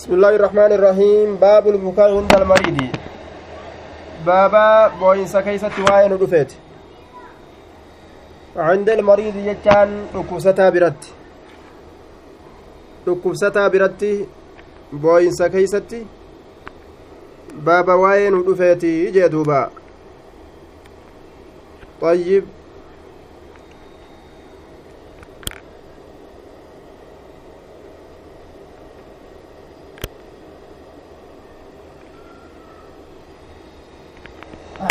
بسم 0.00 0.14
الله 0.16 0.34
الرحمن 0.36 0.72
الرحيم. 0.72 1.36
باب 1.36 1.68
البكاء 1.68 2.16
عند 2.16 2.32
المريض. 2.32 2.78
بابا 4.26 4.88
بوينسا 5.00 5.40
كيست 5.40 5.76
وين 5.78 6.16
دفت 6.18 6.50
عند 8.56 8.88
المريض 8.90 9.36
يجان 9.36 10.06
ركوستا 10.14 10.70
برت. 10.70 11.02
ركوستا 13.08 13.68
برت 13.68 14.02
بوينسا 14.92 15.48
كيست 15.48 15.92
بابا 17.52 17.94
وين 17.94 18.44
دفت 18.48 18.84
جدوبا 18.84 19.70
طيب. 22.00 22.44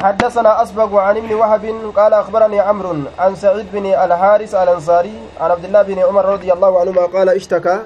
حدثنا 0.04 0.64
أسبق 0.64 0.96
عن 0.96 1.18
ابن 1.18 1.34
وهب 1.34 1.92
قال 1.96 2.14
أخبرني 2.14 2.60
عمرو 2.60 2.96
عن 3.20 3.36
سعيد 3.36 3.66
بن 3.74 3.86
الحارث 3.86 4.56
الأنصاري 4.56 5.14
عن 5.42 5.52
عبد 5.52 5.66
الله 5.66 5.82
بن 5.82 6.00
عمر 6.00 6.26
رضي 6.26 6.54
الله 6.54 6.80
عنهما 6.80 7.06
قال 7.06 7.30
اشتكى 7.30 7.80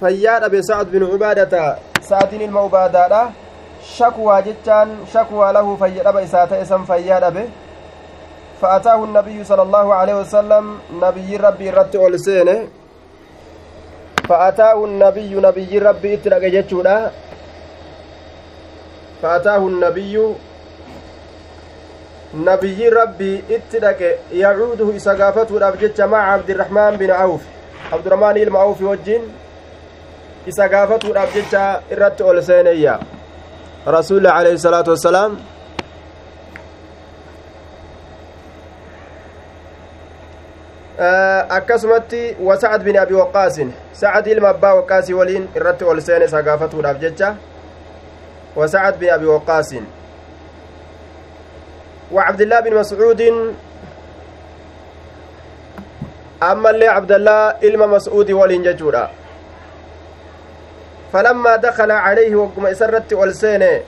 فياد 0.00 0.44
أبي 0.44 0.62
سعد 0.62 0.86
بن 0.90 1.12
عبادة 1.12 1.76
سعد 2.00 2.34
المعبادة 2.34 3.28
شكوى 3.96 4.42
جتان 4.42 4.88
شكوى 5.14 5.52
له 5.52 5.76
فياد 5.76 6.06
أبي 6.06 6.26
سات 6.26 6.52
اسم 6.52 6.84
فياد 6.84 7.22
أبي. 7.22 7.44
فأتاه 8.60 9.04
النبي 9.04 9.44
صلى 9.44 9.62
الله 9.62 9.94
عليه 9.94 10.14
وسلم 10.20 10.78
نبي 11.02 11.36
ربي 11.36 11.70
رت 11.70 11.96
أولسينه 11.96 12.68
فأتاه 14.28 14.84
النبي 14.84 15.34
نبي 15.34 15.78
ربي 15.78 16.14
اترك 16.14 16.42
جتشودا 16.42 17.10
فأتاه 19.22 19.56
النبي 19.56 20.34
itti 22.34 23.78
dhaqe 23.80 24.18
yacuuduhu 24.32 24.92
isa 24.94 25.14
gaafatuudhaaf 25.14 25.78
jecha 25.80 26.06
maca 26.06 26.32
abdirahmaan 26.34 26.96
bin 26.98 27.10
awf 27.10 27.42
abdurahmaan 27.92 28.36
ilma 28.36 28.58
awfi 28.60 28.84
wajjin 28.84 29.22
isa 30.46 30.68
gaafatuudhaaf 30.68 31.34
jecha 31.34 31.82
irratti 31.90 32.22
ol 32.22 32.42
seeneyya 32.42 32.98
rasuli 33.86 34.28
alayhi 34.28 34.58
salaatu 34.58 34.90
wassalaam 34.90 35.38
akkasumatti 41.48 42.36
wa 42.40 42.56
sacad 42.56 42.82
bin 42.84 42.96
abi 42.96 43.14
waqaasin 43.14 43.72
sacad 43.92 44.26
ilma 44.26 44.48
abbaa 44.48 44.74
waqaasii 44.74 45.14
waliin 45.14 45.48
irratti 45.56 45.84
ol 45.84 46.00
seene 46.00 46.24
isa 46.24 46.42
gaafatuudhaaf 46.42 47.00
jecha 47.00 47.36
wa 48.56 48.68
sacad 48.68 48.98
bin 48.98 49.10
abi 49.10 49.26
waqaasin 49.26 49.86
وعبد 52.12 52.40
الله 52.40 52.60
بن 52.60 52.74
مسعود. 52.74 53.20
أما 56.42 56.70
اللي 56.70 56.86
عبد 56.88 57.12
الله 57.12 57.48
إلما 57.62 57.86
مسعود 57.86 58.30
ولين 58.30 58.62
فلما 61.12 61.56
دخل 61.56 61.90
عليه 61.90 62.36
وقم 62.36 62.66
إسرت 62.66 63.12
والسين 63.12 63.80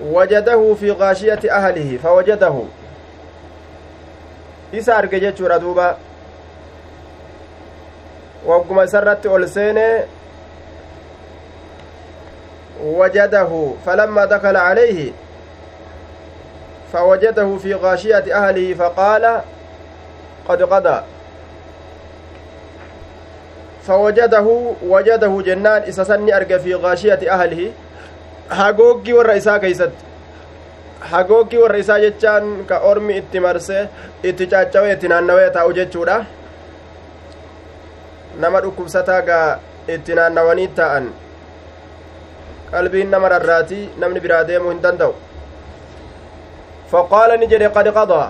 وجده 0.00 0.74
في 0.74 0.90
غاشية 0.90 1.40
أهله 1.50 1.98
فوجده. 2.02 2.54
isa 4.72 4.96
arge 4.96 5.20
jechuudha 5.20 5.58
duuba 5.58 5.96
wagguma 8.46 8.84
isarratti 8.84 9.28
wajadahu 12.98 13.78
falammaa 13.84 14.26
dakala 14.26 14.60
calayhi 14.60 15.14
فوجده 16.92 17.56
في 17.56 17.74
غاشية 17.74 18.24
أهله 18.34 18.74
فقال 18.74 19.40
قد 20.48 20.62
قضى 20.62 21.02
فوجده 23.86 24.46
وجده 24.82 25.42
جنان 25.46 25.82
إسسني 25.82 26.36
أرجى 26.36 26.58
في 26.58 26.74
غاشية 26.74 27.22
أهله 27.30 27.70
ormi 32.90 33.16
itti 33.20 33.40
marse 33.40 33.88
itti 34.22 34.46
caccawee 34.46 34.92
itti 34.94 35.08
naannawee 35.08 35.50
taa'u 35.56 35.72
jechuudha 35.78 36.16
nama 38.44 38.60
dhukkubsataa 38.64 39.20
gaa 39.30 39.48
itti 39.94 40.14
naannawanii 40.14 40.68
taa'an 40.78 41.10
qalbiin 42.70 43.10
nama 43.10 43.32
rarraatii 43.34 43.84
namni 44.04 44.24
biraa 44.26 44.44
deemuu 44.50 44.70
hin 44.74 44.82
danda'u 44.86 45.31
فقال 46.92 47.40
نجري 47.40 47.66
قد 47.66 47.88
قضى. 47.88 48.28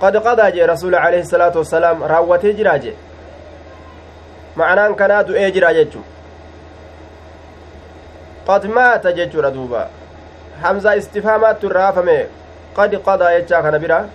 قد 0.00 0.16
قضى 0.16 0.50
جي 0.50 0.64
رسول 0.64 0.94
عليه 0.94 1.20
الصلاة 1.20 1.52
والسلام 1.56 2.02
راوته 2.02 2.50
جراجي 2.52 2.92
معناه 4.56 4.92
كان 4.92 5.24
دعي 5.24 5.50
جراجي 5.50 5.88
قد 8.48 8.66
مات 8.66 9.06
جيتشورا 9.06 9.48
دوبا 9.48 9.88
حمزة 10.62 10.96
استفهامات 10.96 11.64
الرافمة 11.64 12.26
قد 12.74 12.94
قضى 12.94 13.24
يجا 13.24 13.60
كان 13.60 13.78
برا 13.78 14.08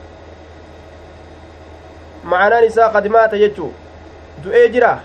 معناه 2.24 2.62
نساء 2.66 2.88
قد 2.88 3.08
مات 3.08 3.36
جيتشو 3.36 3.70
دعي 4.46 4.68
جرا. 4.68 5.00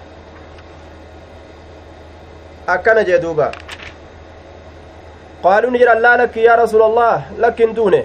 أكنا 5.45 5.79
جي 5.79 5.85
دوبا 5.85 5.95
قالوا 5.95 5.95
نجر 5.95 5.95
لا 5.99 6.17
لك 6.17 6.37
يا 6.37 6.55
رسول 6.55 6.83
الله 6.83 7.23
لك 7.39 7.63
انتونه 7.63 8.05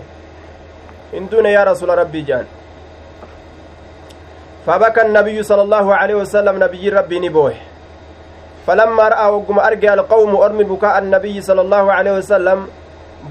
انتونه 1.13 1.49
يا 1.49 1.63
رسول 1.63 1.89
ربي 1.97 2.21
جان. 2.21 2.45
فبكى 4.65 5.01
النبي 5.01 5.43
صلى 5.43 5.61
الله 5.61 5.95
عليه 5.95 6.15
وسلم 6.15 6.63
نبي 6.63 6.89
ربي 6.89 7.19
نبوه. 7.19 7.53
فلما 8.67 9.07
رأى 9.07 9.27
وقم 9.31 9.59
أرجع 9.59 9.93
القوم 9.93 10.35
أرمي 10.35 10.63
بكاء 10.63 10.97
النبي 10.99 11.41
صلى 11.41 11.61
الله 11.61 11.93
عليه 11.93 12.13
وسلم 12.19 12.67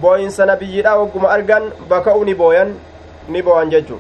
بوينس 0.03 0.41
نبي 0.41 0.81
رأى 0.81 0.99
وقم 0.99 1.27
أرجن 1.27 1.71
بكأوا 1.91 2.25
نبويا 2.25 2.75
نبوان 3.29 3.69
ججو. 3.69 3.99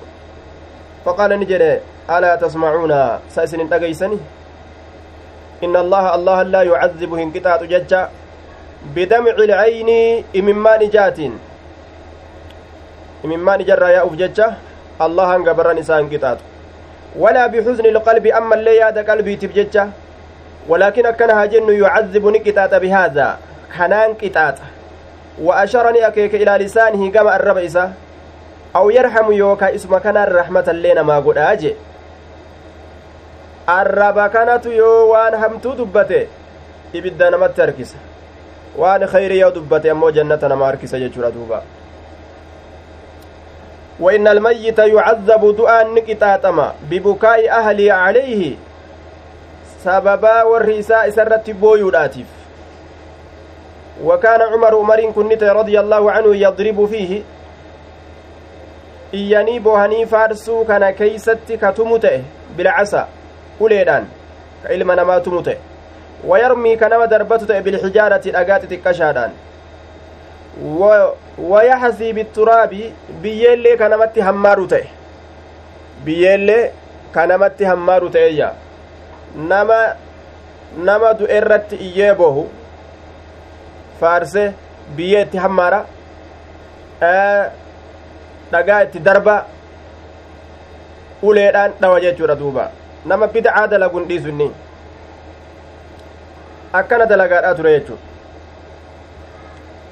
فقال 1.04 1.30
نجر 1.40 1.80
ألا 2.10 2.36
تسمعون؟ 2.36 2.92
سأسن 3.28 3.68
تقيسني 3.68 4.18
إن 5.64 5.76
الله 5.76 6.14
الله 6.14 6.42
لا 6.42 6.62
يعذب 6.62 7.10
هنكتات 7.14 7.62
ججا. 7.62 8.08
بدمع 8.94 9.30
العين 9.30 10.24
إممان 10.36 10.90
جاتين 10.90 11.38
إممان 13.24 13.64
جرى 13.64 13.88
يا 13.92 14.06
أفججة 14.06 14.48
الله 15.00 15.36
انقبر 15.36 15.72
نسان 15.72 16.08
قطات 16.08 16.38
ولا 17.18 17.46
بحزن 17.46 17.86
القلب 17.86 18.26
أما 18.26 18.54
اللي 18.54 18.76
ياد 18.76 18.98
قلبي 19.10 19.36
تبججة 19.36 19.88
ولكن 20.68 21.06
أكنها 21.06 21.44
جن 21.46 21.68
يعذب 21.82 22.26
نكتات 22.26 22.74
بهذا. 22.74 23.38
كنان 23.76 24.14
كتات. 24.14 24.58
وأشرني 25.42 26.06
أكيك 26.06 26.34
إلى 26.34 26.64
لسانه 26.64 27.10
كما 27.10 27.36
الربئسة 27.36 27.92
أو 28.76 28.90
يرحم 28.90 29.32
يوكا 29.32 29.74
اسم 29.74 29.98
كان 29.98 30.16
الرحمة 30.16 30.64
اللينا 30.68 31.02
ما 31.02 31.18
قد 31.18 31.38
أجي 31.38 31.74
الربا 33.68 34.26
كانت 34.26 34.66
يو 34.66 35.14
همتو 35.14 35.74
دبته. 35.74 36.26
ibidda 36.92 37.30
namatti 37.30 37.60
harkisa 37.60 37.98
waan 38.78 39.06
khayri 39.06 39.38
yoo 39.38 39.50
dubbate 39.50 39.90
ammoo 39.90 40.10
jannata 40.10 40.48
nama 40.48 40.66
harkisa 40.66 40.98
jechuudha 40.98 41.30
duuba. 41.30 41.62
وإن 44.00 44.28
الميت 44.28 44.78
يعذب 44.78 45.56
دعاء 45.56 45.94
نكتاتما 45.94 46.74
ببكاء 46.90 47.50
أهلي 47.50 47.90
عليه 47.90 48.56
سببا 49.84 50.42
والرئيساء 50.42 51.10
سرت 51.10 51.50
بويوداتيف 51.50 52.26
وكان 54.04 54.42
عمر 54.42 54.74
عمر 54.76 55.10
كنت 55.10 55.42
رضي 55.42 55.80
الله 55.80 56.12
عنه 56.12 56.36
يضرب 56.36 56.86
فيه 56.86 57.22
إياني 59.14 59.58
بوهني 59.58 60.06
فارسو 60.06 60.64
كان 60.64 60.90
كيست 60.90 61.38
كتمته 61.48 62.22
بالعسى 62.56 63.04
أوليدان 63.60 64.04
كإلما 64.64 64.94
نما 64.94 65.18
تمته 65.18 65.56
ويرمي 66.24 66.76
كنما 66.76 67.04
دربته 67.06 67.60
بالحجارة 67.60 68.22
الأقات 68.26 68.64
تكشادان 68.64 69.32
ويحسي 71.38 72.12
بالتراب 72.12 72.80
بيالي 73.22 73.76
كنمت 77.14 77.62
همارو 77.62 78.08
تأه 78.08 78.52
nama 79.36 79.96
nama 80.76 81.12
du'e 81.18 81.36
irratti 81.38 81.76
iyyee 81.76 82.14
bohu 82.18 82.48
faarse 84.00 84.52
biyyee 84.96 85.22
itti 85.22 85.38
hammaara 85.38 85.80
dhagaa 88.52 88.80
itti 88.86 89.04
darba 89.08 89.46
uleedhaan 91.22 91.72
dhawa 91.80 92.00
jechuudha 92.00 92.38
duuba 92.40 92.70
nama 93.04 93.26
bid'aa 93.26 93.66
dalaguun 93.70 94.08
dhiisu 94.08 94.28
inni 94.28 94.50
akkana 96.78 97.06
dalagaadhaa 97.14 97.54
ture 97.60 97.72
jechu 97.78 97.96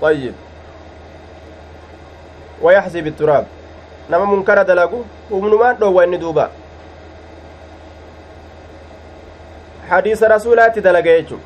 طيب 0.03 0.35
ويحسي 2.63 3.01
بالتراب 3.01 3.45
nama 4.11 4.25
munkara 4.27 4.65
dalagu 4.69 4.99
humnumaan 5.31 5.77
dhoowwa 5.81 6.05
inni 6.05 6.19
duuba 6.19 6.51
hadiisa 9.91 10.29
rasuulaatti 10.29 10.81
dalaga 10.87 11.11
jechu 11.19 11.39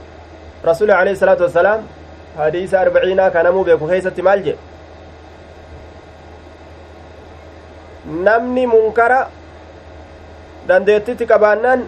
rasuli 0.68 0.92
alayhi 0.92 1.18
salaatu 1.20 1.42
wassalaam 1.46 1.80
hadiisa 2.38 2.80
arbaciinaa 2.80 3.30
kanamuu 3.36 3.64
beeku 3.68 3.86
keeysatti 3.90 4.22
maal 4.28 4.42
jedhe 4.46 4.58
namni 8.26 8.66
munkara 8.74 9.20
dandeettitti 10.68 11.24
qabaannaan 11.32 11.80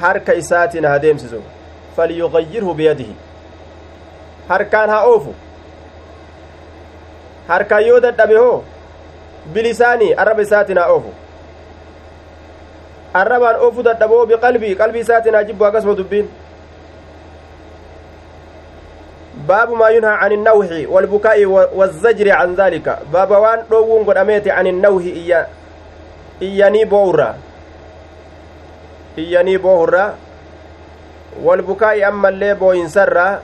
harka 0.00 0.34
isaatiin 0.34 0.84
haa 0.84 0.98
deemsisu 1.02 1.42
falyugayyirhu 1.96 2.74
biyadihi 2.74 3.16
harkaan 4.48 4.90
haa 4.90 5.02
oofu 5.10 5.34
harkaan 7.48 7.86
yoo 7.86 8.00
dadhabe 8.06 8.36
hoo 8.36 8.64
bilisaanii 9.54 10.14
arraba 10.14 10.42
isaatiin 10.42 10.78
haa 10.78 10.88
oofu 10.94 11.12
arrabaan 13.22 13.60
oofu 13.66 13.82
dadhaboo 13.90 14.26
biqalbii 14.26 14.74
qalbii 14.80 15.04
isaatiin 15.06 15.34
haa 15.34 15.44
jibbu 15.50 15.64
akkasuma 15.64 15.94
dubbiin 16.02 16.30
باب 19.48 19.72
ما 19.72 19.88
ينهى 19.88 20.10
عن 20.10 20.32
النوح 20.32 20.68
والبكاء 20.88 21.44
والزجر 21.74 22.32
عن 22.32 22.54
ذلك 22.54 22.98
باب 23.12 23.30
وان 23.30 23.62
دوون 23.70 24.04
قدميت 24.04 24.48
عن 24.48 24.66
النوح 24.66 25.02
إيا 25.02 25.46
إياني 26.42 26.84
بورا 26.84 27.34
بورا 29.16 30.14
والبكاء 31.42 32.08
أما 32.08 32.28
اللي 32.28 32.54
بوين 32.54 32.88
سرا 32.88 33.40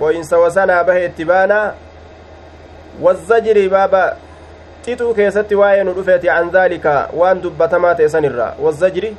بوين 0.00 0.22
سوسنا 0.22 0.82
به 0.82 1.04
اتبانا 1.04 1.74
والزجر 3.00 3.68
بابا 3.68 4.16
xituu 4.84 5.14
keessatti 5.14 5.54
waa'ee 5.60 5.84
nu 5.84 5.92
dhufeeti 5.92 6.28
an 6.32 6.50
daalika 6.52 6.92
waan 7.12 7.42
dubbatamaa 7.42 7.94
ta'e 7.94 8.08
sanirra 8.08 8.46
wazzajri 8.64 9.10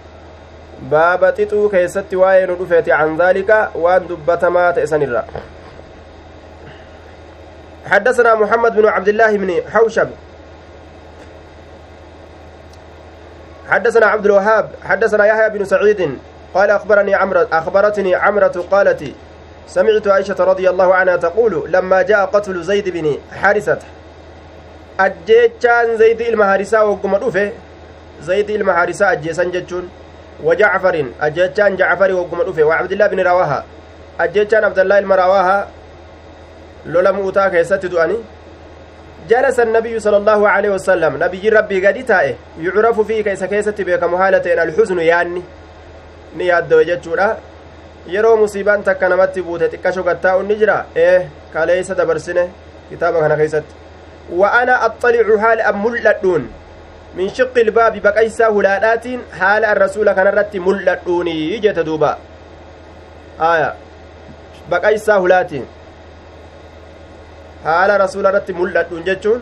baaba 0.94 1.30
xixuu 1.38 1.70
keessatti 1.70 2.16
waa'ee 2.22 2.48
nu 2.50 2.56
dhufeeti 2.62 2.92
an 2.92 3.14
daalika 3.18 3.60
waan 3.84 4.08
dubbatamaa 4.10 4.74
ta'e 4.74 4.88
sanirra 4.94 5.24
حدثنا 7.92 8.36
محمد 8.36 8.76
بن 8.76 8.86
عبد 8.86 9.08
الله 9.08 9.38
بن 9.38 9.50
حوشب 9.74 10.10
حدثنا 13.72 14.06
عبد 14.06 14.26
الوهاب 14.26 14.70
حدثنا 14.84 15.26
يحيى 15.26 15.50
بن 15.50 15.66
سعيد 15.66 16.18
قال 16.54 16.70
أخبرني 16.70 17.16
عمرة 17.16 17.48
أخبرتني 17.54 18.16
عمرة 18.16 18.66
قالت 18.72 19.04
سمعت 19.68 20.08
عائشة 20.08 20.36
رضي 20.40 20.70
الله 20.70 20.96
عنها 20.96 21.16
تقول 21.16 21.72
لما 21.72 22.02
جاء 22.02 22.26
قتل 22.26 22.64
زيد 22.64 22.90
بن 22.90 23.18
حارثة 23.42 23.78
harisaa 26.46 26.84
wogguma 26.84 27.20
dhufe 27.20 27.54
zaydi 28.22 28.54
ilma 28.54 28.74
harisaa 28.74 29.10
ajjeesan 29.10 29.52
jechuun 29.52 29.90
وجعفر 30.44 31.06
أجيتشان 31.22 31.76
جعفر 31.76 32.10
دفه 32.48 32.64
وعبد 32.64 32.92
الله 32.92 33.08
بن 33.08 33.20
رواها 33.20 33.66
أجيتشان 34.20 34.64
عبد 34.64 34.80
الله 34.80 35.00
المرواها 35.00 35.68
لولا 36.86 37.12
موتا 37.12 37.48
كيست 37.48 37.86
دؤني 37.86 38.18
جلس 39.30 39.60
النبي 39.60 40.00
صلى 40.00 40.18
الله 40.18 40.50
عليه 40.50 40.70
وسلم 40.70 41.24
نبي 41.24 41.50
ربي 41.50 41.88
قد 41.88 42.06
تائه 42.06 42.36
يعرف 42.60 43.00
فيه 43.00 43.24
كيس 43.24 43.44
كيست 43.44 43.82
بك 43.82 44.04
مهالتين 44.04 44.60
الحزن 44.60 45.00
يعني 45.00 45.42
musiibaan 48.42 48.84
takka 48.84 49.10
namatti 49.10 49.42
buute 49.46 49.70
xiqqasho 49.70 50.04
gattaa'u 50.04 50.44
ni 50.44 50.56
jira 50.56 50.86
ee 50.96 51.28
kaleeysa 51.54 51.96
dabarsine 51.96 52.50
kitaaba 52.90 53.20
kana 53.22 53.36
keeysatti 53.38 53.76
wa 54.40 54.48
ana 54.60 54.82
axxalicu 54.88 55.38
haala 55.38 55.68
an 55.70 55.76
mul'adhuun 55.86 56.50
min 57.16 57.30
shiqqi 57.30 57.62
ilbaabi 57.62 58.00
baqaysaa 58.00 58.50
hulaadhaatiin 58.56 59.22
haala 59.40 59.68
an 59.72 59.78
rasuula 59.84 60.16
kanarratti 60.18 60.60
mul'adhuunii 60.68 61.60
jete 61.66 61.84
duuba 61.90 62.18
aya 63.52 63.70
baqaysaa 64.70 65.20
hulaatiin 65.20 65.66
haala 67.64 67.98
rasuula 68.04 68.30
irratti 68.32 68.54
mul'adhuun 68.60 69.04
jechuun 69.10 69.42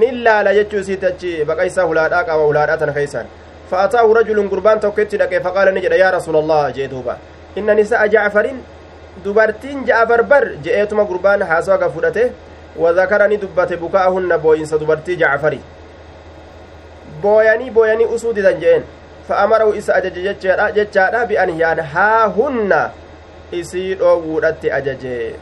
nin 0.00 0.24
laala 0.24 0.54
jechuu 0.58 0.80
isiiti 0.84 1.06
achi 1.12 1.30
baqaysaa 1.52 1.86
hulaadhaa 1.92 2.24
qaama 2.30 2.48
hulaadhaa 2.50 2.80
tana 2.82 2.96
keeysaan 2.98 3.28
فأتاه 3.70 4.12
رجل 4.12 4.48
قربان 4.50 4.80
توكيت 4.80 5.14
لك 5.14 5.42
فقال 5.42 5.74
نجد 5.74 5.92
يا 5.92 6.10
رسول 6.10 6.36
الله 6.36 6.70
جئتوبا 6.70 7.16
إن 7.58 7.76
نساء 7.80 8.06
جعفر 8.06 8.46
دبرتين 9.24 9.84
جعفر 9.84 10.22
بر 10.22 10.44
جئتما 10.64 11.02
قربان 11.02 11.44
حاسوا 11.44 11.76
قفودته 11.76 12.30
وذكرني 12.76 13.36
دبت 13.36 13.72
بكاءهن 13.72 14.36
بوينس 14.36 14.74
دبرتي 14.74 15.14
جعفري 15.16 15.60
booyanii 17.22 18.06
usuu 18.14 18.32
didan 18.32 18.60
jeen 18.60 18.82
fa'amarahu 19.28 19.74
isa 19.76 19.94
ajaje 19.94 20.34
jechaadha 20.74 21.26
bi'an 21.28 21.50
yaan 21.58 21.80
haa 21.80 22.26
hunna 22.36 22.90
isii 23.52 23.94
dhoowwuudhatti 23.94 24.72
ajaje 24.72 25.34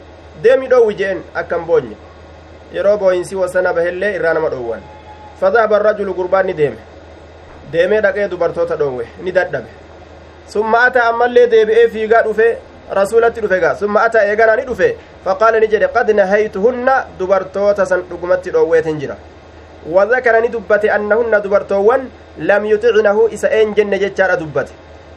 deemi 0.43 0.67
dhoowwi 0.67 0.95
jeen 1.01 1.21
akkan 1.41 1.65
boonye 1.69 1.95
yeroo 2.73 2.97
booyinsi 2.97 3.35
wasana 3.35 3.73
bahellee 3.73 4.13
irraa 4.17 4.33
nama 4.33 4.49
dhoowwan 4.49 4.81
fadahaba 5.41 5.75
arrajulu 5.79 6.13
gurbaan 6.19 6.45
ni 6.45 6.53
deeme 6.53 6.77
deemee 7.71 8.01
dhaqee 8.01 8.27
dubartoota 8.33 8.75
dhoowwe 8.81 9.05
ni 9.23 9.31
dadhabe 9.31 9.69
summa 10.53 10.83
ata 10.89 11.03
ammallee 11.09 11.47
deebi'ee 11.47 11.87
fiigaa 11.95 12.21
dhufe 12.27 12.47
rasuulatti 12.99 13.41
dhufe 13.41 13.59
gaa 13.63 13.75
summa 13.81 14.03
ata 14.09 14.25
eeganaa 14.29 14.55
ni 14.61 14.65
dhufe 14.69 14.87
faqaala 15.25 15.59
ni 15.59 15.67
jedhe 15.73 15.87
qad 15.97 16.09
nahaytuhunna 16.21 16.95
dubartoota 17.19 17.85
san 17.85 18.01
dhugumatti 18.11 18.51
dhoowweetin 18.51 18.99
jira 19.03 19.17
وذكر 19.87 20.39
ندبت 20.45 20.85
أنهن 20.85 21.41
دبرتوان 21.41 22.01
لم 22.37 22.65
يطعنه 22.65 23.29
إسا 23.33 23.61
إن 23.61 23.73
جنة 23.73 23.97
جتشار 23.97 24.35
دبت 24.35 24.67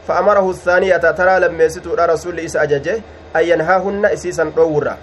فأمره 0.07 0.49
الثانية 0.49 0.97
ترى 0.97 1.39
لما 1.39 1.63
يستو 1.63 1.93
رسول 1.99 2.39
إسا 2.39 2.63
أججه 2.63 2.95
أن 3.35 3.43
ينهاهن 3.43 4.05
إسيسا 4.05 4.43
دورا 4.55 4.97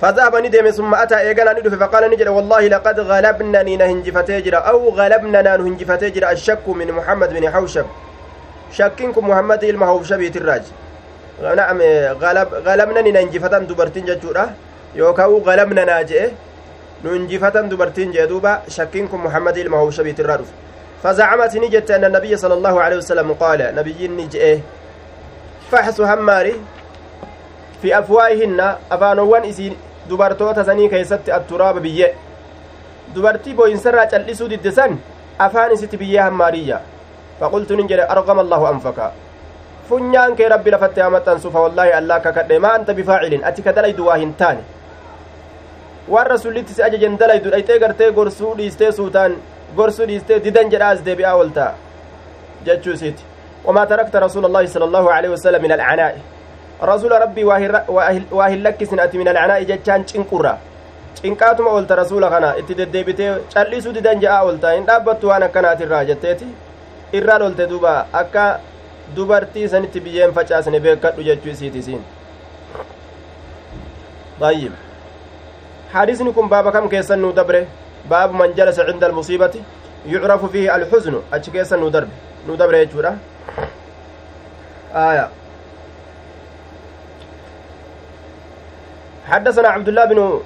فذهب 0.00 0.36
ندم 0.36 0.70
ثم 0.70 0.94
أتى 0.94 1.16
إيقانا 1.18 1.52
ندف 1.58 1.74
فقال 1.74 2.10
نجر 2.10 2.28
والله 2.30 2.68
لقد 2.68 3.00
غلبنني 3.00 3.76
نهنجفتي 3.76 4.40
جرا 4.40 4.58
أو 4.58 4.88
غلبننا 4.88 5.56
نهنجفتي 5.56 6.10
جرا 6.10 6.30
الشك 6.32 6.68
من 6.68 6.92
محمد 6.92 7.30
بن 7.32 7.50
حوشب. 7.50 7.86
شكينكم 8.72 9.28
محمد 9.30 9.64
المهوشب 9.64 10.20
يتراج. 10.20 10.62
نعم 11.42 11.78
غلب 12.22 12.48
غلبنني 12.66 13.10
نهنجفتان 13.12 13.66
دبرتين 13.66 14.04
جتشورا 14.04 14.44
يوكاو 14.94 15.38
غلبننا 15.38 16.02
جئه 16.02 16.30
ننجفتان 17.04 17.68
دبرتين 17.68 18.10
جدوبا. 18.12 18.62
شكينكم 18.68 19.24
محمد 19.24 19.56
المهوشب 19.58 20.06
يتراج 20.06 20.40
فزعمت 21.02 21.56
نجت 21.56 21.90
أن 21.90 22.04
النبي 22.04 22.36
صلى 22.36 22.54
الله 22.54 22.82
عليه 22.82 22.96
وسلم 22.96 23.32
قال 23.32 23.60
نبي 23.78 24.08
نجئه 24.08 24.58
فحص 25.70 26.00
هماري. 26.00 26.54
في 27.84 27.92
أفواههن 27.98 28.60
أفانوان 28.92 29.44
إسي 29.44 29.76
dubartoota 30.08 30.64
sanii 30.64 30.88
keessatti 30.88 31.32
atturaaba 31.32 31.80
biyye 31.80 32.14
dubartii 33.14 33.54
booyinsarraa 33.56 34.06
cal'isuu 34.06 34.48
diddisan 34.50 34.98
afaan 35.38 35.72
isitti 35.72 35.96
biyyee 36.00 36.20
hammaariyya 36.20 36.80
faqultu 37.40 37.76
nin 37.76 37.88
jedhe 37.88 38.04
argama 38.14 38.40
allahu 38.44 38.66
anfaka 38.72 39.06
funyaan 39.88 40.36
kee 40.36 40.48
rabbi 40.54 40.70
lafatti 40.74 41.00
hamaxxansu 41.00 41.52
fa 41.54 41.60
wallaahi 41.64 41.92
allah 42.00 42.16
akka 42.20 42.32
kadhe 42.38 42.58
maa 42.66 42.74
anta 42.80 42.94
bifaacilin 42.98 43.44
ati 43.52 43.62
ka 43.62 43.72
dalaydu 43.78 44.06
waa 44.10 44.18
hin 44.24 44.34
taane 44.42 44.60
waan 46.16 46.26
rasullitti 46.34 46.74
si 46.76 46.82
ajajen 46.88 47.16
dalaydu 47.24 47.50
dhayxee 47.56 47.78
gartee 47.86 48.10
gorsuu 48.20 48.52
dhiistee 48.60 48.92
suutaan 49.00 49.40
gorsuu 49.80 50.06
dhiistee 50.12 50.40
didan 50.48 50.70
jedhaas 50.76 51.04
deebi'aa 51.08 51.34
oltaa 51.46 51.72
jechuu 52.68 52.92
isiiti 53.00 53.24
wamaa 53.64 53.86
tarakta 53.86 54.20
rasuula 54.28 54.46
allaahi 54.52 54.68
sala 54.76 54.84
allahu 54.92 55.08
aleyhi 55.16 55.34
wasalam 55.38 55.62
min 55.68 55.72
alcanaa'i 55.80 56.33
rasuula 56.82 57.18
rabbii 57.18 57.44
waa 57.44 58.48
hin 58.48 58.62
lakkisin 58.62 59.00
ati 59.00 59.18
min 59.18 59.28
alcanaa'i 59.28 59.66
jechaan 59.72 60.04
cinqurra 60.12 60.58
cinqaatuma 61.20 61.70
oolta 61.70 61.94
rasuula 62.02 62.30
kana 62.30 62.54
itti 62.62 62.74
deddeebitee 62.80 63.30
cal'isuu 63.54 63.92
didan 63.94 64.20
je'aa 64.24 64.42
oolta 64.48 64.72
hin 64.76 64.86
dhaabbattu 64.90 65.28
waan 65.32 65.42
akkanaatirraa 65.48 66.04
jetteeti 66.10 66.46
irraan 67.20 67.42
oolte 67.46 67.66
duuba 67.70 67.94
akka 68.22 68.44
dubartii 69.16 69.68
sanitti 69.68 70.00
biyyeen 70.00 70.34
facaasne 70.40 70.80
beekadhu 70.80 71.22
jechuu 71.30 71.50
isiiti 71.56 71.78
isiin 71.78 72.04
طيب 74.40 74.72
hadiisni 75.94 76.32
kun 76.32 76.48
baaba 76.48 76.70
kam 76.70 76.88
keessan 76.88 77.18
nu 77.18 77.30
dabre 77.30 77.66
باب 78.10 78.32
من 78.34 78.50
جلس 78.54 78.80
عند 78.80 79.04
المصيبة 79.04 79.54
يعرف 80.06 80.44
فيه 80.44 80.76
الحزن 80.76 81.14
achi 81.32 81.50
keessan 81.50 81.78
nu 81.80 81.88
dabre 81.88 82.08
nu 82.48 82.54
dabre 82.54 82.76
jechuudha 82.76 83.18
aya 84.94 85.28
حدثنا 89.30 89.68
عبد 89.68 89.88
الله 89.88 90.04
بن 90.04 90.40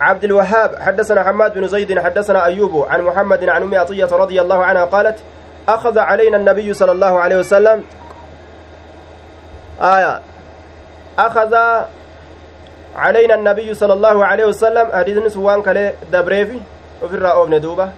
عبد 0.00 0.24
الوهاب 0.24 0.76
حدثنا 0.78 1.22
حماد 1.24 1.54
بن 1.54 1.66
زيد 1.68 1.98
حدثنا 1.98 2.44
أيوب 2.44 2.86
عن 2.90 3.00
محمد 3.02 3.48
عن 3.48 3.62
أم 3.62 3.74
عطية 3.74 4.08
رضي 4.12 4.40
الله 4.40 4.64
عنها 4.64 4.84
قالت 4.84 5.18
أخذ 5.68 5.98
علينا 5.98 6.36
النبي 6.36 6.74
صلى 6.74 6.92
الله 6.92 7.20
عليه 7.20 7.36
وسلم 7.36 7.84
آية. 9.82 10.20
أخذ 11.18 11.54
علينا 12.96 13.34
النبي 13.34 13.74
صلى 13.74 13.92
الله 13.92 14.26
عليه 14.26 14.44
وسلم 14.44 14.86
حديث 14.92 15.32
سوان 15.32 15.62
كله 15.62 15.92
دبريفي 16.12 16.60
وفي 17.02 17.14
الرأوب 17.14 17.50
ندوبة 17.50 17.88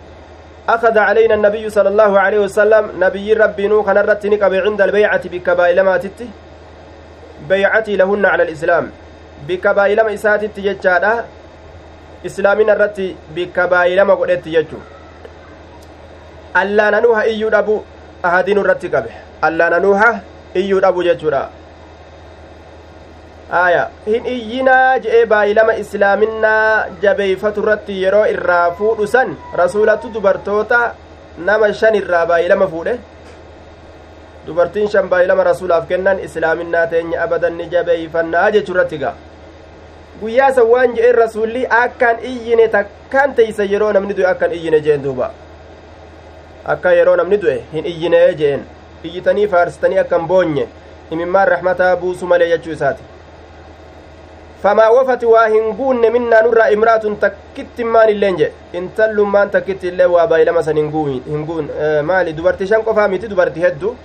أخذ 0.68 0.98
علينا 0.98 1.34
النبي 1.34 1.70
صلى 1.70 1.88
الله 1.88 2.20
عليه 2.20 2.38
وسلم 2.38 2.90
نبي 2.98 3.32
ربي 3.32 3.68
نو 3.68 3.82
كان 3.82 3.98
عند 4.66 4.80
البيعة 4.80 5.28
بكبائل 5.28 5.80
ما 5.80 5.96
تتي 5.96 6.28
بيعتي 7.48 7.96
لهن 7.96 8.26
على 8.26 8.42
الإسلام. 8.42 8.90
bikka 9.46 9.74
baay'ilama 9.74 10.12
isaatitti 10.18 10.62
jechaadha. 10.68 11.12
Islaamina 12.24 12.72
irratti 12.76 13.16
bikka 13.34 13.68
baay'ilama 13.68 14.16
godhetti 14.16 14.50
jechuu 14.56 14.82
allaananuu 16.60 17.14
ha 17.14 17.22
iyyuu 17.32 17.50
dhabu 17.50 17.84
ahadiinu 18.22 18.60
irratti 18.64 18.88
qabe. 18.94 19.10
Allaananuu 19.48 19.94
ha 19.94 20.10
iyyuu 20.54 20.80
dhabu 20.80 21.02
jechuudha. 21.08 21.42
Aya 23.60 23.88
hin 24.06 24.26
iyyinaa 24.26 24.98
je'ee 25.04 25.22
baay'ilama 25.26 25.74
islaaminaa 25.84 26.86
jabeeyfatu 27.02 27.62
irratti 27.62 28.02
yeroo 28.02 28.26
irraa 28.34 28.66
fuudhu 28.80 29.06
san 29.14 29.32
rasuulatu 29.62 30.12
dubartoota 30.14 30.82
nama 31.48 31.72
shan 31.80 31.94
irraa 32.02 32.26
baay'ilama 32.26 32.68
fuudhe. 32.74 32.98
Dubartiin 34.46 34.88
shan 34.92 35.08
baay'ilama 35.08 35.44
rasuulaaf 35.50 35.88
kennan 35.88 36.20
islaaminaa 36.28 36.86
teenya 36.92 37.22
abadan 37.24 37.56
ni 37.62 37.66
jabeeyfannaa 37.74 38.50
jechuu 38.50 38.74
irratti 38.74 38.98
gaa. 38.98 39.14
Guyyaa 40.22 40.52
san 40.58 40.66
waan 40.72 40.94
je'een 40.96 41.14
rasuulli 41.22 41.66
akkaan 41.82 42.16
iyyine 42.32 42.68
takkaan 42.74 43.34
teeysa 43.34 43.64
yeroo 43.74 43.92
namni 43.98 44.14
du'e 44.18 44.26
akkan 44.32 44.52
iyyine 44.58 44.80
jeen 44.88 45.02
duuba 45.04 45.30
akka 46.74 46.92
yeroo 46.98 47.16
namni 47.20 47.36
du'e 47.44 47.56
hin 47.72 47.86
iyyinee 47.92 48.34
jeen 48.42 48.64
iyyitanii 49.04 49.46
faarsitanii 49.54 49.98
akkan 50.02 50.26
boonye 50.32 50.66
imimmaan 51.16 51.48
rahmataa 51.54 51.96
buusu 52.02 52.26
malee 52.32 52.48
jechuu 52.50 52.72
isaati 52.72 53.02
famaa 54.62 54.90
wafati 54.96 55.26
waa 55.26 55.46
hin 55.54 55.72
guunne 55.76 56.10
minnaa 56.16 56.42
nurraa 56.46 56.68
imraatun 56.76 57.16
takkitti 57.24 57.84
maan 57.94 58.08
illeen 58.14 58.36
jedhe 58.40 58.78
intallummaan 58.80 59.50
takkitti 59.56 59.88
illee 59.88 60.06
waa 60.14 60.26
baay'ilama 60.32 60.62
san 60.66 60.76
hin 60.76 60.90
guun 61.46 61.70
maali 62.10 62.32
dubartii 62.40 62.66
shan 62.72 62.82
qofaa 62.88 63.08
miti 63.14 63.28
dubartii 63.30 63.62
heddu 63.68 63.96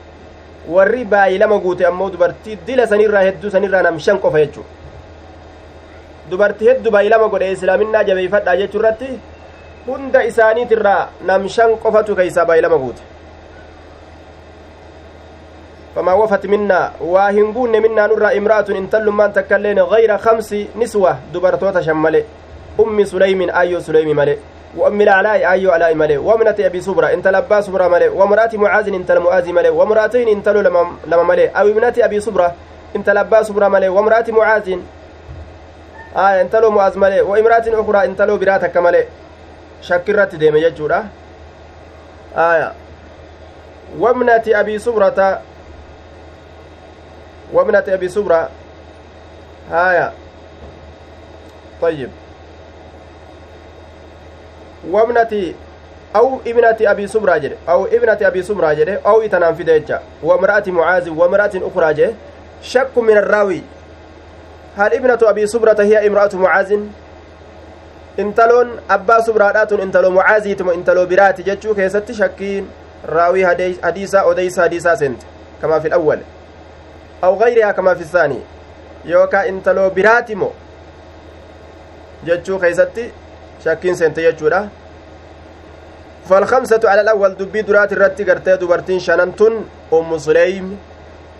warri 0.77 1.03
baay'ilama 1.15 1.57
guute 1.65 1.85
ammoo 1.91 2.09
dubartii 2.13 2.57
dila 2.67 2.87
sanirraa 2.93 3.21
hedduu 3.27 3.51
sanirraa 3.57 3.81
nam 3.89 3.99
shan 4.07 4.19
qofa 4.27 4.39
jechu 4.45 4.63
dubartii 6.29 6.69
heddu 6.69 6.91
baay'ilama 6.91 7.27
godhe 7.33 7.51
islaaminaa 7.57 8.03
jabeeyfadhaa 8.11 8.55
jechuu 8.61 8.79
irratti 8.83 9.11
hunda 9.87 10.23
isaaniitirraa 10.31 11.01
nam 11.31 11.49
shan 11.57 11.77
qofatu 11.83 12.15
keeysaa 12.21 12.45
baay'ilama 12.45 12.77
guute. 12.85 13.03
فما 15.95 16.13
وفت 16.13 16.45
منا 16.45 16.91
واهنقون 17.01 17.71
منا 17.81 18.07
نرى 18.07 18.37
امرأة 18.37 18.65
انتلمان 18.69 19.33
تكلين 19.33 19.79
غير 19.79 20.17
خمس 20.17 20.55
نسوة 20.75 21.19
دبرتوتا 21.33 21.81
شمالي 21.81 22.23
أم 22.79 22.97
سليم 23.03 23.49
أيو 23.49 23.79
سليم 23.79 24.15
مالي 24.15 24.37
وأم 24.75 25.01
العلاء 25.01 25.51
أيو 25.51 25.71
علاء 25.71 25.95
مالي 25.95 26.17
وامنة 26.17 26.55
أبي 26.59 26.81
صبرة 26.81 27.07
انت 27.15 27.27
لبا 27.27 27.61
صبرة 27.61 27.87
مالي 27.87 28.07
ومرأة 28.07 28.49
معاذ 28.53 28.87
انت 28.93 29.11
المعاذ 29.11 29.51
مالي 29.51 29.69
ومرأتين 29.69 30.27
انت 30.27 30.47
لما, 30.49 31.23
مالي 31.23 31.47
أو 31.47 31.67
ابنة 31.67 31.95
أبي 31.99 32.19
صبرة 32.19 32.53
انت 32.95 33.09
لبا 33.09 33.43
صبرة 33.43 33.67
مالي 33.67 33.89
ومرأة 33.89 34.25
معاذ 34.29 34.67
آه 36.15 36.41
انت 36.41 36.55
لو 36.55 36.71
معاذ 36.71 36.97
مالي 36.99 37.21
وامرأة 37.21 37.63
أخرى 37.67 38.05
انت 38.05 38.21
لو 38.21 38.37
براتك 38.37 38.77
مالي 38.77 39.05
شكرت 39.81 40.35
ديم 40.35 40.55
يجورا 40.55 41.07
آية 42.37 42.73
وامنة 43.99 44.43
أبي 44.47 44.79
صبرة 44.79 45.41
وابنة 47.53 47.83
أبي 47.87 48.09
سبرة 48.09 48.49
هايا 49.71 50.13
طيب 51.81 52.09
وابنة 54.89 55.53
أو 56.15 56.39
ابنة 56.47 56.77
أبي 56.81 57.07
سبرة 57.07 57.37
جده 57.37 57.55
أو 57.69 57.85
ابنة 57.85 58.17
أبي 58.21 58.43
سبرة 58.43 58.73
جده 58.73 59.01
أو 59.05 59.21
يتنام 59.21 59.55
في 59.55 59.63
ديجة 59.63 59.99
وامرأة 60.23 60.63
معاذ 60.67 61.09
وامرأة 61.09 61.51
أخرى 61.55 61.93
جده 61.93 62.13
شك 62.61 62.97
من 62.97 63.17
الراوي 63.17 63.61
هل 64.77 64.93
ابنة 64.93 65.19
أبي 65.23 65.47
سبرة 65.47 65.79
هي 65.79 66.07
امرأة 66.07 66.29
معاذ؟ 66.33 66.71
intaloon 68.17 68.79
abbaa 68.89 69.21
subraadhaatun 69.21 69.81
intaloo 69.81 70.11
mucaaziituma 70.11 70.73
intaloo 70.73 71.05
biraati 71.05 71.43
jechuu 71.43 71.75
keessatti 71.75 72.13
shakkiin 72.13 72.67
raawii 73.15 73.43
hadiisaa 73.81 74.23
odeysa 74.23 74.61
hadiisaa 74.61 74.95
sente 74.95 75.25
kamaa 75.61 75.79
fi 75.79 75.89
lawwal 75.89 76.19
أو 77.23 77.35
غيرها 77.43 77.71
كما 77.71 77.93
في 77.93 78.01
الثاني. 78.01 78.39
يوكا 79.05 79.49
انتلو 79.49 79.89
براتمو 79.89 80.51
جتشو 82.25 82.59
خيستي 82.59 83.11
شاكين 83.65 83.95
سنت 83.95 84.19
جتشورا 84.19 84.69
فالخمسة 86.29 86.81
على 86.83 87.01
الأول 87.01 87.37
دبي 87.37 87.61
درات 87.61 87.93
الرتي 87.93 88.23
قرتي 88.23 88.55
دبرتين 88.55 88.99
شننتن 88.99 89.53
أم 89.93 90.17
سليم 90.17 90.77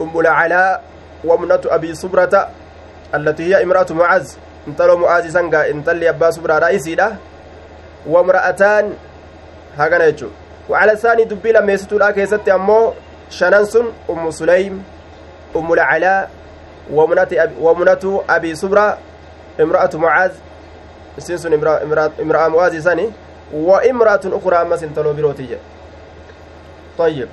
أم 0.01 0.19
العلاء 0.19 0.83
ومنة 1.25 1.61
أبي 1.65 1.95
صبرة 1.95 2.49
التي 3.15 3.43
هي 3.55 3.63
امرأة 3.63 3.85
معز 3.89 4.37
انتلو 4.67 4.97
معاذ 4.97 5.29
سنغا 5.29 5.69
انتلي 5.69 6.09
أبا 6.09 6.29
صبرة 6.29 6.59
رئيسي 6.59 6.97
وامرأتان 8.07 8.93
هكذا 9.77 10.05
يجو 10.07 10.27
وعلى 10.69 10.91
الثاني 10.91 11.23
دبي 11.23 11.51
لما 11.51 11.73
يستو 11.73 11.97
لا 11.97 12.11
كيستي 12.11 12.53
أمو 12.53 12.93
شننسن 13.29 13.85
أم 14.09 14.31
سليم 14.31 14.83
أم 15.55 15.73
العلاء 15.73 16.29
ومنة 16.93 17.27
أبي, 17.31 17.53
ومنة 17.61 18.23
أبي 18.29 18.55
صبرة 18.55 18.97
امرأة 19.61 19.89
معاذ. 19.93 20.31
سنسن 21.17 21.53
امرأة, 21.53 21.83
امرأة, 21.83 22.11
امرأة 22.21 22.47
معاذ 22.47 22.79
سني 22.79 23.09
وامرأة 23.53 24.19
أخرى 24.25 24.55
أما 24.61 24.75
سنتلو 24.75 25.13
بروتيجة 25.13 25.57
طيب. 26.97 27.27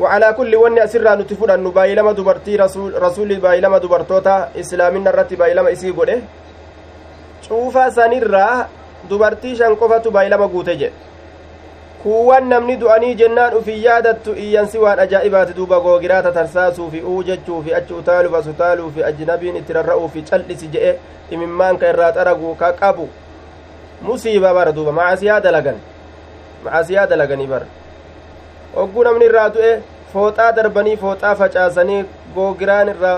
وعلى 0.00 0.28
كل 0.38 0.52
ون 0.56 0.78
أسرى 0.78 1.10
نتفر 1.16 1.54
أن 1.54 1.70
بايلما 1.70 2.12
دبرتي 2.12 2.56
رسول 2.56 3.02
رسول 3.02 3.30
بايلما 3.36 3.78
دبرتوتا 3.78 4.48
إسلامنا 4.60 5.10
الرتي 5.10 5.36
بايلما 5.36 5.72
إسي 5.72 5.90
قوله 5.90 6.22
شوفا 7.48 7.90
سنرى 7.90 8.48
dubartii 9.10 9.56
shan 9.56 9.76
qofatu 9.76 10.10
baay'ilama 10.10 10.48
guute 10.50 10.74
jedhe 10.76 10.92
kuuwwan 12.02 12.48
namni 12.50 12.76
du'anii 12.80 13.14
jennaan 13.14 13.54
ufii 13.54 13.84
yaadattu 13.84 14.34
iyyansi 14.34 14.78
waan 14.78 14.98
ajaa'ibaati 15.04 15.54
duuba 15.58 15.80
googiraata 15.80 16.32
tarsaasuufi 16.32 17.00
uu 17.10 17.22
jechuufi 17.22 17.74
achi 17.74 17.94
utaaluuf 17.94 18.34
as 18.34 18.46
utaaluufi 18.46 19.04
ajnabiin 19.10 19.56
itti 19.56 19.72
rarra'uufi 19.78 20.22
cal'isi 20.30 20.68
je'e 20.74 20.92
imimmaanka 21.30 21.88
irraa 21.92 22.12
xaragu 22.12 22.54
ka 22.54 22.72
qabu 22.72 23.08
musiiba 24.02 24.54
bara 24.54 24.72
duuba 24.72 24.92
macasiyaa 24.92 25.40
dalagan 25.40 25.78
macasiyaa 26.64 27.06
dalaganii 27.06 27.46
bara 27.46 27.66
hogguu 28.76 29.04
namni 29.08 29.24
irraa 29.30 29.48
du'e 29.56 29.72
fooxaa 30.12 30.50
darbanii 30.58 30.96
fooxaa 31.04 31.34
facaasanii 31.42 32.02
googiraan 32.34 32.88
irraa 32.94 33.16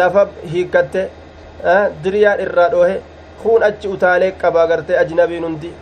lafa 0.00 0.26
hiikkatte 0.52 1.02
diriyaan 2.04 2.40
irraa 2.46 2.68
dhoohe 2.74 2.94
kuun 3.42 3.62
achi 3.70 3.88
utaalee 3.96 4.30
qaba 4.42 4.62
agartee 4.62 4.98
ajnabiin 5.02 5.44
hundi 5.48 5.72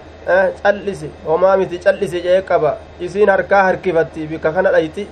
callisi 0.62 1.11
homaa 1.26 1.56
miti 1.62 1.78
callisi 1.84 2.20
jee 2.26 2.40
qaba 2.50 2.76
isiin 3.08 3.28
harkaa 3.34 3.62
harkifatti 3.68 4.26
bikka 4.32 4.52
kana 4.58 4.73
dhayti 4.76 5.06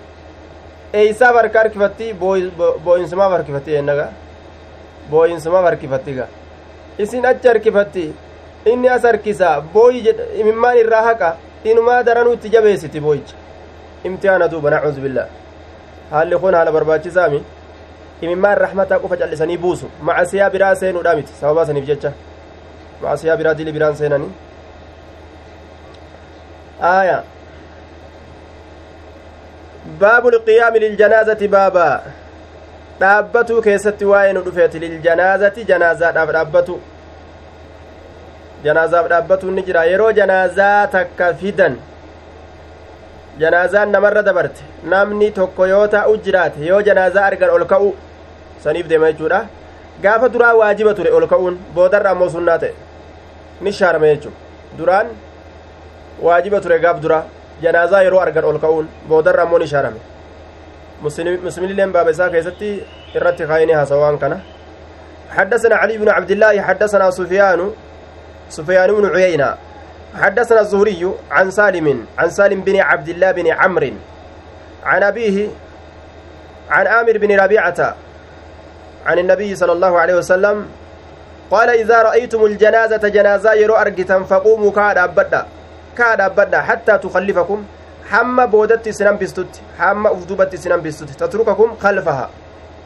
eeysaaf 1.01 1.37
harka 1.41 1.59
harkifatti 1.63 2.07
boo'insumaaf 2.85 3.33
harkifatti 3.37 3.71
jennaga 3.77 4.07
boo'insumaaf 5.11 5.65
harkifatti 5.71 6.13
ga 6.19 6.27
isin 7.05 7.27
achi 7.33 7.49
harkifatti 7.53 8.05
inni 8.73 8.89
as 8.97 9.03
harkisa 9.11 9.53
booyi 9.75 10.15
imimmaan 10.41 10.79
irraa 10.83 11.03
haqa 11.09 11.31
inumaa 11.65 12.03
daranuu 12.09 12.33
itti 12.39 12.49
jabeessiti 12.57 13.01
booyicha 13.07 13.37
imtihaana 14.05 14.49
duuba 14.49 14.71
nacuuzu 14.71 15.01
billaa 15.01 15.29
haalli 16.11 16.39
kun 16.39 16.55
haala 16.55 16.73
barbaachisaami 16.73 17.43
imimmaan 18.21 18.59
rahmataa 18.59 18.99
qofa 18.99 19.17
callisanii 19.17 19.59
buusu 19.59 19.91
macasiyaa 20.03 20.51
biraa 20.51 20.75
seenuudha 20.75 21.17
miti 21.17 21.33
sababaa 21.41 21.67
saniif 21.67 21.87
jecha 21.87 22.13
macasiyaa 23.03 23.37
biraa 23.37 23.55
dili 23.55 23.73
biraan 23.73 23.97
seenanii 23.97 24.33
آية 26.83 27.23
باب 30.01 30.29
القيام 30.29 30.77
للجنازة 30.77 31.47
بابا 31.47 32.01
dhaabbatu 33.01 33.63
keessatti 33.63 34.05
waa'ee 34.05 34.33
nu 34.33 34.41
dhufeeti 34.47 34.79
liljanaazati 34.79 35.65
janaazaadhaaf 35.71 36.29
dhaabbatu 36.37 36.75
janaazaaf 38.65 39.07
dhaabbatu 39.13 39.51
ni 39.51 39.63
jira 39.69 39.85
yeroo 39.85 40.13
janaazaa 40.19 40.87
takka 40.93 41.35
fidan 41.41 41.75
janaazaan 43.41 43.91
namarra 43.91 44.23
dabarte 44.23 44.63
namni 44.85 45.31
tokko 45.39 45.67
yoo 45.67 45.87
taa'u 45.95 46.17
jiraate 46.25 46.61
yoo 46.71 46.83
janaazaa 46.83 47.25
argan 47.31 47.51
ol 47.51 47.65
ka'u 47.73 47.95
saniif 48.65 48.87
deema 48.89 49.13
jechuudha 49.13 49.41
gaafa 50.03 50.29
duraa 50.29 50.55
waajiba 50.61 50.95
ture 50.95 51.11
ol 51.19 51.27
ka'uun 51.27 51.59
boodarra 51.75 52.11
ammoo 52.15 52.31
sunnaa 52.37 52.59
ta'e 52.59 52.75
ni 53.61 53.73
shaarame 53.73 54.09
jechuudha 54.15 54.39
duraan 54.79 55.07
waajiba 56.23 56.61
ture 56.61 56.79
gaaf 56.79 57.01
dura 57.05 57.25
janaazaa 57.63 58.03
yeroo 58.07 58.21
argan 58.27 58.45
ol 58.45 58.59
ka'uun 58.65 58.89
boodarra 59.09 59.43
ammoo 59.43 59.59
ni 59.59 59.67
shaarame 59.75 60.01
مسلمين 61.03 61.93
باب 61.93 62.09
إساء 62.09 62.29
كيستي 62.29 62.83
إرتي 63.17 63.47
خايني 63.47 63.75
هسوان 63.75 64.19
كان 64.19 64.41
حدثنا 65.31 65.77
علي 65.77 65.99
بن 65.99 66.09
عبد 66.09 66.31
الله 66.31 66.63
حدثنا 66.63 67.11
سفيان 67.11 67.71
سفيان 68.49 68.93
بن 68.93 69.07
عيينة 69.17 69.55
حدثنا 70.15 70.61
الزهري 70.61 71.13
عن 71.31 71.51
سالم 71.51 72.07
عن 72.19 72.31
سالم 72.31 72.61
بن 72.61 72.77
عبد 72.81 73.09
الله 73.09 73.31
بن 73.33 73.47
عمرو 73.47 73.91
عن 74.85 75.03
أبيه 75.03 75.49
عن 76.71 76.87
آمر 76.87 77.19
بن 77.19 77.41
ربيعة 77.41 77.95
عن 79.07 79.19
النبي 79.19 79.55
صلى 79.55 79.73
الله 79.73 79.99
عليه 79.99 80.15
وسلم 80.15 80.67
قال 81.51 81.69
إذا 81.71 82.03
رأيتم 82.03 82.45
الجنازة 82.45 83.09
جنازة 83.09 83.53
يرو 83.53 83.75
أرجتا 83.75 84.23
فقوموا 84.23 84.71
كاد 84.73 84.99
أبدا 84.99 85.47
كاد 85.99 86.21
أبدا 86.21 86.61
حتى 86.61 86.99
تخلفكم 86.99 87.65
hambistutti 88.11 89.61
hamma 89.79 90.11
uf 90.13 90.27
dubatti 90.27 90.57
isin 90.57 90.73
hambistutti 90.73 91.15
tatrukakum 91.17 91.77
kalfaha 91.77 92.29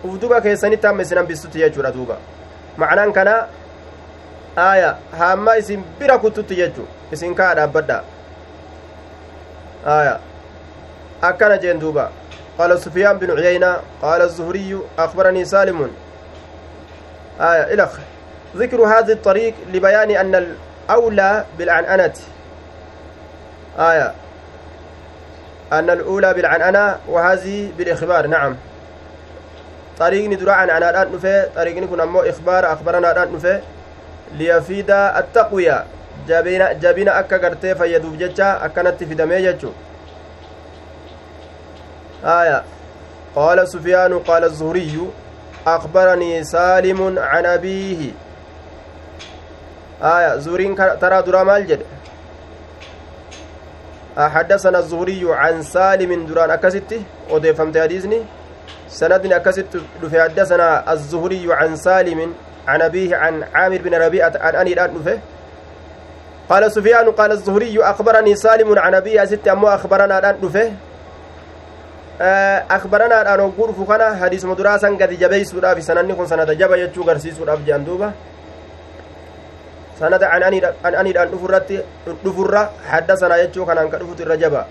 uf 0.04 0.20
duba 0.20 0.40
keessanitti 0.40 0.86
hamma 0.86 1.02
isin 1.02 1.18
hambistutti 1.18 1.58
jechuudha 1.58 1.90
duuba 1.92 2.16
macnaan 2.76 3.12
kana 3.12 3.46
aaya 4.56 4.96
hamma 5.18 5.56
isin 5.58 5.82
bira 5.98 6.18
kuttutti 6.18 6.54
jechu 6.56 6.86
isin 7.12 7.34
kaa 7.34 7.54
dhaabbadha 7.54 7.98
aaya 9.86 10.20
akkana 11.22 11.58
jeen 11.58 11.80
duuba. 11.80 12.10
قال 12.58 12.78
سفيان 12.78 13.18
بن 13.18 13.38
عيينة 13.38 13.76
قال 14.02 14.22
الزهري 14.22 14.80
أخبرني 14.98 15.44
سالم 15.44 15.90
آية 17.40 17.74
إلخ 17.74 17.92
ذكر 18.56 18.80
هذا 18.82 19.12
الطريق 19.12 19.54
لبيان 19.72 20.10
أن 20.10 20.34
الأولى 20.34 21.44
بالعنعنة 21.58 22.12
آية 23.78 24.12
أن 25.72 25.90
الأولى 25.90 26.34
بالعنعنة 26.34 26.96
وهذه 27.08 27.72
بالإخبار 27.78 28.26
نعم 28.26 28.56
طريقني 29.98 30.34
درا 30.36 30.52
عن 30.52 30.70
الآن 30.70 31.12
نفي 31.12 31.46
طريقني 31.56 31.86
كنا 31.86 32.04
مو 32.04 32.20
إخبار 32.20 32.72
أخبرنا 32.72 33.12
الآن 33.12 33.32
نفي 33.34 33.60
ليفيد 34.32 34.90
التقوية 34.90 35.84
أكا 36.30 37.36
قرتي 37.36 37.74
فيدوب 37.74 38.18
جتشا 38.18 38.64
أكنت 38.64 39.04
في 39.04 39.14
دمي 39.14 39.42
جتشو 39.42 39.70
آية 42.24 42.62
قال 43.36 43.68
سفيان 43.68 44.18
قال 44.18 44.44
الزهري 44.44 45.10
أخبرني 45.66 46.44
سالم 46.44 47.18
عن 47.18 47.46
أبيه 47.46 48.10
آية 50.02 50.36
زورين 50.36 50.76
ترى 50.76 51.22
درا 51.22 51.42
مال 51.42 51.66
جد 51.66 51.82
حدثنا 54.18 54.78
الزهري 54.78 55.22
عن 55.28 55.62
سالم 55.62 56.26
دران 56.26 56.50
أكست 56.50 57.00
وديفمت 57.30 57.78
حديثني 57.78 58.22
سند 58.88 59.32
أكست 59.32 59.76
دفي 60.02 60.22
حدثنا 60.22 60.92
الزهري 60.92 61.46
عن 61.50 61.76
سالم 61.76 62.34
عن 62.68 62.82
أبيه 62.82 63.16
عن 63.16 63.44
عامر 63.54 63.78
بن 63.78 63.94
ربيعة 63.94 64.32
عن 64.36 64.54
أني 64.54 64.72
الآن 64.72 65.20
قال 66.50 66.72
سفيان 66.72 67.10
قال 67.10 67.32
الزهري 67.32 67.82
أخبرني 67.82 68.36
سالم 68.36 68.78
عن 68.78 68.94
أبيه 68.94 69.22
أست 69.22 69.48
أمو 69.48 69.68
أخبرنا 69.68 70.18
الآن 70.18 70.36
دفه 70.42 70.72
أخبرنا 72.70 73.22
الآن 73.22 73.40
وقرف 73.40 73.88
كان 73.88 74.02
حديث 74.22 74.44
مدراسا 74.44 74.88
قد 74.88 75.10
جبيسودها 75.18 75.74
في 75.74 75.80
سنن 75.80 76.12
كن 76.14 76.26
سنة 76.26 76.52
جبا 76.52 76.76
يجو 76.76 77.02
غرسيسودها 77.02 77.56
في 77.56 77.62
جاندوبة 77.66 78.10
sanada 80.00 80.28
ananiidhaan 80.84 81.30
dhufurratti 81.32 81.80
dhufurra 82.24 82.68
حدثنا 82.90 83.36
يجو 83.36 83.64
كان 83.66 83.78
أنك 83.78 83.96
irra 84.20 84.36
jaba 84.36 84.64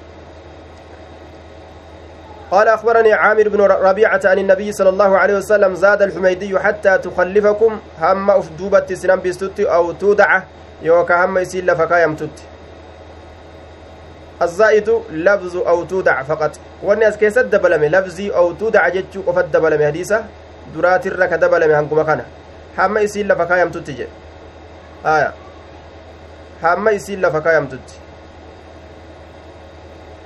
قال 2.51 2.67
أخبرني 2.67 3.13
عامر 3.13 3.49
بن 3.49 3.61
ربيعة 3.61 4.21
عن 4.25 4.39
النبي 4.39 4.71
صلى 4.71 4.89
الله 4.89 5.17
عليه 5.17 5.35
وسلم 5.37 5.75
زاد 5.75 6.01
الحميدي 6.01 6.59
حتى 6.59 6.97
تخلفكم 6.97 7.79
هم 8.01 8.31
أفدوبة 8.31 8.85
سنم 8.93 9.19
بستت 9.25 9.59
أو 9.59 9.91
تودع 9.91 10.41
يوكا 10.85 11.25
هم 11.25 11.37
يسيل 11.37 11.65
لفكا 11.67 12.03
يمتت 12.03 12.37
الزائد 14.41 14.89
لفظ 15.11 15.57
أو 15.57 15.83
تودع 15.83 16.23
فقط 16.23 16.51
والناس 16.83 17.17
كيس 17.17 17.37
دبلمي 17.37 17.87
لفظي 17.89 18.27
أو 18.35 18.51
تودع 18.51 18.89
جتشو 18.89 19.21
قفت 19.27 19.45
دبلمي 19.45 19.85
حديثة 19.85 20.25
درات 20.75 21.07
الرك 21.07 21.33
دبلمي 21.33 21.73
هنكما 21.73 22.03
كان 22.03 22.21
هم 22.79 22.97
يسيل 22.97 23.27
لفكا 23.27 23.55
يمتت 23.61 23.89
جي 23.89 24.07
aya. 25.05 25.33
Hamma 26.61 26.91
isiin 26.91 27.21
lafa 27.21 27.41
kaayamtutti. 27.41 27.93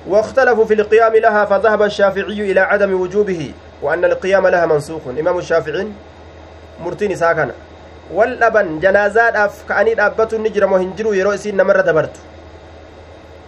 واختلفوا 0.08 0.64
في 0.64 0.74
القيام 0.74 1.16
لها 1.16 1.44
فذهب 1.44 1.82
الشافعي 1.82 2.52
إلى 2.52 2.60
عدم 2.60 3.00
وجوبه 3.00 3.52
وأن 3.82 4.04
القيام 4.04 4.46
لها 4.48 4.66
منسوخ. 4.66 5.00
إمام 5.08 5.38
الشافعي 5.38 5.88
مرتين 6.80 7.16
ساكن 8.10 8.16
والأبن 8.16 8.80
جنازات 8.80 9.36
أف 9.36 9.68
كأني 9.68 10.06
أبتو 10.06 10.36
نجرم 10.36 10.72
وهنجروا 10.72 11.14
يرو 11.14 11.34
إسين 11.34 11.56
نمر 11.56 11.80
دبرت 11.80 12.16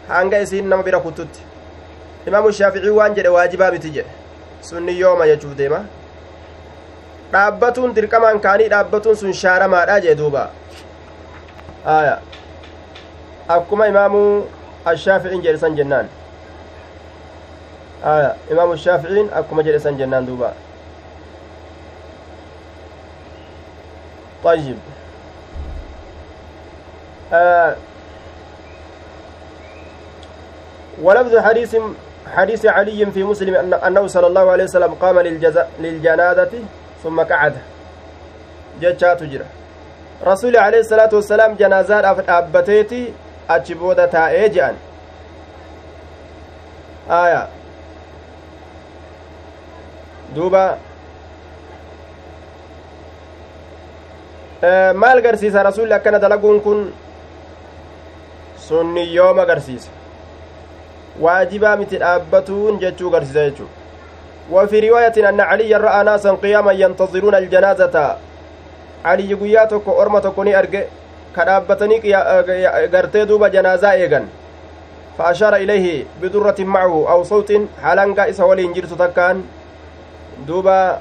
hanga 0.09 0.39
isiin 0.43 0.69
nama 0.69 0.83
bira 0.83 1.01
kuttutti 1.01 1.41
imaamu 2.27 2.53
shaaficii 2.53 2.91
waan 2.91 3.15
jedhe 3.15 3.29
waajibaa 3.29 3.71
biti 3.71 3.91
jedhe 3.91 4.11
sunni 4.61 5.01
yooma 5.01 5.27
jechuu 5.27 5.55
deema 5.55 5.79
dhaabbatuun 7.33 7.95
dirqamaan 7.95 8.41
kaanii 8.41 8.69
dhaabbatuun 8.73 9.17
sun 9.17 9.33
shaaramaadha 9.33 10.01
jee 10.01 10.15
duuba 10.15 10.51
aya 11.95 12.19
akkuma 13.49 13.87
imaamu 13.93 14.21
ashaaficiin 14.85 15.43
jedhe 15.47 15.59
san 15.65 15.77
jennaan 15.79 16.07
aya 18.05 18.35
imaamu 18.51 18.77
shaaficiin 18.77 19.31
akkuma 19.41 19.63
jedhe 19.63 19.81
san 19.87 19.97
jennaan 20.03 20.27
duuba 20.27 20.53
طيب. 24.45 24.79
آه 27.33 27.77
ولفظ 31.03 31.37
حديث 31.39 31.77
حديث 32.37 32.67
علي 32.67 33.07
في 33.07 33.23
مسلم 33.25 33.75
أنه 33.75 34.07
صلى 34.07 34.27
الله 34.27 34.51
عليه 34.51 34.65
وسلم 34.65 34.95
قام 34.95 35.19
للجز... 35.19 35.59
للجنازة 35.81 36.51
ثم 37.03 37.21
قعد. 37.21 37.55
جتشا 38.81 39.15
تجرى 39.15 39.45
رسول 40.27 40.57
عليه 40.57 40.79
الصلاة 40.79 41.09
والسلام 41.13 41.55
جنازة 41.55 42.11
أبتيتي 42.29 43.13
أتشبودة 43.51 44.07
تائجان 44.07 44.75
آية. 47.11 47.49
دوبا 50.35 50.79
maal 54.95 55.21
garsiisa 55.23 55.63
rasuulli 55.63 55.93
akkana 55.93 56.19
dalaguun 56.19 56.61
kun 56.61 56.93
sunni 58.57 59.15
yooma 59.15 59.47
garsiisa 59.47 59.91
waajibaa 61.21 61.77
miti 61.77 61.99
dhaabbatuun 61.99 62.79
jechuu 62.79 63.11
garsiisa 63.11 63.45
jechuu 63.51 63.69
وفي 64.51 64.91
رواية 64.91 65.29
أن 65.29 65.41
عليا 65.41 65.79
رأى 65.79 66.05
ناسا 66.05 66.31
قياما 66.33 66.73
ينتظرون 66.73 67.35
الجنازة 67.35 68.17
guyyaa 69.39 69.67
tokko 69.67 69.91
orma 69.99 70.21
tokko 70.21 70.45
ni 70.45 70.55
arge 70.55 70.87
ka 71.35 71.45
dhaabbatanii 71.45 72.01
gartee 72.91 73.27
duuba 73.27 73.51
janaazaa 73.51 73.95
eegan 73.95 74.29
fa 75.17 75.25
ashaara 75.27 75.59
ilayhi 75.59 76.07
bidurratin 76.21 76.67
macahu 76.67 77.07
aw 77.09 77.25
sawxin 77.25 77.69
halangaa 77.83 78.27
isa 78.27 78.47
waliin 78.47 78.75
jirtu 78.75 78.97
takkaan 78.97 79.43
duuba 80.47 81.01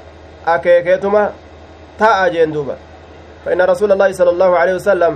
فإن 3.45 3.61
رسول 3.61 3.91
الله 3.91 4.11
صلى 4.11 4.29
الله 4.29 4.57
عليه 4.57 4.73
وسلم 4.73 5.13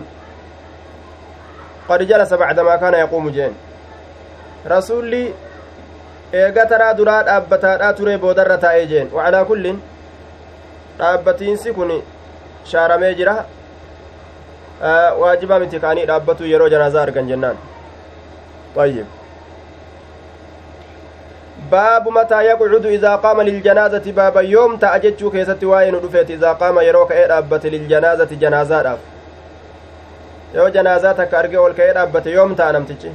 قد 1.89 1.99
جلس 2.07 2.33
بعدما 2.33 2.75
كان 2.75 2.93
يقوم 2.93 3.29
جين 3.29 3.53
رسولي 4.67 5.33
eega 6.33 6.65
taraa 6.65 6.93
duraa 6.97 7.23
dhaabbataadhaa 7.27 7.93
ture 7.97 8.17
boodarra 8.23 8.57
taa'ee 8.63 8.85
jeen 8.91 9.11
wacalaa 9.17 9.45
kullin 9.49 9.77
dhaabbatiinsi 10.99 11.73
kun 11.73 11.91
shaaramee 12.71 13.13
jira 13.19 13.35
waajibaa 15.21 15.59
miti 15.59 15.79
kaanii 15.85 16.05
dhaabbatu 16.11 16.49
yeroo 16.53 16.69
janaazaa 16.75 17.03
argan 17.07 17.29
jennaan 17.33 17.57
باب 21.71 22.08
متى 22.08 22.41
يقعد 22.43 22.86
إذا 22.86 23.15
قام 23.15 23.41
للجنازة؟ 23.41 24.12
باب 24.12 24.38
يوم 24.38 24.78
تأججو 24.78 25.32
كيست 25.32 25.63
واين 25.63 25.95
رفيت 25.95 26.32
إذا 26.32 26.51
قام 26.51 26.80
يروك 26.80 27.12
إيه 27.12 27.43
للجنازة 27.63 28.25
جنازات 28.25 28.97
يو 30.56 30.67
جنازاتك 30.67 31.34
أرجع 31.34 31.60
والكيد 31.60 31.97
أبت 31.97 32.28
يوم 32.28 32.54
تأنمتج 32.56 33.08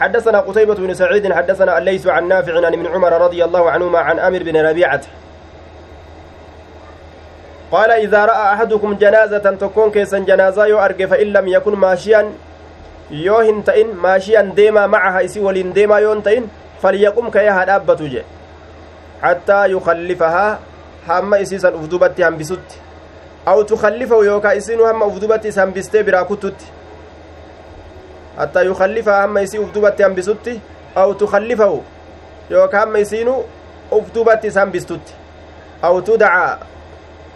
حدثنا 0.00 0.40
قتيبة 0.40 0.74
بن 0.74 0.94
سعيد 0.94 1.32
حدثنا 1.32 1.78
الليث 1.78 2.06
عن 2.06 2.28
نافع 2.28 2.56
عن 2.66 2.72
ابن 2.72 2.86
عمر 2.86 3.12
رضي 3.20 3.44
الله 3.44 3.70
عنهما 3.70 3.98
عن 3.98 4.18
أمر 4.18 4.42
بن 4.42 4.56
ربيعة. 4.56 5.00
قال 7.72 7.90
إذا 7.90 8.24
رأى 8.24 8.52
أحدكم 8.54 8.94
جنازة 8.94 9.38
تكون 9.38 9.90
كيسا 9.90 10.18
جنازة 10.18 10.66
يو 10.66 10.78
أرجع 10.78 11.06
فإن 11.06 11.26
لم 11.26 11.48
يكن 11.48 11.74
ماشيا 11.74 12.32
yoo 13.12 13.40
hin 13.44 13.62
ta'in 13.62 13.88
maashiyan 14.04 14.54
deemaa 14.56 14.88
macaha 14.88 15.22
isi 15.22 15.40
waliin 15.40 15.74
deemaa 15.74 16.00
yoon 16.00 16.22
ta'in 16.82 17.00
falyaqum 17.00 17.30
ka'ee 17.30 17.48
haa 17.48 17.64
dhaabbatu 17.66 18.08
je 18.08 18.24
hattaa 19.22 19.66
yukallifahaa 19.66 20.58
hamma 21.06 21.38
isiisan 21.38 21.74
uf 21.74 21.88
dubatti 21.88 22.22
hambisutti 22.22 22.78
aw 23.46 23.62
tukallifahu 23.64 24.24
yookaa 24.24 24.54
isinuu 24.54 24.86
hamma 24.86 25.06
uf 25.06 25.20
dubatti 25.20 25.48
is 25.48 25.56
hambistee 25.56 26.02
biraa 26.02 26.24
kuttutti 26.24 26.64
hattaa 28.36 28.62
yukallifahaa 28.62 29.20
hamma 29.20 29.40
isii 29.40 29.58
uf 29.58 29.72
dubatti 29.74 30.02
hambisutti 30.02 30.60
aw 30.94 31.14
tukallifahu 31.14 31.82
yookaa 32.50 32.80
hamma 32.80 32.98
isiinuu 32.98 33.44
uf 33.90 34.14
dubatti 34.14 34.46
is 34.46 34.54
hambistutti 34.54 35.14
aw 35.82 36.00
tudaca 36.00 36.58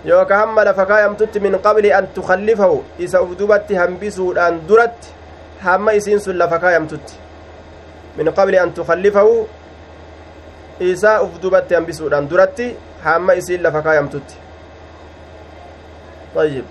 yookaa 0.04 0.38
hamma 0.38 0.64
lafa 0.64 0.86
kaayamtutti 0.86 1.40
min 1.40 1.58
qabli 1.58 1.92
an 1.92 2.06
tukallifahu 2.14 2.84
isa 2.98 3.22
uf 3.22 3.38
dubatti 3.38 3.74
hambisuudhaan 3.74 4.60
duratti 4.68 5.08
hamma 5.64 5.92
isiin 5.92 6.20
sun 6.20 6.38
lafa 6.38 6.58
kaayamtutti 6.58 7.25
min 8.16 8.32
qabli 8.32 8.58
an 8.58 8.72
tukallifahu 8.72 9.46
isaa 10.80 11.22
uf 11.22 11.40
dubatti 11.40 11.74
hambisuudhaan 11.74 12.28
duratti 12.28 12.76
hamma 13.04 13.34
isiin 13.40 13.62
lafa 13.62 13.82
kaayamtutti 13.82 14.34
ayyib 16.36 16.66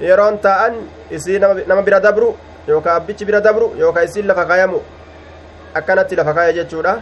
yeroon 0.00 0.38
taa'an 0.38 0.74
isii 1.10 1.38
nama 1.38 1.82
bira 1.82 2.00
dabru 2.00 2.34
yookaa 2.68 2.94
abbichi 3.00 3.24
bira 3.24 3.40
dabru 3.40 3.72
yookaa 3.78 4.04
isiin 4.08 4.26
lafa 4.26 4.44
kaayamu 4.50 4.80
akkanatti 5.74 6.16
lafa 6.16 6.34
kaaya 6.34 6.52
jechuudha 6.52 6.94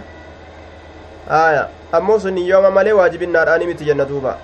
aya 1.31 1.69
ammoo 1.93 2.19
sun 2.19 2.39
yooma 2.39 2.71
malee 2.71 2.93
waajibinnaadhaani 3.01 3.67
miti 3.67 3.85
jenna 3.85 4.05
duuba 4.05 4.39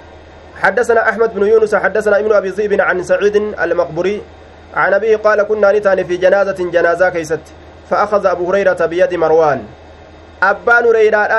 حدثنا 0.55 1.09
أحمد 1.11 1.35
بن 1.35 1.47
يونس 1.47 1.75
حدثنا 1.75 2.19
ابن 2.19 2.33
أبي 2.33 2.49
ذئب 2.49 2.81
عن 2.81 3.03
سعيد 3.03 3.37
المقبري 3.37 4.23
عن 4.75 4.95
أبيه 4.95 5.17
قال 5.17 5.43
كنا 5.43 5.73
نتان 5.73 6.05
في 6.05 6.17
جنازة 6.17 6.71
جنازة 6.71 7.09
كيست 7.11 7.41
فأخذ 7.91 8.27
أبو 8.27 8.51
هريرة 8.51 8.87
بيد 8.87 9.15
مروان. 9.15 9.61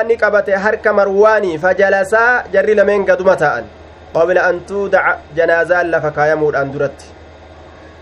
ni 0.08 0.18
qabate 0.18 0.52
harka 0.52 0.94
marwaanii 0.94 1.58
fajalasaa 1.58 2.44
jarri 2.54 2.76
lameen 2.76 3.06
gaduma 3.06 3.36
ta'an 3.36 3.66
qabla 4.14 4.46
an 4.50 4.62
tuudaca 4.66 5.20
janaazaan 5.36 5.92
lafa 5.94 6.12
kaayamuudhaan 6.12 6.72
duratti 6.74 7.06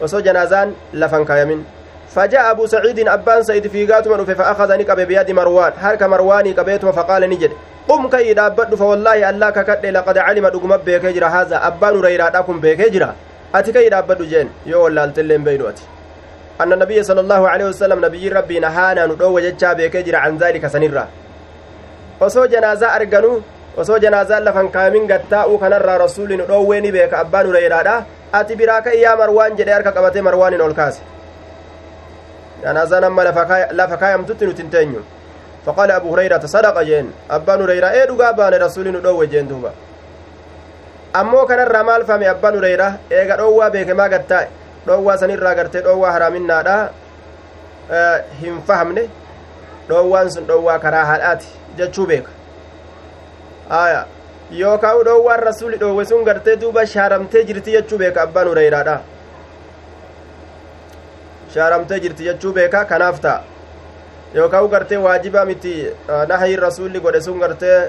osoo 0.02 0.22
janaazaan 0.22 0.76
lafan 0.94 1.26
kaayamin 1.26 1.64
فجاء 2.14 2.52
أبو 2.52 2.66
سعيد 2.66 3.00
أبان 3.08 3.44
سعيد 3.44 3.68
في 3.68 3.86
قاتم 3.86 4.14
أنه 4.14 4.24
فأخذ 4.24 4.70
نقب 4.80 5.00
بيد 5.00 5.32
مروان. 5.32 5.74
هرك 5.78 6.04
مرواني 6.04 6.52
قبيتم 6.52 6.92
فقال 6.92 7.30
نجد 7.30 7.52
قم 7.90 8.10
كي 8.10 8.34
دابد 8.34 8.76
فوالله 8.76 9.30
الله 9.30 9.50
ككد 9.50 9.86
لقد 9.86 10.18
علم 10.18 10.48
دقم 10.48 10.78
بيك 10.78 11.06
هذا. 11.24 11.68
أبان 11.68 12.02
ريراتكم 12.02 12.60
بيك 12.60 12.82
جرا 12.94 13.16
أتي 13.56 13.72
كي 13.72 13.90
جين. 14.30 14.50
يو 14.66 14.88
الله 14.88 15.04
التلين 15.04 15.44
أن 16.64 16.74
النبي 16.74 17.04
صلى 17.04 17.22
الله 17.22 17.50
عليه 17.50 17.66
وسلم 17.66 18.06
نبي 18.06 18.30
ربي 18.30 18.60
نهانا 18.60 19.06
ندعو 19.06 19.40
جتشا 19.40 19.74
بيك 19.74 19.98
جرا 19.98 20.18
عن 20.18 20.38
ذلك 20.38 20.64
arganu 22.98 23.44
osoo 23.78 23.98
janaazaan 23.98 24.44
lafan 24.46 24.70
kaamin 24.76 25.08
gattaa'uu 25.08 25.58
kanarraa 25.58 25.98
rasuulli 25.98 26.38
nu 26.38 26.46
dhoowwee 26.48 26.82
ni 26.82 26.92
beeka 26.92 27.20
abbaan 27.24 27.48
hureyraadha 27.48 27.96
ati 28.40 28.56
biraa 28.56 28.82
ka 28.82 28.94
iyyaa 28.94 29.16
marwaan 29.22 29.58
jedhe 29.58 29.74
harka 29.76 29.92
qabatee 29.92 30.22
marwaanin 30.28 30.62
ol 30.62 30.74
kaase 30.80 31.02
janaazaan 32.64 33.04
amma 33.10 33.24
lafa 33.80 33.98
kaayamtutti 33.98 34.46
nuti 34.46 34.62
hin 34.62 34.72
teenyu 34.78 35.04
فقال 35.66 35.92
أبو 35.92 36.14
هريرة 36.14 36.46
صدق 36.46 36.82
جين 36.82 37.12
أبان 37.32 37.62
هريرة 37.62 37.92
إيه 37.92 38.06
دقا 38.06 38.32
بان 38.32 38.54
رسول 38.54 38.88
ندوه 38.92 39.26
جين 39.26 39.48
دوبا 39.48 39.72
ammoo 41.14 41.46
kanarraa 41.46 41.84
maal 41.84 42.04
fahame 42.06 42.28
abbaan 42.28 42.56
hureyra 42.58 42.88
eega 43.12 43.38
dhoowwaa 43.38 43.70
beeke 43.70 43.94
maa 43.94 44.10
gattaa'e 44.10 44.48
dhoowwaa 44.88 45.18
sanirraa 45.18 45.56
gartee 45.56 45.82
dhoowwaa 45.82 46.12
haraaminnaadha 46.16 46.78
hin 48.42 48.62
fahamne 48.68 49.10
dhoowwaan 49.90 50.32
sun 50.36 50.48
dhoowwaa 50.52 50.80
karaa 50.80 51.06
haadhaati 51.12 51.48
jechuu 51.78 52.06
beeka 52.12 52.32
aya 53.82 54.06
yookaan 54.52 55.04
dhoowwaan 55.10 55.44
rasuuli 55.50 55.78
dhoowwe 55.78 56.06
sun 56.06 56.24
gartee 56.30 56.56
duuba 56.66 56.86
shaaramtee 56.94 57.44
jirti 57.50 57.72
jechuu 57.78 57.98
beeka 58.04 58.22
abbaan 58.28 58.48
hureyraadha 58.54 59.00
shaaramtee 61.54 62.00
jirti 62.06 62.24
jechuu 62.30 62.54
beeka 62.54 62.86
kanaaf 62.86 63.20
ta'a 63.28 63.44
yookaan 64.36 64.68
gartee 64.76 64.98
waajiba 64.98 65.46
miti 65.46 65.74
nahayin 66.28 66.60
rasuulli 66.60 67.00
godhe 67.00 67.22
sun 67.22 67.40
gartee 67.40 67.80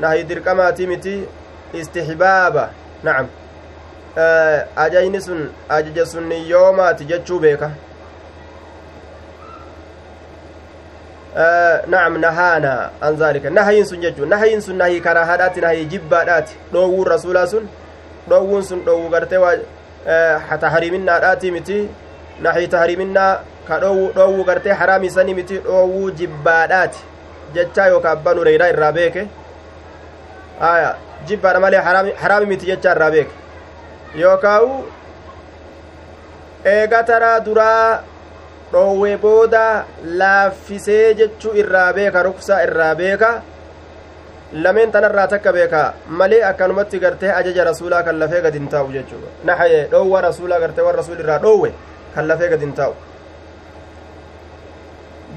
nahayi 0.00 0.24
dirqamaatii 0.24 0.86
miti 0.86 1.14
istihbaaba 1.72 2.70
nacam 3.02 3.26
ajajni 4.76 5.20
sun 5.20 5.50
ajaja 5.68 6.06
sunni 6.06 6.50
yoomaati 6.50 7.04
jechuu 7.04 7.38
beeka 7.38 7.70
nacam 11.86 12.18
nahaana 12.18 12.90
an 13.00 13.16
zaalika 13.16 13.50
nahayin 13.50 13.84
sun 13.86 14.00
jechuu 14.00 14.26
nahayin 14.26 14.60
sun 14.60 14.76
nahii 14.76 15.00
karaahadhaati 15.00 15.60
nahii 15.60 15.84
jibbaadhaati 15.84 16.56
dhoowwuun 16.72 17.08
rasuulaa 17.14 17.46
sun 17.46 17.68
dhoowwuun 18.28 18.62
sun 18.62 18.84
dhoowwu 18.84 19.08
gartee 19.08 19.36
waa 19.38 20.58
tahriiminnaadhaati 20.60 21.50
miti 21.50 21.88
nahii 22.42 22.68
tahriiminnaa 22.74 23.32
ka 23.68 23.78
dhoowwu 23.80 24.44
gartee 24.44 24.72
haraami 24.72 25.10
sani 25.10 25.34
miti 25.34 25.58
dhoowwuu 25.58 26.10
jibbaadhaati 26.10 26.98
jechaa 27.54 27.86
yooka 27.86 28.10
abbaan 28.10 28.38
hureyraa 28.38 28.68
irraa 28.74 28.92
beeke 28.92 29.26
jibbaadha 31.26 31.60
malee 31.60 31.80
haraami 32.22 32.46
miti 32.46 32.66
jechaa 32.66 32.94
irraa 32.96 33.10
beeke 33.10 33.30
yookaawu 34.16 34.84
eega 36.64 37.02
taraa 37.02 37.40
duraa 37.40 38.02
dhoowwe 38.72 39.16
booda 39.16 39.84
laaffisee 40.04 41.14
jechuu 41.14 41.54
irraa 41.62 41.92
beeka 41.92 42.22
ruksaa 42.22 42.62
irraa 42.68 42.94
beeka 42.94 43.30
lameen 44.52 44.92
tanarraa 44.92 45.26
takka 45.34 45.52
beeka 45.52 45.82
malee 46.20 46.42
akkanumatti 46.50 46.98
gartee 47.04 47.32
ajaja 47.40 47.64
rasuulaa 47.70 48.02
kan 48.02 48.18
lafee 48.22 48.40
gad 48.46 48.54
hin 48.60 48.68
taa'u 48.76 48.92
jechuudha 48.96 49.34
nahaye 49.50 49.84
dhoowwa 49.92 50.20
rasuulaa 50.28 50.60
gartee 50.64 50.84
warra 50.88 51.02
rasuul 51.02 51.20
irraa 51.26 51.38
dhoowwe 51.44 51.72
kan 52.14 52.28
lafee 52.32 52.48
gad 52.54 52.60
hin 52.60 52.74
taa'u 52.80 52.94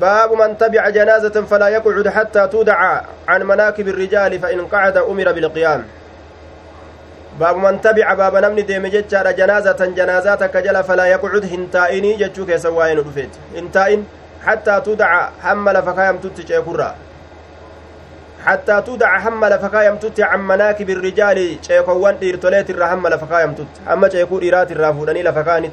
باب 0.02 0.34
من 0.34 0.58
تبع 0.58 0.90
جنازة 0.90 1.42
فلا 1.46 1.68
يقعد 1.68 2.08
حتى 2.08 2.48
تودع 2.48 3.02
عن 3.28 3.44
مناكب 3.44 3.88
الرجال 3.88 4.40
فإن 4.40 4.66
قعد 4.66 4.98
أمر 4.98 5.32
بالقيام 5.32 5.86
باب 7.40 7.58
من 7.58 7.82
تبع 7.82 8.14
باب 8.14 8.36
نمني 8.36 8.62
ديم 8.62 8.88
جتشار 8.88 9.32
جنازة 9.32 9.86
جنازات 9.86 10.44
كجل 10.44 10.84
فلا 10.84 11.06
يقعد 11.06 11.46
هنتائني 11.46 12.14
جتشوك 12.14 12.56
سواين 12.56 13.00
رفيت. 13.00 13.30
هنتائن 13.56 14.06
حتى 14.46 14.82
تودع 14.86 15.30
حمل 15.44 15.82
فكايم 15.82 16.18
تتش 16.18 16.50
يكرا 16.50 16.96
حتى 18.46 18.82
تودع 18.82 19.20
حمل 19.20 19.60
فكايم 19.60 19.96
تت 19.96 20.20
عن 20.20 20.40
مناكب 20.48 20.90
الرجال 20.90 21.58
شيكوان 21.62 22.20
ديرتوليت 22.20 22.70
الرحمل 22.70 23.20
فكايم 23.20 23.54
تت 23.54 23.92
أما 23.92 24.10
شيكو 24.10 24.40
إيرات 24.42 24.72
الرافودني 24.72 25.24
لفكانت 25.24 25.72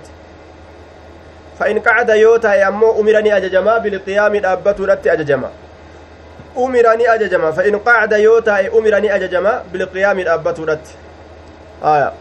فإن 1.58 1.78
قعد 1.78 2.08
يوتا 2.08 2.68
أمو 2.68 3.00
أمرني 3.00 3.36
أججما 3.36 3.78
بالقيام 3.78 4.36
دابتو 4.36 4.84
رت 4.84 5.06
أججما. 5.06 5.50
أمرني 6.56 7.14
أججما. 7.14 7.50
فإن 7.50 7.78
قعد 7.78 8.12
يوتا 8.12 8.78
أمرني 8.78 9.14
أججما 9.14 9.62
بالقيام 9.72 10.20
دابتو 10.20 10.64
رت. 10.64 10.86
آية 11.82 12.12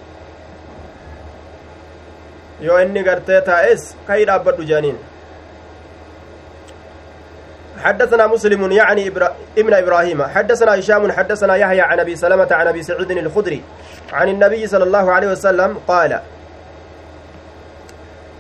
yoo 2.62 2.80
inni 2.82 3.04
gartee 3.04 3.42
taa'es 3.42 3.94
ka'ii 4.08 4.26
dhaabbadhu 4.26 4.66
jaaniin. 4.66 4.98
حدثنا 7.78 8.28
مسلم 8.28 8.72
يعني 8.72 9.08
إبرا... 9.08 9.36
ابن 9.58 9.74
إبراهيم. 9.74 10.24
حدثنا 10.24 10.80
هشام 10.80 11.12
حدثنا 11.12 11.56
يحيى 11.56 11.82
عن 11.82 12.00
أبي 12.00 12.16
سلمة 12.16 12.48
عن 12.52 12.68
أبي 12.68 12.84
سعيد 12.84 13.12
الخدري 13.12 13.62
عن 14.14 14.30
النبي 14.30 14.68
صلى 14.68 14.84
الله 14.84 15.12
عليه 15.12 15.28
وسلم 15.28 15.78
قال 15.88 16.20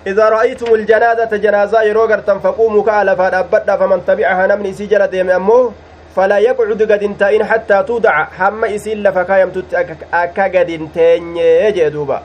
إذا 0.08 0.30
رأيتم 0.30 0.74
الجنازة 0.74 1.38
جنازة 1.38 1.82
يروغر 1.82 2.22
فقوموا 2.22 2.84
كألا 2.84 3.16
فأبدا 3.16 3.76
فمن 3.78 4.06
تبعها 4.06 4.48
نمني 4.48 4.74
سجل 4.74 5.08
ديم 5.08 5.30
أمه 5.30 5.72
فلا 6.18 6.38
يقعد 6.38 6.82
قد 6.82 7.04
انتين 7.04 7.46
حتى 7.46 7.84
تودع 7.84 8.26
حم 8.26 8.66
إسيل 8.66 9.14
فكايم 9.14 9.50
تت 9.50 9.74
أكا 10.14 10.44
قد 10.44 10.70
انتين 10.70 11.38
يجي 11.38 11.90
دوبا. 11.90 12.24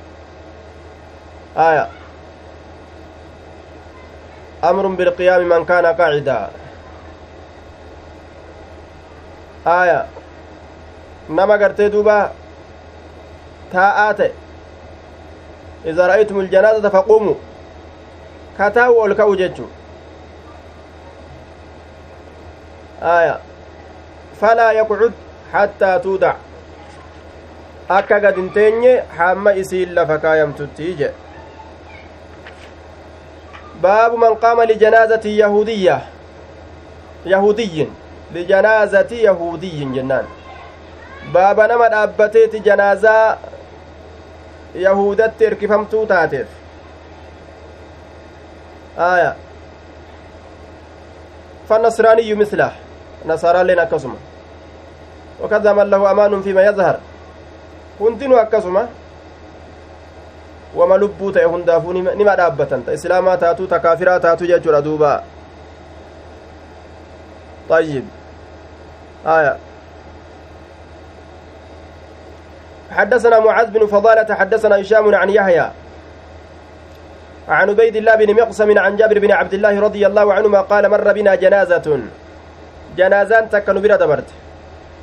آية. 1.57 1.89
أمر 4.65 4.87
بالقيام 4.87 5.49
من 5.49 5.65
كان 5.65 5.87
قاعدا. 5.87 6.51
آية. 9.67 10.07
نما 11.31 11.55
قرتي 11.55 11.89
دوبا. 11.89 12.33
تاءات 13.73 14.21
إذا 15.85 16.07
رأيتم 16.07 16.41
الجنازة 16.41 16.89
فقوموا. 16.89 17.35
ol 18.59 19.15
ka'u 19.17 19.37
jechu 19.37 19.67
aya 23.01 23.41
falaa 24.43 24.73
yaqcud 24.79 25.13
hattaa 25.53 25.97
tuudac 26.07 26.37
akka 27.99 28.21
gad 28.25 28.37
hin 28.41 28.51
teenye 28.59 28.93
hamma 29.19 29.53
isiin 29.63 29.95
lafa 29.99 30.19
kaayamtutti 30.25 30.89
jedhe 31.01 31.15
baabu 33.83 34.17
man 34.25 34.37
qaama 34.47 34.65
lijanaazati 34.73 35.39
yahudiyya 35.39 36.01
yahudiyyin 37.35 37.91
bijanaazati 38.33 39.25
yahuudiyyin 39.25 39.95
jennaan 39.99 40.27
baaba 41.37 41.67
nama 41.75 41.89
dhaabbateeti 41.95 42.61
janaazaa 42.71 43.39
yahudatti 44.89 45.45
erkifamtuu 45.53 46.05
taateef 46.17 46.49
aya 49.13 49.33
فالنصراني 51.69 52.35
مثله 52.35 52.73
نصارى 53.27 53.63
لنا 53.65 53.85
كسمة 53.85 54.32
وكذا 55.43 55.73
من 55.73 55.91
له 55.91 56.11
أمان 56.11 56.43
فيما 56.43 56.63
يظهر. 56.63 56.97
wama 60.75 60.97
lubbuu 60.97 61.33
ta'e 61.33 61.45
hundaafuu 61.45 61.93
nima 61.93 62.37
dhaabbatan 62.37 62.85
ta 62.85 62.93
islaamaa 62.93 63.37
taatu 63.37 63.67
ta 63.67 63.79
kaafiraa 63.79 64.21
taatu 64.21 64.47
jechuudha 64.47 64.83
duuba 64.83 65.23
طيب. 67.69 68.05
آية. 69.27 69.57
حدثنا 72.91 73.39
معاذ 73.41 73.71
بن 73.71 73.87
فضالة 73.87 74.35
حدثنا 74.35 74.81
هشام 74.81 75.15
عن 75.15 75.31
يحيى. 75.31 75.67
عن 77.49 77.71
عبيد 77.71 77.97
الله 77.97 78.15
بن 78.15 78.35
مقسم 78.43 78.79
عن 78.79 78.97
جابر 78.97 79.19
بن 79.19 79.33
عبد 79.33 79.55
الله 79.55 79.81
رضي 79.81 80.07
الله 80.07 80.33
عنهما 80.33 80.61
قال 80.61 80.89
مر 80.91 81.13
بنا 81.13 81.35
جنازة. 81.35 82.01
جنازان 82.97 83.51
تكن 83.51 83.81
بنا 83.81 83.97
دبرت. 83.97 84.29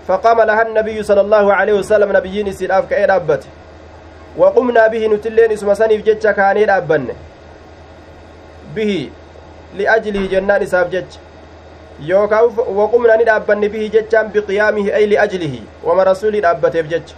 فقام 0.09 0.41
لها 0.41 0.61
النبي 0.61 1.03
صلى 1.03 1.21
الله 1.21 1.45
عليه 1.53 1.73
وسلم 1.73 2.09
نبيين 2.17 2.51
سيراف 2.51 2.89
كأي 2.89 3.05
دابت 3.07 3.43
وقمنا 4.37 4.87
به 4.87 5.03
نتلين 5.07 5.51
اسم 5.51 5.69
سنيف 5.73 6.01
جتش 6.07 6.25
كاني 6.37 6.65
دابن 6.65 7.07
به 8.75 8.91
لأجله 9.77 10.23
جنان 10.33 10.65
ساف 10.65 10.87
جتش 10.89 11.13
yookaan 12.07 12.47
waqumna 12.79 13.17
ni 13.19 13.23
dhaabbanne 13.27 13.67
bihi 13.69 13.89
jechaan 13.95 14.27
biqiyaamihi 14.35 14.91
ay 14.97 15.05
liajlihi 15.13 15.59
wama 15.83 16.03
rasuulii 16.09 16.41
dhaabbateef 16.45 16.87
jecha 16.87 17.15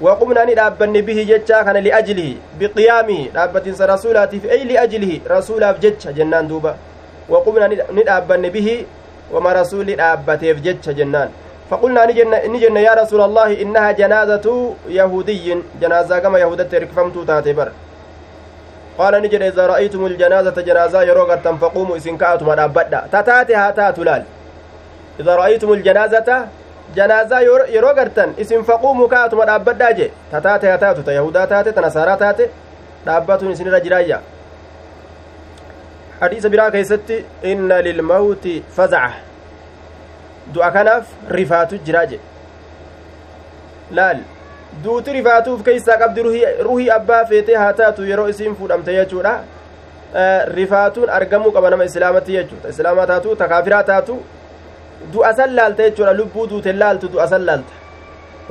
waqumna 0.00 0.44
ni 0.48 0.54
dhaabbanne 0.58 1.02
bihi 1.08 1.24
jechaa 1.30 1.60
kana 1.64 1.80
liajlihi 1.86 2.38
biqiyaamihi 2.60 3.28
dhaabbatinsa 3.36 3.86
rasuulaatiif 3.92 4.44
ay 4.54 4.64
liajlihi 4.70 5.22
rasuulaaf 5.34 5.80
jecha 5.84 6.12
jennaan 6.18 6.48
duuba 6.52 6.72
waqumna 7.34 7.68
ni 7.68 8.02
dhaabbanne 8.08 8.50
bihi 8.56 8.76
wama 9.34 9.52
rasuuli 9.60 9.94
dhaabbateef 10.00 10.62
jecha 10.68 10.92
jennaan 11.00 11.28
فقلنا 11.70 12.06
نجن 12.46 12.76
يا 12.76 12.94
رسول 12.94 13.20
الله 13.20 13.62
إنها 13.62 13.90
جنازة 13.92 14.74
يهودي. 14.88 15.56
جنازة 15.80 16.18
كما 16.18 16.38
يهودة 16.38 16.78
ركفمتو 16.78 17.24
تاتي 17.24 17.52
بر. 17.52 17.68
قال 18.98 19.22
نجد 19.22 19.42
إذا 19.42 19.66
رأيتم 19.66 20.06
الجنازة 20.06 20.56
جنازة 20.62 21.02
يروغا 21.02 21.36
فقوموا 21.36 21.96
إسن 21.96 22.16
كأتم 22.16 22.50
أبدا 22.50 23.00
تتاتي 23.12 23.54
هاتات 23.54 23.98
لال 23.98 24.22
إذا 25.20 25.36
رأيتم 25.36 25.72
الجنازة 25.72 26.46
جنازة 26.96 27.40
يروغا 27.76 28.10
إسن 28.40 28.62
فقوموا 28.62 29.08
كأتم 29.08 29.40
أبدا 29.40 29.90
جي. 29.90 30.10
تتاتي 30.32 30.66
هاتات 30.66 31.00
تيهودا 31.00 31.44
تاتي 31.44 31.72
تنسارا 31.72 32.14
تاتي 32.14 32.46
dhaabbatun 33.06 33.52
isinirra 33.54 33.78
jiraayya 33.80 34.18
hadiisa 36.20 36.48
biraa 36.50 36.70
keeysatti 36.74 37.18
inna 37.50 37.76
lilmawti 37.86 38.54
fazaca 38.76 39.20
du'a 40.54 40.70
kanaaf 40.70 41.04
rifaatu 41.38 41.78
jiraa 41.88 42.06
jedhe 42.06 42.24
laal 43.98 44.18
duuti 44.84 45.12
rifaatuuf 45.18 45.62
keeysaa 45.68 45.98
qabdi 45.98 46.22
ruhii 46.68 46.90
abbaa 46.98 47.24
feetee 47.32 47.56
haa 47.62 47.72
taatu 47.72 48.04
yeroo 48.10 48.28
isiin 48.34 48.56
fuudhamte 48.56 48.94
jechuudha 48.98 49.34
rifaatuun 50.58 51.10
argamuu 51.10 51.52
qaba 51.52 51.70
nama 51.70 51.84
islaamatti 51.90 52.38
jechuudha 52.38 52.68
islaamaa 52.74 53.06
taatu 53.06 53.36
takaafiraa 53.42 53.82
taatu 53.90 54.20
du'a 55.12 55.34
san 55.40 55.54
laalta 55.58 55.90
jechuudha 55.90 56.12
lubbuu 56.20 56.46
duute 56.52 56.72
laaltu 56.72 57.08
du'a 57.16 57.28
san 57.34 57.44
laalta 57.50 57.74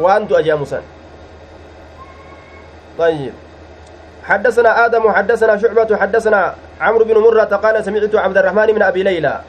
waan 0.08 0.28
du'a 0.28 0.44
jedhamu 0.50 0.66
san 0.74 0.84
طيب 2.98 3.34
حدثنا 4.24 4.86
آدم 4.86 5.12
حدثنا 5.12 5.58
شعبة 5.58 5.98
حدثنا 5.98 6.56
عمرو 6.82 7.06
بن 7.06 7.18
مرة 7.18 7.44
قال 7.44 7.86
سمعت 7.86 8.16
عبد 8.16 8.38
الرحمن 8.38 8.68
بن 8.68 8.82
أبي 8.82 9.04
ليلى 9.04 9.40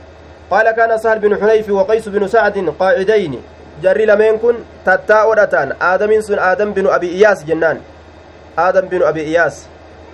قال 0.50 0.70
كان 0.70 0.98
سهل 0.98 1.18
بن 1.18 1.40
حنيف 1.40 1.70
وقيس 1.70 2.08
بن 2.08 2.28
سعد 2.28 2.74
قاعدين. 2.78 3.42
jarri 3.82 4.06
lameen 4.06 4.38
kun 4.38 4.56
tattaa'oodha 4.84 5.46
ta'an 5.46 5.76
aadamiin 5.80 6.22
sun 6.22 6.38
aadam 6.38 6.72
binu 6.72 6.88
abi 6.96 7.08
iyaas 7.12 7.44
jennaan 7.44 7.78
aadam 8.56 8.88
binu 8.88 9.04
abi 9.04 9.20
iyaas 9.20 9.68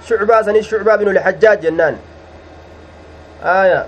shucbaa 0.08 0.42
sanis 0.42 0.66
shucbaa 0.66 0.98
binu 0.98 1.12
lixajjaaj 1.14 1.58
jennaan 1.62 1.94
aya 3.44 3.86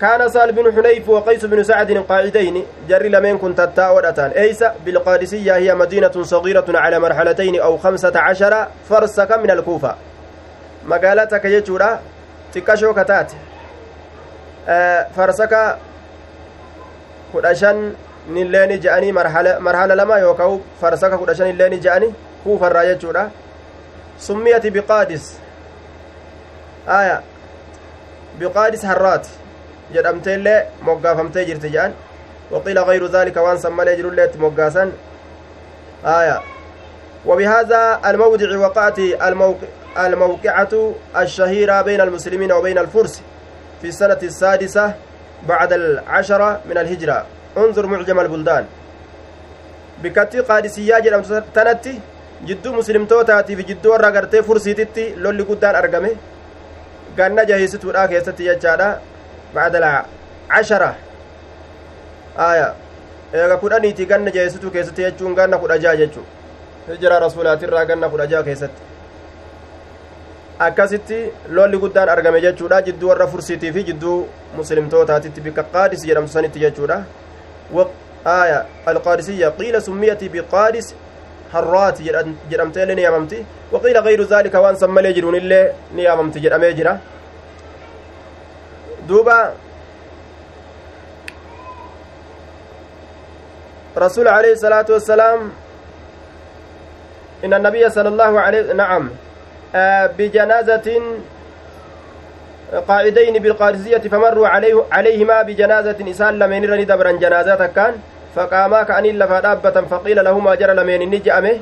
كان 0.00 0.28
سال 0.28 0.52
بن 0.52 0.72
حنيف 0.72 1.08
وقيس 1.08 1.44
بن 1.44 1.62
سعد 1.62 1.92
قاعدين. 2.08 2.64
جر 2.88 3.02
لمن 3.02 3.38
كنت 3.38 3.68
تاودتان 3.76 4.30
ايس 4.30 4.64
بالقادسية 4.84 5.56
هي 5.56 5.74
مدينة 5.74 6.22
صغيرة 6.22 6.64
على 6.68 6.98
مرحلتين 6.98 7.60
أو 7.60 7.76
خمسة 7.78 8.12
عشر 8.16 8.66
فرسك 8.88 9.32
من 9.32 9.50
الكوفة. 9.50 9.94
مقالتك 10.86 11.44
يجورا 11.44 12.00
تكشو 12.52 12.94
كتات 12.94 13.32
آه 14.70 15.06
فرسك 15.16 15.78
kudha 17.32 17.54
shan 17.54 17.94
nilleeni 18.28 18.78
je'anii 18.84 19.12
marhala 19.12 19.94
lama 19.94 20.18
yookaan 20.18 20.60
farsaka 20.80 21.18
kudha 21.18 21.34
shan 21.34 21.50
illeeni 21.52 21.78
je'anii 21.84 22.14
kuufarraa 22.44 22.84
jechuudha 22.90 23.30
summiyati 24.26 24.70
biqaadis 24.76 25.26
aya 26.98 27.16
biqaadis 28.40 28.82
harraati 28.90 29.30
jedhamtee 29.96 30.34
illee 30.40 30.58
moggaafamtee 30.88 31.44
jirti 31.50 31.72
jedhan 31.74 31.94
waqiila 32.54 32.84
gayru 32.90 33.08
daalika 33.16 33.46
waan 33.46 33.62
san 33.66 33.78
malee 33.80 33.96
jirullee 34.00 34.26
itti 34.30 34.46
moggaasan 34.46 34.96
aya 36.20 36.40
وبهذا 37.26 38.00
الموضع 38.10 38.58
وقعت 38.58 38.98
الموقع 38.98 39.68
الموقعة 40.06 40.92
الشهيرة 41.16 41.82
بين 41.82 42.00
المسلمين 42.00 42.52
وبين 42.52 42.78
الفرس 42.78 43.22
في 43.80 43.88
السنة 43.88 44.22
السادسة 44.22 44.94
بعد 45.48 45.72
العشرة 45.72 46.60
من 46.68 46.78
الهجرة 46.78 47.18
انظر 47.56 47.86
معجم 47.86 48.20
البلدان 48.20 48.64
بكتي 50.02 50.40
قادسية 50.40 50.98
جرم 51.04 51.22
تنتي 51.54 51.94
jidduu 52.48 52.72
muslimtootaati 52.72 53.56
fi 53.56 53.64
jidduu 53.70 53.90
warra 53.92 54.10
gartee 54.16 54.40
fursiititti 54.42 55.02
lolli 55.24 55.44
guddaan 55.48 55.76
argame 55.80 56.10
ganna 57.18 57.42
jaheessituudha 57.50 58.08
keessatti 58.12 58.46
jechaadha 58.48 58.86
bacda 59.54 59.90
cashara 60.48 60.90
aya 62.48 62.68
eega 63.32 63.56
kudhaniiti 63.64 64.06
ganna 64.06 64.30
jaheessituu 64.36 64.70
keessatti 64.76 65.06
jechuun 65.06 65.34
ganna 65.40 65.58
kudha 65.64 65.78
jaa 65.84 65.96
jechuu 66.02 66.24
hijira 66.88 67.20
rasuulaatirraa 67.26 67.84
ganna 67.90 68.08
kudha 68.14 68.26
jaa 68.32 68.42
keessatti 68.48 68.89
akkasitti 70.66 71.18
lolli 71.56 71.78
guddaan 71.82 72.08
argame 72.14 72.40
jechuudha 72.46 72.82
jidduu 72.88 73.08
warra 73.10 73.26
fursiitii 73.34 73.72
fi 73.76 73.84
jidduu 73.90 74.16
muslimtootaatitti 74.56 75.40
bikka 75.46 75.62
qaadis 75.74 76.04
jedhamtu 76.08 76.32
sanitti 76.32 76.64
jechuudha 76.64 76.98
aya 78.24 78.66
alqaadisiyya 78.92 79.50
qiila 79.60 79.80
summiyati 79.80 80.28
biqaadis 80.28 80.92
harraati 81.52 82.04
jedhamtee 82.50 82.82
illee 82.82 82.94
ni 82.94 83.02
yaamamti 83.02 83.46
waqiila 83.72 84.02
gayru 84.02 84.24
zaalika 84.24 84.60
waan 84.60 84.76
san 84.76 84.90
malee 84.90 85.12
jiruun 85.16 85.34
illee 85.40 85.64
ni 85.94 86.04
yaamamti 86.04 86.40
jedhamee 86.44 86.72
jira 86.74 87.00
duuba 89.08 89.40
رسول 93.98 94.28
عليه 94.28 94.52
الصلاة 94.52 94.86
والسلام 94.90 95.40
إن 97.44 97.52
النبي 97.54 97.90
صلى 97.90 98.08
الله 98.08 98.32
عليه 98.40 98.72
نعم 98.72 99.10
بجنازة 100.18 101.02
قاعدين 102.88 103.38
بالقادسية 103.42 103.98
فمروا 103.98 104.48
عليه 104.48 104.84
عليهما 104.92 105.42
بجنازة 105.42 105.96
إسان 106.10 106.38
لمن 106.38 106.64
رني 106.70 106.84
دبرا 106.84 107.12
جنازة 107.12 107.66
كان 107.66 107.94
فقاما 108.36 108.82
كأن 108.82 109.04
لفا 109.04 109.40
دابة 109.40 109.80
فقيل 109.80 110.24
لهما 110.24 110.54
جرى 110.54 110.74
لمن 110.74 111.10
نجأمه 111.10 111.56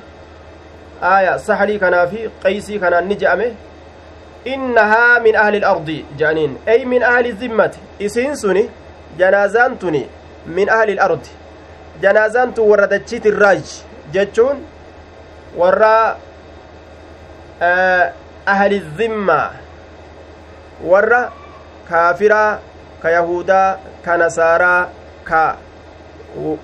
آية 1.03 1.37
سحلي 1.37 1.79
كان 1.79 2.07
في 2.07 2.29
قيسي 2.44 2.79
كان 2.79 3.09
نجأمه 3.09 3.53
إنها 4.47 5.18
من 5.18 5.37
أهل 5.37 5.57
الأرض 5.57 6.03
جانين. 6.18 6.57
أي 6.68 6.85
من 6.85 7.03
أهل 7.03 7.27
الذمة 7.27 7.75
إسين 8.03 8.35
سني 8.35 8.68
جنازان 9.18 9.79
تني 9.79 10.07
من 10.47 10.68
أهل 10.68 10.90
الأرض. 10.90 11.27
جنازان 12.03 12.53
وردتشيت 12.59 13.27
الراج 13.27 13.83
جتشون 14.12 14.57
ورا 15.57 16.16
ahli 17.61 18.83
zimmaa 18.97 19.51
warra 20.85 21.33
kaafiraa 21.90 22.59
ka 23.03 23.11
yahudaa 23.11 23.79
ka 24.05 24.16
nasaaraa 24.16 24.88
ka 25.25 25.57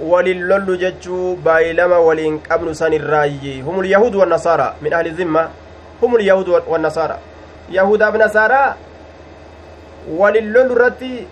walin 0.01 0.41
lollu 0.49 0.77
jechuu 0.77 1.37
baay'ilama 1.37 1.99
waliin 1.99 2.39
qabnu 2.41 2.75
san 2.75 2.93
irraayyi 2.93 3.61
humul 3.67 3.87
yahuud 3.87 4.15
wannasaara 4.15 4.75
min 4.83 4.95
ahli 4.95 5.11
zimma 5.15 5.51
humul 6.01 6.21
yahuud 6.23 6.49
wannasaara 6.69 7.19
yahudaaf 7.71 8.15
nasaaraa 8.15 8.77
walin 10.19 10.53
lollu 10.53 10.75
irratti 10.77 11.27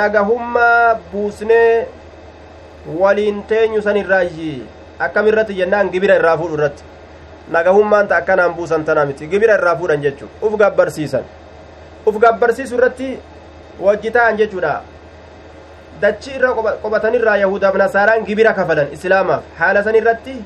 nagahummaa 0.00 0.94
buusnee 1.12 1.86
waliin 3.00 3.42
teenyu 3.46 3.82
san 3.82 3.96
irraayyi 3.96 4.62
akkam 4.98 5.26
irratti 5.28 5.54
jennaan 5.54 5.90
gibira 5.94 6.16
irraa 6.18 6.36
fuudhu 6.38 6.56
irratti 6.58 6.82
nagahummaan 7.50 8.08
ta 8.08 8.16
akkanaan 8.20 8.54
buusan 8.54 8.84
tanaa 8.84 9.06
miti 9.06 9.26
gibira 9.26 9.54
irraa 9.60 9.76
fuudhan 9.76 10.02
jechuu 10.02 10.28
uf 10.42 10.56
gabbarsiisan 10.62 11.24
uf 12.06 12.16
gabbarsiisu 12.24 12.74
irratti 12.76 13.08
wajji 13.80 14.10
ta'an 14.16 14.36
jechuudha 14.36 14.72
dachi 16.00 16.30
irra 16.38 16.52
qobatanirraa 16.82 17.36
yahudaaf 17.44 17.74
nasaaraan 17.82 18.24
gibira 18.28 18.52
kafalan 18.58 18.92
islaamaaf 18.96 19.42
haala 19.58 19.82
san 19.84 19.94
irratti 20.00 20.36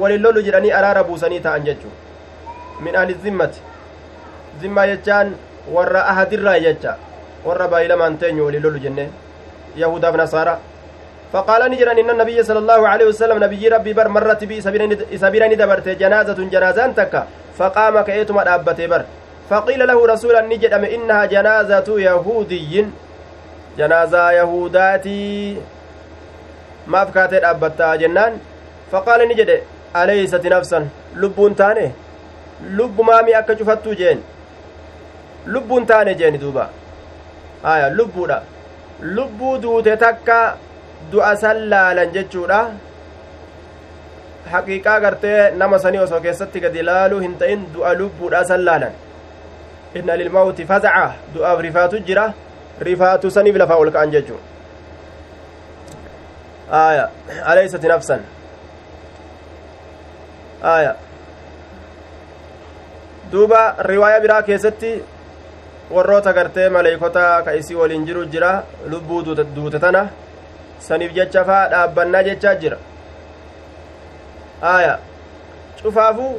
walin 0.00 0.22
lolu 0.22 0.42
jedhanii 0.48 0.72
araara 0.80 1.04
buusanii 1.04 1.40
ta'an 1.40 1.64
jechuu 1.68 1.92
min 2.86 2.96
ahli 2.96 3.16
zimmati 3.22 3.60
zimmaa 4.60 4.86
jechaan 4.92 5.34
warra 5.74 6.06
ahadirraa 6.12 6.58
jecha 6.66 6.96
warra 7.44 7.68
baayilamaan 7.68 8.18
teenyu 8.18 8.46
walin 8.46 8.62
lolu 8.62 8.78
jenne 8.86 9.08
yahudaaf 9.82 10.16
nasaara 10.22 10.58
فقال 11.34 11.62
نجرا 11.70 11.92
إن 11.92 12.10
النبي 12.10 12.38
صلى 12.42 12.58
الله 12.58 12.80
عليه 12.88 13.06
وسلم 13.10 13.44
نبي 13.44 13.68
ربي 13.68 13.92
بر 13.98 14.08
مرت 14.08 14.44
بي 14.44 14.56
سبيرني 15.22 15.54
دبرت 15.54 15.88
جنازة 15.88 16.38
جنازان 16.52 16.94
تكا 16.94 17.26
فقام 17.58 18.00
كأيتما 18.06 18.44
دابت 18.44 18.80
بر. 18.90 19.02
فقيل 19.50 19.80
له 19.90 19.98
رسولا 20.12 20.40
نجد 20.40 20.72
إنها 20.72 21.24
جنازة 21.34 21.88
يهودي 22.08 22.86
جنازة 23.78 24.30
يهوداتي. 24.30 25.56
ما 26.86 27.04
فكاتي 27.04 27.38
دابتا 27.40 27.94
جنان؟ 27.96 28.32
فقال 28.92 29.20
نجد 29.28 29.50
أليست 29.96 30.46
نفسا؟ 30.46 30.88
لبون 31.16 31.56
تاني. 31.56 31.90
لب 32.78 33.00
مامي 33.00 33.38
أكا 33.38 33.58
شفتو 33.58 33.92
جين. 33.92 34.22
taane 35.86 36.14
jeeni 36.14 36.38
duuba 36.38 36.68
aya 37.64 37.90
lubbuudha 37.90 38.42
lubbuu 39.02 39.58
duute 39.58 39.96
takka 39.96 40.56
du'a 41.12 41.36
san 41.36 41.58
laalan 41.72 42.12
jechuudha 42.16 42.60
haqiiqaa 44.52 45.00
gartee 45.00 45.50
nama 45.60 45.78
sanii 45.84 46.02
osoo 46.06 46.20
keessatti 46.26 46.60
gadi 46.64 46.82
laaluu 46.90 47.20
hin 47.26 47.36
ta'in 47.42 47.66
du'a 47.74 47.94
lubbuudha 48.00 48.44
san 48.50 48.64
laalan 48.68 48.94
inna 50.00 50.16
lilmawti 50.22 50.66
fazaca 50.72 51.06
du'aaf 51.34 51.60
rifaatu 51.68 52.02
jira 52.08 52.26
rifaatu 52.88 53.30
saniif 53.30 53.56
lafaa 53.62 53.80
ol 53.84 53.90
ka'an 53.96 54.10
jechuu 54.16 54.40
aya 56.82 57.08
aleysati 57.52 57.88
nafsan 57.92 58.22
aya 60.74 60.92
duuba 63.32 63.60
riwaaya 63.92 64.20
biraa 64.24 64.42
keessatti 64.48 64.92
warroota 65.90 66.32
gartee 66.32 66.68
maleeykota 66.76 67.42
ka 67.44 67.54
isii 67.60 67.74
waliin 67.80 68.06
jiru 68.06 68.24
jira 68.34 68.52
lubbuu 68.92 69.22
duute 69.56 69.78
tana 69.78 70.08
saniif 70.88 71.12
jecha 71.18 71.44
faa 71.50 71.68
dhaabbannaa 71.74 72.22
jechaa 72.28 72.54
jira 72.64 72.78
aaya 74.72 74.98
cufaafuu 75.82 76.34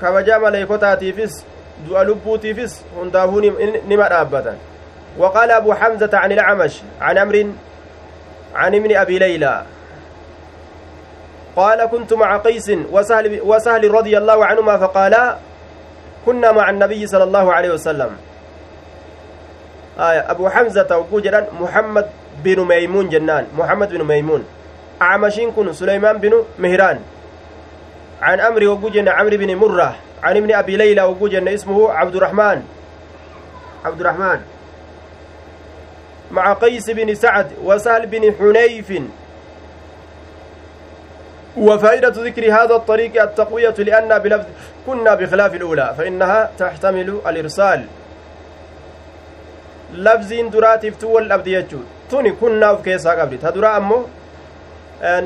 kabajaa 0.00 0.38
maleeykotaatiifis 0.44 1.34
du'a 1.88 2.04
lubbuutiifis 2.04 2.84
hundaafuu 3.00 3.40
nima 3.88 4.08
dhaabbatan 4.14 4.62
وقال 5.18 5.50
أبو 5.50 5.74
حمزة 5.74 6.10
عن 6.12 6.32
الأعمش 6.32 6.80
عن 7.00 7.18
أمر 7.18 7.46
عن 8.54 8.74
ابن 8.74 8.96
أبي 8.96 9.18
ليلى 9.18 9.62
قال 11.56 11.84
كنت 11.86 12.12
مع 12.12 12.36
قيس 12.36 12.70
وسهل, 12.92 13.40
وسهل 13.42 13.90
رضي 13.90 14.18
الله 14.18 14.46
عنهما 14.46 14.78
فقالا 14.78 15.36
كنا 16.26 16.52
مع 16.52 16.70
النبي 16.70 17.06
صلى 17.06 17.24
الله 17.24 17.52
عليه 17.52 17.70
وسلم 17.70 18.10
آية. 19.98 20.30
أبو 20.30 20.48
حمزة 20.48 20.98
وكوجران 20.98 21.46
محمد 21.60 22.06
بن 22.44 22.64
ميمون 22.64 23.08
جنان. 23.08 23.46
محمد 23.58 23.88
بن 23.88 24.04
ميمون. 24.04 24.44
A'mashiin 25.02 25.50
kun 25.50 25.72
سليمان 25.72 26.18
بن 26.18 26.44
مهران. 26.58 26.98
عن 28.22 28.40
عمرو 28.40 28.68
وكوجن 28.68 29.08
عمرو 29.08 29.36
بن 29.36 29.54
مرة. 29.56 29.96
عن 30.22 30.36
ابن 30.36 30.54
أبي 30.54 30.76
ليلى 30.76 31.02
وكوجن 31.02 31.48
اسمه 31.48 31.92
عبد 31.92 32.16
الرحمن 32.16 32.62
عبد 33.84 34.00
الرحمن 34.00 34.40
مع 36.30 36.52
قيس 36.52 36.90
بن 36.90 37.14
سعد 37.14 37.52
وسهل 37.64 38.06
بن 38.06 38.34
حنيف. 38.38 38.92
وفائدة 41.56 42.08
ذكر 42.08 42.52
هذا 42.52 42.74
الطريق 42.76 43.22
التقوية 43.22 43.74
لأنه 43.78 44.18
بلفظ 44.18 44.46
كنا 44.86 45.14
بخلاف 45.14 45.54
الأولى 45.54 45.94
فإنها 45.98 46.50
تحتمل 46.58 47.20
الإرسال. 47.26 47.86
lafziin 49.92 50.50
duraatiif 50.50 50.96
تول 50.96 51.32
أبدي 51.32 51.52
jechuu 51.52 51.78
توني 52.10 52.32
كنا 52.32 52.74
في 52.76 52.82
كيسا 52.82 53.10
قبل 53.10 53.38
تدرا 53.38 53.76
أمو 53.76 54.06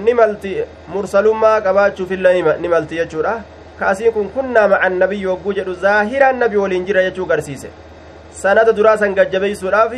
nimalti 0.05 0.65
mursalummaa 0.93 1.61
qabaachuu 1.61 2.07
filla 2.07 2.33
nimalti 2.59 2.97
jechuudha 2.97 3.35
kaasiin 3.79 4.13
kun 4.13 4.29
kunnaa 4.37 4.69
maca 4.69 4.89
nabiy 4.89 5.23
yogguu 5.23 5.53
jedhu 5.59 5.75
zaahiraan 5.75 6.39
nabi 6.43 6.57
waliin 6.57 6.87
jira 6.89 7.03
jechuu 7.03 7.27
garsiise 7.27 7.69
sanada 8.41 8.73
duraa 8.79 8.97
san 9.03 9.15
gajjabeeysuudhaaf 9.19 9.93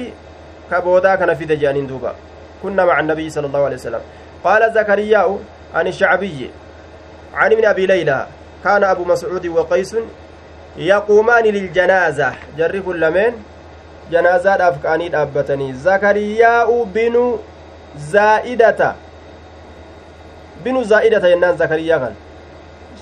ka 0.70 0.83
boodaa 0.87 1.16
kana 1.16 1.37
fide 1.37 1.57
jedhaniin 1.57 1.88
duuba 1.92 2.14
kunnaa 2.62 2.87
maca 2.90 3.07
nabiy 3.12 3.31
sala 3.31 3.49
allahu 3.49 3.66
alehi 3.68 3.81
wasalam 3.81 4.05
qaala 4.44 4.68
zakariyaa'u 4.77 5.35
عن 5.75 5.87
الشعبي 5.87 6.51
عن 7.35 7.53
ابن 7.53 7.64
أبي 7.64 7.87
ليلى 7.87 8.27
كان 8.64 8.85
أبو 8.85 9.05
مسعود 9.05 9.46
وقيس 9.46 9.96
يقومان 10.77 11.44
للجنازة 11.44 12.33
جر 12.59 12.81
كلمين 12.81 13.33
جنازة 14.11 14.68
أفكاني 14.68 15.23
أبتني 15.23 15.73
زكرياء 15.75 16.85
بن 16.94 17.37
زائدة 17.99 18.94
بن 20.64 20.85
زائدة 20.85 21.29
ينان 21.29 21.57
زكريا 21.57 21.99
كان 21.99 22.14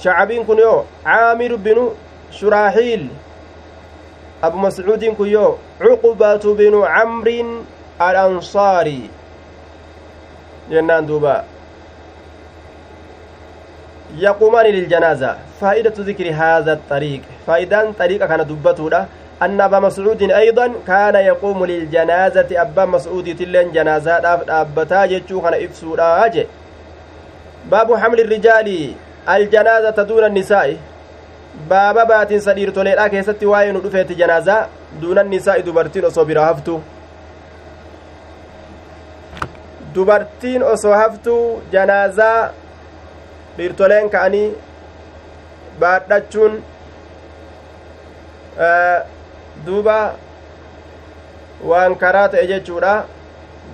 شعبين 0.02 0.44
كن 0.44 0.58
يو 0.58 0.84
عامر 1.06 1.56
بن 1.56 1.90
شراحيل 2.30 3.08
أبو 4.42 4.58
مسعود 4.58 5.04
كن 5.04 5.26
يو 5.28 5.56
عقبة 5.80 6.54
بن 6.54 6.74
عمرو 6.86 7.62
الأنصاري 8.00 9.10
ينان 10.70 11.06
دوبا 11.06 11.44
يقومان 14.16 14.66
للجنازة 14.66 15.36
فائدة 15.60 15.92
ذكر 15.98 16.30
هذا 16.34 16.72
الطريق 16.72 17.22
فائدان 17.46 17.92
طريقة 17.92 18.26
كان 18.26 18.46
دبتودا 18.46 19.06
أن 19.42 19.60
أبا 19.60 19.78
مسعود 19.78 20.22
أيضا 20.22 20.72
كان 20.86 21.14
يقوم 21.14 21.66
للجنازة 21.66 22.50
أبا 22.52 22.84
مسعود 22.84 23.36
تلين 23.38 23.72
جنازة 23.72 24.12
أبتا 24.48 25.06
جتشو 25.06 25.40
كان 25.40 25.54
إفسودا 25.64 26.26
أجي 26.26 26.46
باب 27.70 27.94
حمل 27.94 28.20
الرجال 28.20 28.68
الجنازة 29.28 30.02
دون 30.02 30.24
النساء 30.24 30.76
baaba 31.68 32.04
baatinsa 32.06 32.54
dhiirtoleedha 32.56 33.08
keessatti 33.12 33.46
waa'ee 33.50 33.72
nu 33.72 33.80
dhufeeti 33.84 34.14
janaazaa 34.20 34.68
duunan 35.00 35.30
nisaa'i 35.30 35.64
dubartiin 35.66 36.04
osoo 36.08 36.24
bira 36.24 36.44
haftu 36.44 36.74
dubartiin 39.94 40.62
osoo 40.72 40.94
haftu 41.02 41.34
janaazaa 41.72 42.50
dhiirtoleen 43.56 44.10
ka'anii 44.10 44.46
baadhachuun 45.80 46.62
duuba 49.66 50.14
waan 51.70 51.94
karaa 52.02 52.28
ta'e 52.34 52.46
jechuudha 52.52 52.94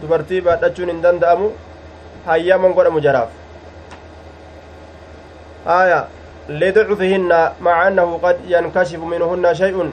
dubartii 0.03 0.41
baadhachuun 0.49 0.93
hin 0.93 1.03
danda'amu 1.07 1.51
hayyaman 2.27 2.73
godhamu 2.79 3.01
jaraaf 3.07 3.31
aya 5.79 5.99
lidcufihinna 6.49 7.41
maca 7.61 7.83
annahu 7.89 8.21
qad 8.25 8.41
yankashifu 8.55 9.07
minhunna 9.13 9.55
shay'un 9.61 9.93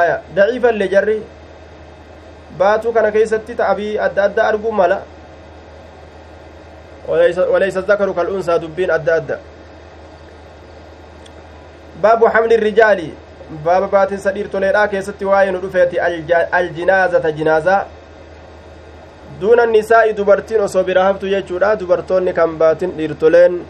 aya 0.00 0.20
daciifallee 0.36 0.88
jarri 0.94 1.18
baatuu 2.58 2.92
kana 2.92 3.10
keeysatti 3.16 3.58
ta'abii 3.62 3.98
adda 4.08 4.24
adda 4.28 4.48
arguu 4.52 4.72
mala 4.82 5.02
وليس 7.52 7.76
الذكر 7.76 8.12
كالأنثى 8.12 8.58
dubbiin 8.58 8.90
adda 8.90 9.16
adda 9.16 9.36
باب 12.02 12.20
حمل 12.26 12.52
الرجال 12.52 13.00
baaba 13.64 13.90
baatinsa 13.90 14.16
dhiirtoliirraa 14.16 14.46
keessatti 14.46 14.86
waan 14.86 15.24
irra 15.24 15.56
dhufetti 15.56 15.96
الجنازة 16.58 17.30
janaazaa 17.30 17.86
دون 19.40 19.60
النساء 19.60 20.10
dubartiin 20.10 20.60
osoo 20.60 20.82
bira 20.84 21.04
haftu 21.04 21.28
jechuudha. 21.28 21.76
Dubartoonni 21.76 22.32
kan 22.32 22.58
baatin 22.58 22.90
dhiirtoleen 22.96 23.62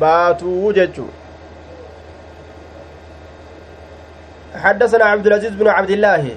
baatuu 0.00 0.72
jechuu 0.72 1.10
حدثنا 4.54 5.04
عبد 5.04 5.26
العزيز 5.26 5.52
بن 5.54 5.68
عبد 5.68 5.90
الله. 5.90 6.36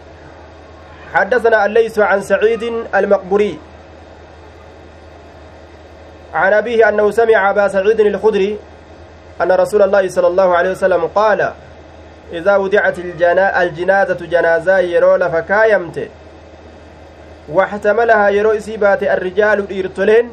حدثنا 1.14 1.66
الليث 1.66 2.00
عن 2.00 2.22
سعيد 2.22 2.64
المقبري 2.96 3.60
عن 6.34 6.54
أبيه 6.54 6.90
أنه 6.90 7.12
سمع 7.12 7.50
أبا 7.50 7.68
سعيد 7.68 8.00
الخدري 8.00 8.58
أن 9.42 9.52
رسول 9.52 9.82
الله 9.82 10.08
صلى 10.10 10.28
الله 10.28 10.58
عليه 10.58 10.72
وسلم 10.72 11.06
قال 11.08 11.54
idaa 12.40 12.58
wudicat 12.60 12.98
aljinaazatu 13.54 14.26
janaazaa 14.28 14.80
yeroo 14.80 15.18
lafa 15.18 15.42
kaayamte 15.42 16.12
waxtamalahaa 17.58 18.30
yeroo 18.30 18.54
isii 18.54 18.78
baate 18.78 19.10
arrijaalu 19.16 19.64
dhiirtoleen 19.70 20.32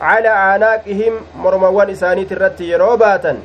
calaa 0.00 0.38
aanaaqihim 0.52 1.14
mormawwan 1.34 1.90
isaaniit 1.90 2.30
irratti 2.36 2.70
yeroo 2.70 2.96
baatan 2.96 3.38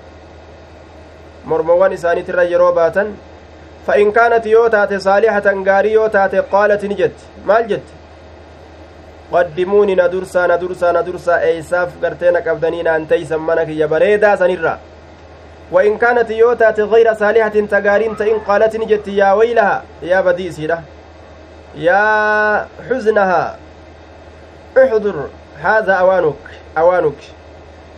mormawwan 1.45 1.93
isaaniit 1.93 2.29
irra 2.29 2.43
yeroo 2.43 2.73
baatan 2.73 3.15
fa 3.85 3.95
in 4.03 4.13
kaanat 4.13 4.45
yoo 4.45 4.69
taate 4.69 4.99
saalihatan 4.99 5.63
gaarii 5.63 5.93
yoo 5.93 6.09
taate 6.09 6.43
qaalat 6.51 6.83
ni 6.83 6.95
jetti 7.01 7.23
maal 7.51 7.65
jetti 7.73 7.93
qaddimuuni 9.31 9.95
na 9.95 10.07
dursaa 10.11 10.47
na 10.47 10.57
dursaa 10.57 10.91
na 10.91 11.03
وإن 15.71 15.97
كانت 15.97 16.29
يوتات 16.31 16.79
غير 16.79 17.13
صالحة 17.13 17.49
تقارين 17.49 18.17
تئن 18.17 18.39
قالت 18.39 18.75
نجت 18.75 19.07
يا 19.07 19.33
ويلها 19.33 19.83
يا 20.01 20.21
بدي 20.21 20.51
سيدة 20.51 20.79
يا 21.75 22.67
حزنها 22.89 23.57
احضر 24.77 25.29
هذا 25.61 25.93
أوانك 25.93 26.35
أوانك 26.77 27.21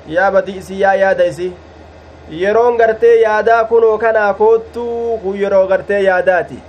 يا 0.07 0.29
بدي 0.29 0.61
سي 0.61 0.79
يا 0.79 0.93
يا 0.93 1.13
ديسي 1.13 1.51
yeroon 2.31 2.77
gartee 2.77 3.21
yaadaa 3.21 3.65
kunoo 3.65 3.97
kanaa 3.97 4.33
koottuu 4.33 5.17
kun 5.17 5.39
yeroo 5.39 5.67
gartee 5.67 6.03
yaadaati 6.03 6.59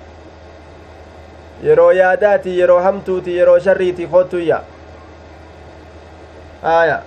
yeroo 1.63 1.91
yaadaati 1.93 2.59
yeroo 2.59 2.81
hamtuuti 2.81 3.37
yeroo 3.39 3.59
sharriiti 3.67 4.07
kottuyya 4.07 4.61
aya 6.63 7.03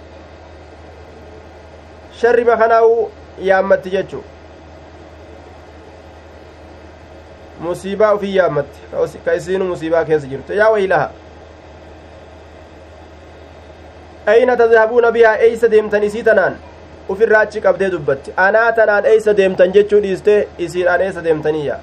sharriba 2.22 2.58
kanaa'u 2.58 3.12
yaammatti 3.42 3.90
jechu 3.90 4.24
musiibaa 7.60 8.14
ufii 8.14 8.36
yaammatti 8.36 8.80
ka 9.26 9.34
isiinu 9.36 9.66
musiibaa 9.66 10.06
keessa 10.06 10.28
jirtu 10.28 10.54
yaa 10.54 10.70
waylaha 10.70 11.10
ayna 14.26 14.58
tadhabuuna 14.58 15.12
bihaa 15.12 15.38
eeysa 15.38 15.68
deemtan 15.72 16.04
isii 16.04 16.24
tanaan 16.24 16.56
ufirraa 17.10 17.42
achi 17.48 17.62
qabdee 17.62 17.90
dubbatti 17.92 18.34
anaa 18.46 18.72
tanaan 18.72 19.06
eeysa 19.06 19.34
deemtan 19.38 19.72
jechuu 19.74 20.00
dhiiste 20.06 20.48
isiidhaan 20.58 21.02
eeysa 21.02 21.24
deemtaniyya 21.24 21.80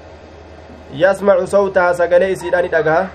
yasmacu 1.03 1.47
sawtaha 1.47 1.93
sagalee 1.93 2.31
isiidha 2.31 2.61
ni 2.61 2.67
dhagaha 2.67 3.07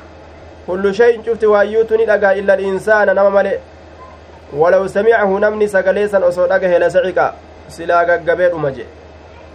kullu 0.67 0.95
shayin 0.95 1.23
cufti 1.25 1.47
waayyuutu 1.47 1.97
ni 1.97 2.07
dhagaha 2.07 2.35
illa 2.35 2.61
insaana 2.61 3.15
nama 3.15 3.31
male 3.31 3.61
walaw 4.53 4.89
samicahu 4.89 5.39
namni 5.39 5.69
sagalee 5.69 6.09
san 6.09 6.25
osoo 6.25 6.47
dhagahe 6.47 6.79
lasaciqa 6.79 7.33
silaa 7.77 8.05
gaggabee 8.11 8.49
dhuma 8.53 8.71
je 8.77 8.85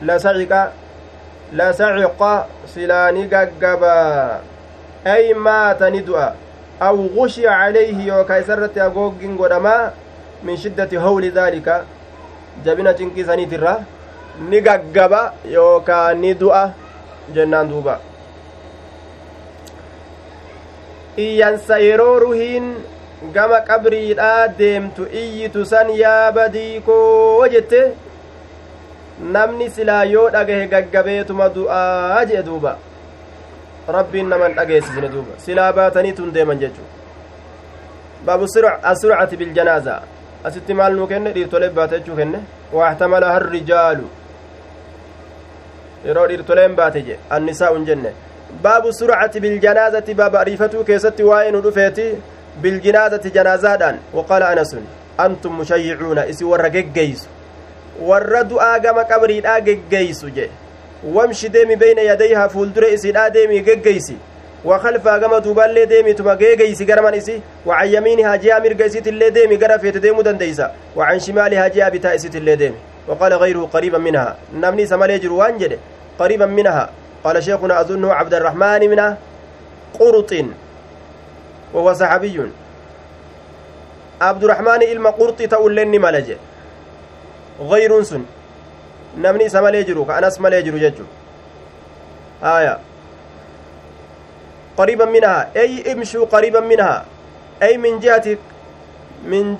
lasaciqa 0.07 0.61
lasaciqa 1.59 2.31
silaa 2.73 3.11
ni 3.17 3.27
gaggaba 3.33 3.93
ay 5.13 5.33
maata 5.47 5.89
ni 5.89 6.01
du'a 6.07 6.29
aw 6.87 6.95
gushiya 7.17 7.51
calayhi 7.59 8.07
yookaa 8.07 8.39
isarratti 8.43 8.79
agoogin 8.87 9.35
godhamaa 9.41 9.91
min 10.43 10.57
shiddati 10.63 10.95
hawli 11.05 11.31
daalika 11.37 11.75
jabina 12.65 12.93
cinqiisaniitirra 12.97 13.75
ni 14.49 14.61
gaggaba 14.61 15.21
yookaa 15.57 16.13
ni 16.23 16.33
du'a 16.41 16.63
jennaan 17.35 17.69
duuba 17.69 17.99
iyyansa 21.25 21.79
yeroo 21.79 22.19
ruhiin 22.19 22.67
gama 23.33 23.59
qabriidhaa 23.69 24.47
deemtu 24.59 25.07
iyyitu 25.21 25.65
san 25.65 25.89
yaa 26.01 26.31
badiikoo 26.31 27.47
jette 27.53 27.79
namni 29.19 29.69
silaa 29.69 30.03
yoo 30.05 30.29
dhagahe 30.29 30.67
gaggabeetuma 30.73 31.49
du'aa 31.49 32.25
jee 32.31 32.43
duuba 32.49 32.77
rabbiin 33.97 34.29
naman 34.29 34.53
dhageessisne 34.57 35.09
duuba 35.15 35.39
silaa 35.45 35.71
baataniitun 35.73 36.33
deeman 36.33 36.59
jechuu 36.59 36.89
baabu 38.25 38.45
asurcati 38.91 39.37
biljanaaza 39.37 40.01
asitti 40.43 40.73
maal 40.73 40.93
nuu 40.95 41.07
kenne 41.07 41.33
dhiirtolee 41.33 41.69
baate 41.69 41.99
jechuu 41.99 42.15
kenne 42.15 42.39
waaxtamala 42.73 43.31
harrijaalu 43.35 44.07
yeroo 46.05 46.27
dhiirtoleen 46.27 46.75
baate 46.75 47.01
je 47.07 47.19
annisaa'un 47.37 47.85
jenne 47.85 48.11
baabu 48.61 48.93
surcati 48.93 49.39
biljanaazati 49.45 50.13
baaba 50.21 50.39
ariifatuu 50.39 50.83
keessatti 50.89 51.23
waa'ee 51.29 51.51
nu 51.55 51.61
dhufeeti 51.67 52.05
biljinaazati 52.61 53.31
janaazaadhaan 53.37 53.97
waqaala 54.17 54.49
anasun 54.55 54.85
antum 55.25 55.53
mushayyicuuna 55.61 56.25
isi 56.33 56.45
warra 56.51 56.69
geggeysu 56.75 57.34
warra 58.01 58.43
du'aa 58.43 58.79
gama 58.79 59.03
qabriidhaa 59.03 59.59
geggeysu 59.61 60.29
je 60.29 60.49
wamshi 61.17 61.49
deemi 61.49 61.75
beyna 61.75 62.01
yadayhaa 62.01 62.49
fuuldure 62.49 62.93
isiidhaa 62.93 63.29
deemii 63.29 63.61
geggeysi 63.61 64.17
وخلفها 64.65 65.17
كما 65.17 65.39
دوبالي 65.39 65.85
ديمي 65.85 66.13
تما 66.13 66.33
غيغيسي 66.33 66.85
غرمان 66.85 67.13
إسي 67.13 67.41
وعن 67.65 67.87
يمينها 67.87 68.35
جاء 68.35 68.61
مرقى 68.63 68.85
إسيت 68.85 69.07
اللي 69.07 69.29
ديمي 69.29 69.55
غرا 69.55 69.77
فيت 69.77 69.97
ديمو 69.97 70.21
دنديسا 70.21 70.71
وعن 70.95 71.19
شمالها 71.19 71.67
جاء 71.67 71.89
بتا 71.89 72.15
إسيت 72.15 72.35
اللي 72.35 72.55
ديمي 72.55 72.75
وقال 73.07 73.33
غيره 73.33 73.69
قريبا 73.73 73.97
منها 73.97 74.35
نمني 74.53 74.85
سمالي 74.85 75.17
جروان 75.19 75.57
جده 75.57 75.77
قريبا 76.19 76.45
منها 76.45 76.89
قال 77.23 77.43
شيخنا 77.43 77.81
أظنه 77.81 78.13
عبد 78.13 78.33
الرحمن 78.33 78.89
من 78.89 79.15
قرط 79.99 80.33
وهو 81.73 81.93
صحابي 81.93 82.41
عبد 84.21 84.43
الرحمن 84.43 84.81
إلما 84.83 85.09
قرط 85.09 85.41
تقول 85.41 85.75
ملجه 87.59 87.69
غير 87.71 88.03
سن 88.03 88.25
نمني 89.17 89.49
سمالي 89.49 89.83
جرو 89.83 90.05
كأنس 90.05 90.41
مالي 90.41 90.61
جرو 90.61 90.77
ججو 90.77 91.03
آية 92.43 92.79
قريبا 94.77 95.05
منها 95.05 95.51
أي 95.55 95.91
امشوا 95.93 96.25
قريبا 96.25 96.59
منها 96.59 97.05
أي 97.63 97.77
من 97.77 97.99
جهة 97.99 98.37
من 99.25 99.57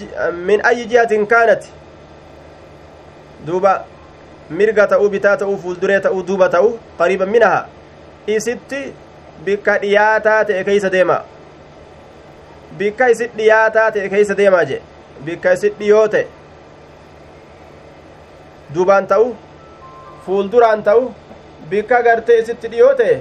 من 0.48 0.66
أي 0.66 0.86
جهة 0.86 1.26
كانت 1.26 1.64
دوبا 3.46 3.86
mirga 4.50 4.88
ta'uu 4.88 5.10
bitaa 5.10 5.38
ta'uu 5.42 5.58
fuulduree 5.58 6.00
ta'uu 6.06 6.22
duuba 6.28 6.50
ta'uu 6.50 6.78
qariiban 6.98 7.30
minaha 7.30 7.66
isitti 8.28 8.94
bikka 9.46 9.78
dhiyaataa 9.82 10.44
ta'e 10.50 10.64
keeysa 10.64 10.92
deema 10.96 11.16
bikka 12.78 13.08
isit 13.14 13.34
dhiyaataa 13.38 13.92
ta'e 13.96 14.10
keeysa 14.10 14.38
deemaa 14.38 14.66
jee 14.72 14.82
bikka 15.26 15.54
isit 15.58 15.80
dhiyoo 15.80 16.08
ta'e 16.16 16.28
duubaan 18.74 19.08
ta'u 19.08 19.36
fuulduraan 20.26 20.84
ta'u 20.84 21.14
bikka 21.70 22.02
gartee 22.08 22.40
isitti 22.44 22.68
dhiyoo 22.74 22.94
ta'e 23.02 23.16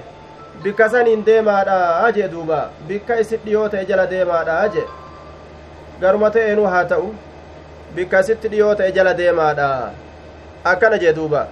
bikka 0.65 0.89
saniin 0.95 1.25
deemaadha 1.27 2.13
jee 2.17 2.29
duuba 2.35 2.61
bikka 2.89 3.19
isit 3.25 3.45
dhiyoo 3.47 3.69
ta'e 3.75 3.85
jala 3.91 4.07
deemaadha 4.13 4.59
jee 4.77 4.87
garuma 6.01 6.31
ta'eenuu 6.37 6.67
haa 6.75 6.85
ta'u 6.93 7.11
bikka 7.97 8.21
isitti 8.27 8.49
dhiyoo 8.55 8.75
ta'e 8.83 8.93
jala 8.99 9.15
deemaadha 9.23 9.69
akkana 10.73 10.99
jee 11.03 11.13
duuba 11.19 11.43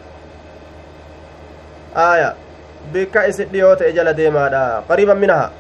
aaya 2.07 2.30
bikka 2.95 3.26
isit 3.32 3.53
dhiyoo 3.53 3.74
jala 3.99 4.16
deemaadha 4.22 4.62
qariiban 4.88 5.18
minaha 5.26 5.51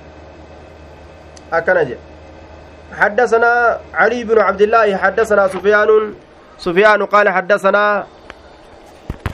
akkana 1.60 1.84
jee 1.90 2.00
حدثنا 2.92 3.78
علي 3.94 4.24
بن 4.24 4.38
عبد 4.38 4.62
الله 4.62 4.96
حدثنا 4.96 5.48
سفيان 5.48 6.14
سفيان 6.58 7.00
قال 7.08 7.28
حدثنا 7.28 8.06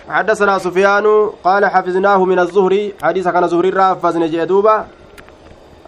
حدثنا 0.09 0.59
سفيان 0.59 1.31
قال 1.45 1.67
حفظناه 1.67 2.25
من 2.25 2.39
الزهري. 2.39 2.95
حديث 3.03 3.29
كان 3.29 3.49
زهري 3.49 3.71
رافزن 3.71 4.31
جدوبا 4.31 4.87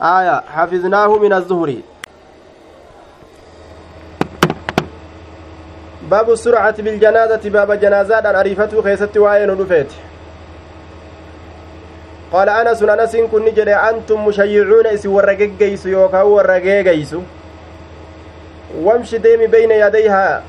آية 0.02 0.42
حفظناه 0.54 1.18
من 1.18 1.32
الزهري. 1.32 1.82
باب 6.10 6.30
السرعة 6.30 6.82
بالجنازة. 6.82 7.50
باب 7.50 7.72
جنازات 7.72 8.26
أريفته 8.26 8.82
خيست 8.82 9.16
وآين 9.16 9.50
رفيت 9.50 9.92
قال 12.32 12.48
أنس 12.48 12.82
أنس 12.82 13.16
كن 13.16 13.54
جري 13.54 13.74
أنتم 13.74 14.26
مشيعون. 14.26 14.86
إسي 14.86 15.08
ورقيقيس 15.08 15.86
يوكا 15.86 16.22
ورقيقيس. 16.22 17.16
وامشي 18.82 19.18
ديمي 19.18 19.46
بين 19.46 19.70
يديها. 19.70 20.42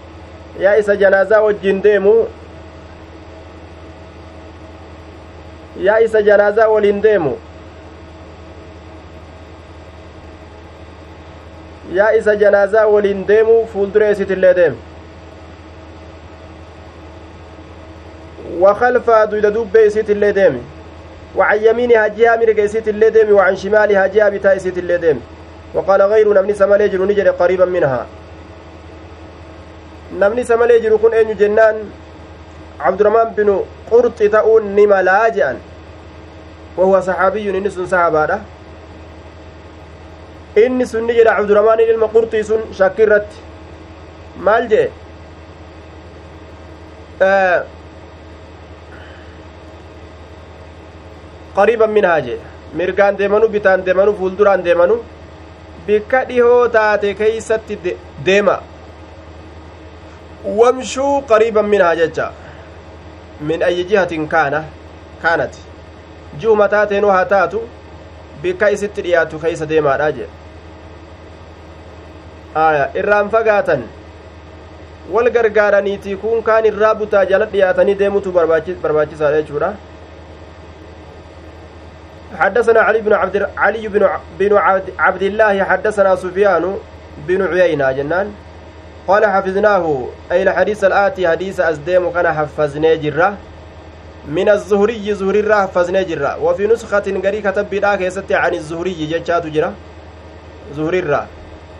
يا 0.59 0.79
إسا 0.79 0.93
جنازة 0.93 1.41
وجين 1.41 1.81
ديمو. 1.81 2.25
Yaa 5.79 5.99
isa 5.99 6.21
janaazaa 6.21 6.67
waliin 6.67 7.01
deemu 7.01 7.37
yaa 11.93 12.13
isa 12.13 12.35
janaazaa 12.35 12.87
waliin 12.87 13.27
deemu 13.27 13.67
fuuldura 13.67 14.09
isitillee 14.11 14.53
deeme 14.53 14.77
وخلفها 18.61 19.25
دويدا 19.25 19.49
دوبة 19.49 19.87
إسيت 19.87 20.09
اللي 20.09 20.31
ديمي 20.31 20.61
وعن 21.35 21.57
يمينها 21.63 22.07
جهة 22.07 22.35
مرقى 22.35 22.65
إسيت 22.65 22.87
اللي 22.87 23.09
ديمي 23.09 23.31
وعن 23.31 23.55
شمالها 23.55 24.07
جهة 24.07 24.29
بتا 24.29 24.55
إسيت 24.55 24.77
اللي 24.77 24.97
ديمي 24.97 25.19
وقال 25.73 26.01
غير 26.01 26.33
نمني 26.33 26.53
سمالي 26.53 26.87
جرو 26.87 27.05
نجري 27.05 27.29
قريبا 27.29 27.65
منها. 27.65 28.05
نمني 30.19 30.43
سمالي 30.43 30.79
جرو 30.79 30.97
كن 30.97 31.13
أين 31.13 31.37
جنان 31.37 31.75
عبد 32.79 33.01
الرحمن 33.01 33.33
بن 33.37 33.63
قرط 33.91 34.23
تؤون 34.23 34.63
نملا 34.75 35.29
جان 35.29 35.57
wahuwa 36.77 37.01
saxaabiyyun 37.03 37.55
inni 37.59 37.71
sun 37.71 37.87
sahabaadha 37.93 38.37
inni 40.63 40.85
sun 40.91 41.03
ni 41.07 41.13
jedha 41.17 41.33
cabdurahmaan 41.37 41.79
ilma 41.85 42.07
qurxii 42.15 42.43
sun 42.49 42.61
shakki 42.77 43.01
irratti 43.05 43.37
maal 44.47 44.63
jee 44.71 44.87
qariiban 51.55 51.91
minhaa 51.97 52.19
jee 52.27 52.37
mirgaan 52.81 53.17
deemanu 53.21 53.47
bitaan 53.55 53.85
deemanu 53.87 54.13
fuulduraan 54.19 54.63
deemanu 54.67 54.95
bikka 55.87 56.19
dhihoo 56.29 56.67
taate 56.75 57.09
keeysatti 57.21 57.77
deema 58.27 58.55
wamshuu 60.59 61.15
qariiban 61.31 61.67
minhaa 61.73 61.95
jecha 62.01 62.27
min 63.41 63.63
ayyi 63.69 63.83
jihatin 63.91 64.27
kaana 64.33 64.63
kaanati 65.21 65.59
ji'u 66.43 66.55
taateenuu 66.75 67.11
haa 67.15 67.25
taatu 67.25 67.61
bikka 68.41 68.69
isitti 68.77 69.01
dhiyaatu 69.07 69.39
keeysa 69.39 69.65
deemaadha 69.73 70.11
jedhe 70.11 70.29
aya 72.65 72.89
irraan 73.03 73.29
fagaatan 73.35 73.83
wal 75.13 75.29
gargaaraniitii 75.37 76.17
kun 76.25 76.43
kaan 76.49 76.65
irraa 76.71 76.95
butaa 77.03 77.25
jala 77.31 77.45
dhiyaatanii 77.55 77.95
deemutu 78.03 78.31
barbaachisaadha 78.31 79.37
jechuudha. 79.41 79.73
حدثنا 82.39 82.81
علي 82.81 83.01
بن 83.01 83.13
عبد 83.13 83.49
علي 83.57 83.87
بن 83.87 84.07
بن 84.39 84.57
عبد 84.99 85.21
الله 85.21 85.63
حدثنا 85.63 86.15
سفيان 86.15 86.77
بن 87.27 87.41
عيينة 87.47 87.91
جنان 87.91 88.33
قال 89.07 89.25
حفظناه. 89.25 89.85
أي 90.31 90.43
الحديث 90.43 90.83
الآتي 90.83 91.27
حديث 91.27 91.59
أزديم 91.59 92.11
كان 92.11 92.27
حفظنا 92.33 92.95
جرة. 92.95 93.33
من 94.27 94.49
الزهري 94.49 95.13
زهري 95.13 95.39
الراه 95.39 95.61
حفظنا 95.65 96.01
جرة. 96.01 96.43
وفي 96.43 96.67
نسخة 96.67 97.07
قري 97.23 97.41
كتب 97.41 97.69
بلا 97.69 97.95
كيست 97.95 98.31
عن 98.31 98.53
الزهري 98.53 98.93
جتشات 99.11 99.47
جرة. 99.47 99.73
زهري 100.75 100.99
الراه 100.99 101.25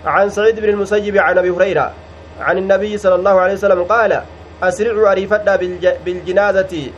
عن 0.06 0.30
سعيد 0.30 0.60
بن 0.60 0.70
المسيب 0.70 1.18
عن 1.18 1.38
أبي 1.38 1.50
هريرة. 1.50 1.92
عن 2.40 2.58
النبي 2.58 2.98
صلى 2.98 3.16
الله 3.16 3.36
عليه 3.42 3.54
وسلم 3.54 3.84
قال 3.84 4.22
أسرعوا 4.64 5.12
أريفتا 5.12 5.56
بالجنازة. 6.06 6.92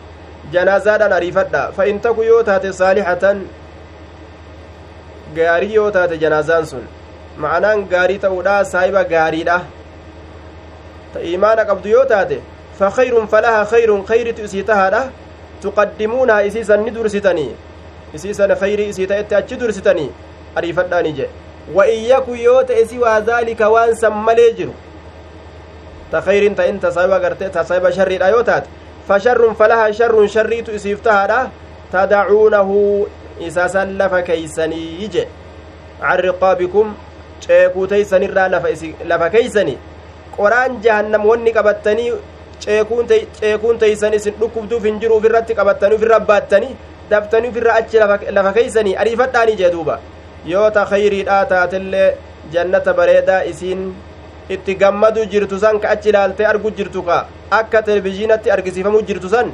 fa 1.75 1.83
in 1.87 1.99
taku 1.99 2.23
yoo 2.23 2.43
taate 2.43 2.73
saalixatan 2.73 3.37
gaarii 5.35 5.73
yoo 5.73 5.89
taate 5.91 6.17
janaazaan 6.23 6.65
sun 6.71 6.83
ma'anaan 7.43 7.87
gaarii 7.93 8.19
ta'uudha 8.25 8.55
saahiba 8.71 9.03
gaariidha 9.13 9.57
imaana 11.21 11.65
qabdu 11.65 11.89
yoo 11.89 12.05
taate 12.05 12.39
fa 12.79 12.91
kayrun 12.91 13.27
falaha 13.27 13.65
kayrun 13.65 14.03
kayritu 14.05 14.43
isii 14.43 14.63
tahaadha 14.63 15.09
tuqaddimuunaha 15.61 16.43
isiisan 16.43 16.83
ni 16.83 16.91
dursitanii 16.91 17.51
isiisan 18.13 18.55
kayrii 18.55 18.89
isii 18.89 19.07
ta'etti 19.07 19.35
achi 19.35 19.55
dursitanii 19.57 20.09
ariifadhaani 20.55 21.13
jedhe 21.13 21.29
wa 21.73 21.87
in 21.87 22.03
yakun 22.05 22.39
yoo 22.39 22.63
ta'e 22.63 22.85
siwaa 22.85 23.21
zaalika 23.21 23.69
waan 23.69 23.95
san 23.95 24.13
malee 24.13 24.51
jiru 24.53 24.73
ta 26.11 26.21
kayriin 26.21 26.55
ta'in 26.55 26.79
ta 26.79 26.91
saahiba 26.91 27.19
garte 27.19 27.49
ta 27.49 27.63
saahiba 27.65 27.91
sharriidha 27.91 28.29
yoo 28.29 28.43
taate 28.43 28.67
fasharrun 29.07 29.55
falaha 29.55 29.93
sharrun 29.93 30.27
sharriitu 30.27 30.71
isiif 30.75 31.01
tahaadha 31.01 31.39
tadacuunahu 31.91 33.07
isa 33.39 33.69
san 33.69 33.97
lafa 33.97 34.21
keeysanii 34.21 35.07
je 35.15 35.27
can 36.01 36.17
riqaabikum 36.25 36.93
ceekuu 37.39 37.87
teeysanirraa 37.87 38.47
lafa 39.07 39.29
keeysani 39.29 39.77
qoraan 40.37 40.79
jahannam 40.85 41.25
wonni 41.29 41.51
qabattanii 41.57 42.11
ceekuun 42.65 43.77
teeysan 43.83 44.13
isin 44.19 44.35
dhukkubduuf 44.41 44.83
hin 44.89 44.99
jiru 45.03 45.17
ufirratti 45.21 45.55
qabattanii 45.59 45.97
ufirra 45.99 46.19
baattanii 46.31 46.73
daftanii 47.11 47.49
ufirra 47.53 47.75
achi 47.81 47.97
lafa 48.37 48.53
keeysanii 48.57 48.95
ariifadhaanii 49.03 49.57
jee 49.61 49.71
duuba 49.75 49.99
yoo 50.53 50.69
ta 50.77 50.85
khayriidhaa 50.91 51.43
taatellee 51.53 52.07
jannata 52.55 52.93
bareedaa 52.99 53.41
isiin 53.51 53.85
itti 54.55 54.75
gammadu 54.83 55.25
jirtu 55.33 55.59
san 55.63 55.79
ka 55.85 55.89
achi 55.95 56.09
ilaaltee 56.13 56.47
argu 56.51 56.71
jirtu 56.77 57.03
ka 57.09 57.17
akka 57.59 57.81
televizhiinatti 57.89 58.51
argisiifamu 58.55 59.01
jirtu 59.09 59.29
san 59.35 59.51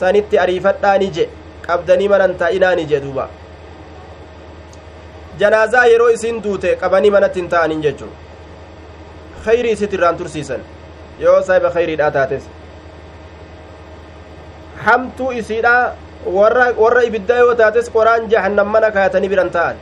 sanitti 0.00 0.38
ariifadhaani 0.44 1.10
je 1.16 1.28
qabdanii 1.66 2.08
manan 2.14 2.34
taa'inaani 2.42 2.86
je 2.92 3.00
duuba 3.06 3.28
janaazaa 5.42 5.86
yeroo 5.92 6.10
isiin 6.16 6.42
duute 6.44 6.76
qabanii 6.82 7.10
manatti 7.16 7.40
hin 7.40 7.48
ta'anin 7.54 7.82
jechu 7.86 8.08
tursiisan 10.18 10.60
yoo 11.20 11.42
saahiba 11.42 11.70
khayriidhaa 11.70 12.10
taates 12.10 12.44
hamtuu 14.86 15.32
isiidha 15.32 15.74
warra 16.38 16.66
warra 16.84 17.02
ibiddaa 17.08 17.38
yoo 17.38 17.54
taates 17.54 17.90
qoraan 17.96 18.30
jahannam 18.30 18.68
mana 18.76 18.90
kaayatanii 18.90 19.28
biran 19.34 19.50
ta'an 19.50 19.76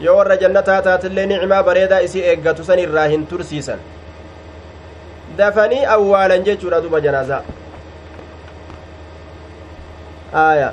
yoo 0.00 0.16
warra 0.16 0.36
jannataa 0.42 0.82
taatillee 0.88 1.26
nicmaa 1.26 1.62
bareedaa 1.70 2.00
isii 2.08 2.24
eeggatu 2.32 2.64
san 2.64 2.78
irraa 2.78 3.06
hin 3.14 3.26
tursiisan 3.30 3.80
dafanii 5.38 5.84
awwaalan 5.96 6.44
jechuudha 6.50 6.80
duba 6.82 7.00
janaazaa 7.06 7.42
aya 10.42 10.72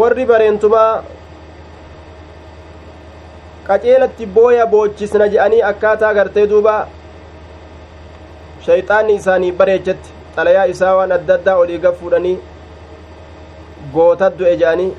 warri 0.00 0.24
bareentumaa 0.32 1.02
qaceelatti 3.68 4.26
booya 4.36 4.66
boochisna 4.74 5.28
je'anii 5.34 5.62
akkaataa 5.70 6.12
gartee 6.18 6.46
duuba 6.52 6.74
shayxaanni 8.66 9.14
isaanii 9.20 9.52
bareechetti 9.62 10.10
xalayaa 10.36 10.66
isaa 10.74 10.94
waan 10.98 11.12
adda 11.18 11.34
addaa 11.38 11.56
olii 11.64 11.78
gad 11.84 11.98
fuudhanii 12.02 12.36
gootat 13.96 14.38
du'e 14.38 14.54
je'anii 14.62 14.92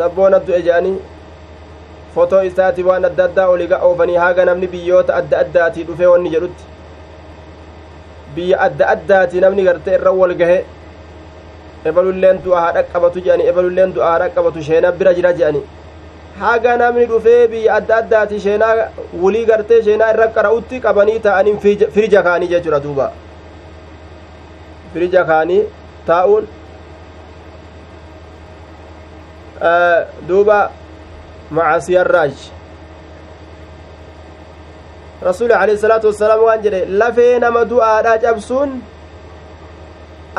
sabboonat 0.00 0.46
du'e 0.48 0.62
je'anii 0.68 0.96
fotoo 2.16 2.42
isaati 2.50 2.82
waan 2.88 3.04
adda 3.10 3.24
addaa 3.28 3.46
olii 3.54 3.68
oofanii 3.90 4.18
haga 4.24 4.44
namni 4.50 4.66
biyyoota 4.74 5.16
adda 5.20 5.38
addaatii 5.44 5.84
dhufee 5.88 6.10
wanni 6.14 6.30
jedhutti 6.34 6.64
biyya 8.34 8.60
adda 8.66 8.88
addaatii 8.94 9.40
namni 9.46 9.62
gartee 9.70 9.94
irra 9.98 10.12
wal 10.20 10.34
gahe 10.42 10.58
ebalulleen 11.90 12.40
du'a 12.44 12.60
haa 12.64 12.72
dhaqqabatu 12.78 13.24
je'anii 13.26 13.48
ebalulleen 13.52 13.94
du'a 13.98 14.10
haa 14.12 14.20
dhaqqabatu 14.24 14.62
sheenaa 14.68 14.92
bira 15.02 15.14
jira 15.18 15.32
je'anii 15.40 15.64
haga 16.40 16.76
namni 16.82 17.06
dhufee 17.12 17.46
biyya 17.52 17.74
adda 17.78 17.96
addaati 18.02 18.40
sheenaa 18.40 18.74
wulii 19.22 19.44
gartee 19.50 19.80
sheenaa 19.86 20.10
irra 20.14 20.26
qara'utti 20.36 20.80
qabanii 20.86 21.18
ta'anii 21.26 21.56
firija 21.96 22.22
kaanii 22.28 22.48
jechuudha 22.54 22.80
duuba 22.86 23.06
firija 24.92 25.24
kaanii 25.30 25.62
taa'uun 26.10 26.46
duuba 30.28 30.58
macasiyarraaj 31.50 32.32
rasuli 35.28 35.52
alayhi 35.62 35.80
salaatu 35.86 36.06
wassalaam 36.12 36.44
waan 36.48 36.62
jedhe 36.66 36.84
lafee 37.02 37.32
nama 37.44 37.64
du'aadhaa 37.72 38.18
cabsuun 38.26 38.76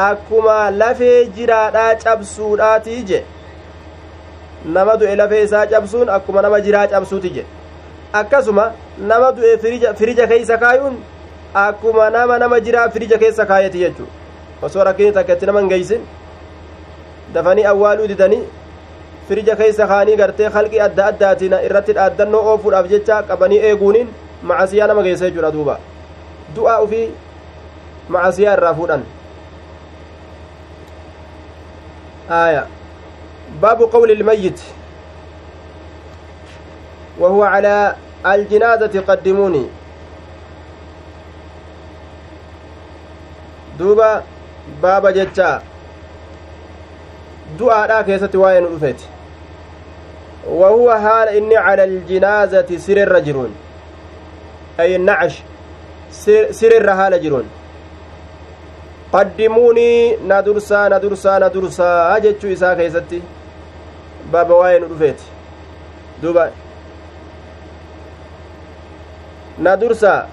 akkuma 0.08 0.58
lafee 0.82 1.26
jiraadhaa 1.39 1.95
cabsuudhaatii 2.04 3.02
je 3.10 3.20
nama 4.66 4.95
du'e 4.99 5.16
lafee 5.16 5.43
isaa 5.43 5.66
cabsuun 5.66 6.10
akkuma 6.10 6.41
nama 6.41 6.60
jiraa 6.62 6.88
cabsuuti 6.88 7.30
je 7.36 7.45
akkasuma 8.14 8.72
nama 9.12 9.32
du'e 9.32 9.57
firija 9.97 10.28
keeysa 10.28 10.57
kaayuun 10.64 10.97
akkuma 11.53 12.10
nama 12.10 12.39
nama 12.39 12.60
jiraa 12.60 12.89
firija 12.95 13.18
keessa 13.18 13.45
kaayeti 13.51 13.80
jechu 13.84 14.07
osoo 14.62 14.84
rakkinni 14.84 15.14
takka 15.18 15.34
itti 15.34 15.45
nama 15.51 15.60
hin 15.60 15.70
geeysin 15.70 16.01
dafanii 17.34 17.66
awwaaluu 17.74 18.07
didanii 18.07 18.41
firija 19.28 19.55
keeysa 19.62 19.88
kaanii 19.93 20.16
gartee 20.24 20.49
halqi 20.57 20.82
adda 20.88 21.05
addaatiin 21.12 21.55
irratti 21.70 21.93
dhaaddannoo 21.99 22.41
oofuudhaaf 22.53 22.89
jecha 22.95 23.22
qabanii 23.30 23.62
eeguuniin 23.70 24.10
macasiyaa 24.51 24.88
nama 24.88 25.03
geessa 25.07 25.30
jechuudha 25.30 25.51
duuba 25.60 25.80
du'aa 26.55 26.82
ufii 26.88 27.07
macasiyaa 28.18 28.57
irraa 28.60 28.74
fuudhan 28.82 29.07
آية 32.32 32.68
باب 33.62 33.82
قول 33.82 34.12
الميت. 34.12 34.62
وهو 37.20 37.43
على 37.43 37.95
الجنازة 38.26 39.04
قدموني 39.08 39.66
دوبا 43.80 44.24
بابا 44.84 45.12
جتشا 45.12 45.62
دعاء 47.60 48.02
كيست 48.02 48.36
وين 48.36 48.64
رفت 48.66 48.95
وهو 50.47 50.91
حال 50.91 51.28
إني 51.28 51.58
على 51.58 51.84
الجنازة 51.84 52.78
سر 52.78 52.97
الرجلون 52.97 53.56
أي 54.80 54.95
النعش 54.95 55.41
سر 56.52 56.72
الرهال 56.78 57.22
جرون. 57.24 57.50
na 60.28 60.41
dursaa 60.41 60.89
na 61.39 61.50
dursaa 61.50 62.20
jechuu 62.20 62.52
isaa 62.52 62.76
keeysatti 62.76 63.22
baaba 64.32 64.55
waa'ee 64.55 64.80
nu 64.80 64.88
dhufeeti 64.88 65.26
duuba 66.22 66.49
na 69.57 69.76
dursaa 69.78 70.28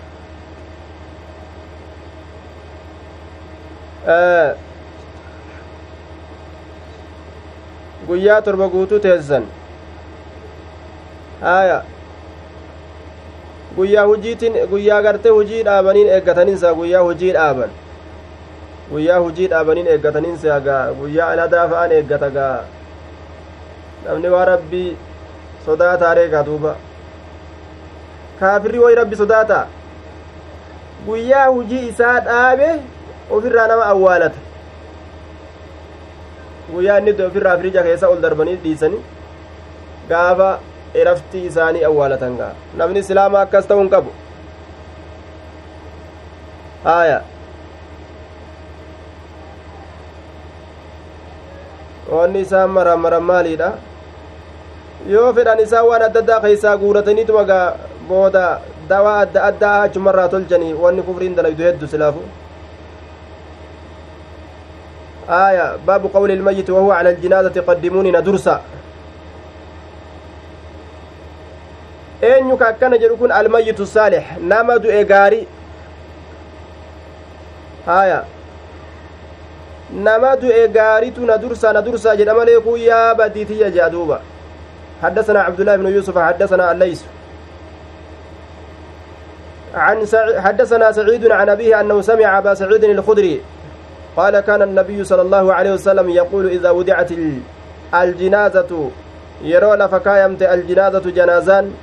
guyyaa 8.07 8.43
torba 8.43 8.69
guutuu 8.69 8.99
teessan 8.99 9.47
haya 11.41 11.83
guyyaa 13.77 14.07
hujiitiin 14.07 14.55
guyyaa 14.71 15.03
gartee 15.03 15.35
hujii 15.39 15.65
dhaabaniin 15.65 16.09
eeggataniinsa 16.19 16.75
guyyaa 16.75 17.03
hujii 17.09 17.33
dhaaban 17.39 17.71
guyyaa 18.91 19.19
hujii 19.27 19.49
dhaabaniin 19.55 19.87
eeggataniinsa 19.95 20.61
gaa 20.61 20.85
guyyaa 21.01 21.49
fa'an 21.51 21.93
eeggata 21.99 22.31
gaa 22.31 22.65
namni 24.05 24.29
waa 24.35 24.45
rabbii 24.53 24.91
sodaataaree 25.67 26.29
gaa 26.35 26.43
duuba 26.49 26.73
kaafirri 28.41 28.79
way 28.85 28.95
rabbi 29.01 29.17
sodaata 29.23 29.59
guyyaa 31.07 31.47
hujii 31.57 31.89
isaa 31.89 32.21
dhaabe 32.29 32.69
ofirraa 33.39 33.67
nama 33.73 33.85
awwaalata 33.93 34.41
guyyaa 36.73 36.99
inni 37.01 37.23
ofirraa 37.29 37.57
firija 37.63 37.83
keessa 37.89 38.09
ol 38.15 38.21
darbanii 38.27 38.57
dhiisanii 38.67 39.03
gaafa 40.11 40.51
eraftii 41.03 41.45
isaanii 41.51 41.85
awwaalatan 41.91 42.37
gaa 42.43 42.53
namni 42.83 42.99
islaama 43.05 43.41
akkas 43.47 43.67
ta'uu 43.71 43.81
hin 43.85 43.91
qabu 43.97 44.11
haaya 46.85 47.19
wanni 52.17 52.41
isaan 52.47 52.71
maran 52.79 53.01
maran 53.05 53.25
maaliidha 53.33 53.69
yoo 55.09 55.33
fedhan 55.35 55.61
isaa 55.61 55.85
waan 55.91 56.03
adda 56.09 56.21
addaa 56.21 56.41
keessaa 56.41 56.77
guurataniituma 56.83 57.45
gaa 57.45 57.67
booda 58.09 58.47
dawaa 58.89 59.19
adda 59.27 59.45
addaa 59.51 59.77
achumarraa 59.83 60.29
tolchanii 60.35 60.73
wanni 60.83 61.03
kufriin 61.03 61.35
dalaydu 61.37 61.63
heddu 61.69 61.87
silaafu. 61.95 62.23
آية 65.29 65.77
باب 65.87 66.07
قول 66.15 66.31
الميت 66.31 66.71
وهو 66.71 66.91
على 66.93 67.11
الجنازة 67.11 67.61
قدموني 67.69 68.11
ندرسا 68.13 68.61
eenyu 72.23 72.55
akkana 72.65 72.99
jedhu 72.99 73.17
kun 73.17 73.31
almayyitu 73.31 73.87
saalix 73.87 74.23
nama 74.41 74.79
du'e 74.79 75.05
gaarii 75.05 75.47
haya 77.87 78.25
nama 80.07 80.37
du'e 80.37 80.69
gaaritu 80.69 81.27
na 81.27 81.37
dursa 81.39 81.73
na 81.73 81.83
dursa 81.83 82.17
jedha 82.17 82.35
malee 82.35 82.61
kun 82.61 82.81
yaa 82.81 83.15
badiitiyya 83.15 83.71
jedha 83.71 83.91
duuba. 83.91 84.21
حدثنا 85.03 85.41
عبد 85.41 85.61
الله 85.61 85.77
بن 85.77 85.87
يوسف 85.87 86.19
حدثنا 86.19 86.73
الليث. 86.73 87.03
عن 89.75 90.07
سع... 90.07 90.41
حدثنا 90.41 90.93
سعيد 90.93 91.31
عن 91.31 91.49
أبيه 91.49 91.81
أنه 91.81 92.01
سمع 92.01 92.39
أبا 92.39 92.55
سعيد 92.55 92.85
الخدري 92.85 93.41
قال 94.17 94.41
كان 94.41 94.63
النبي 94.63 95.05
صلى 95.05 95.23
الله 95.23 95.55
عليه 95.55 95.73
وسلم 95.73 96.11
يقول 96.11 96.47
إذا 96.49 96.71
ودعت 96.71 97.11
الجنازة 97.95 98.91
يرون 99.43 99.79
لفكايمت 99.79 100.43
الجنازة 100.43 101.05
جنازان 101.11 101.75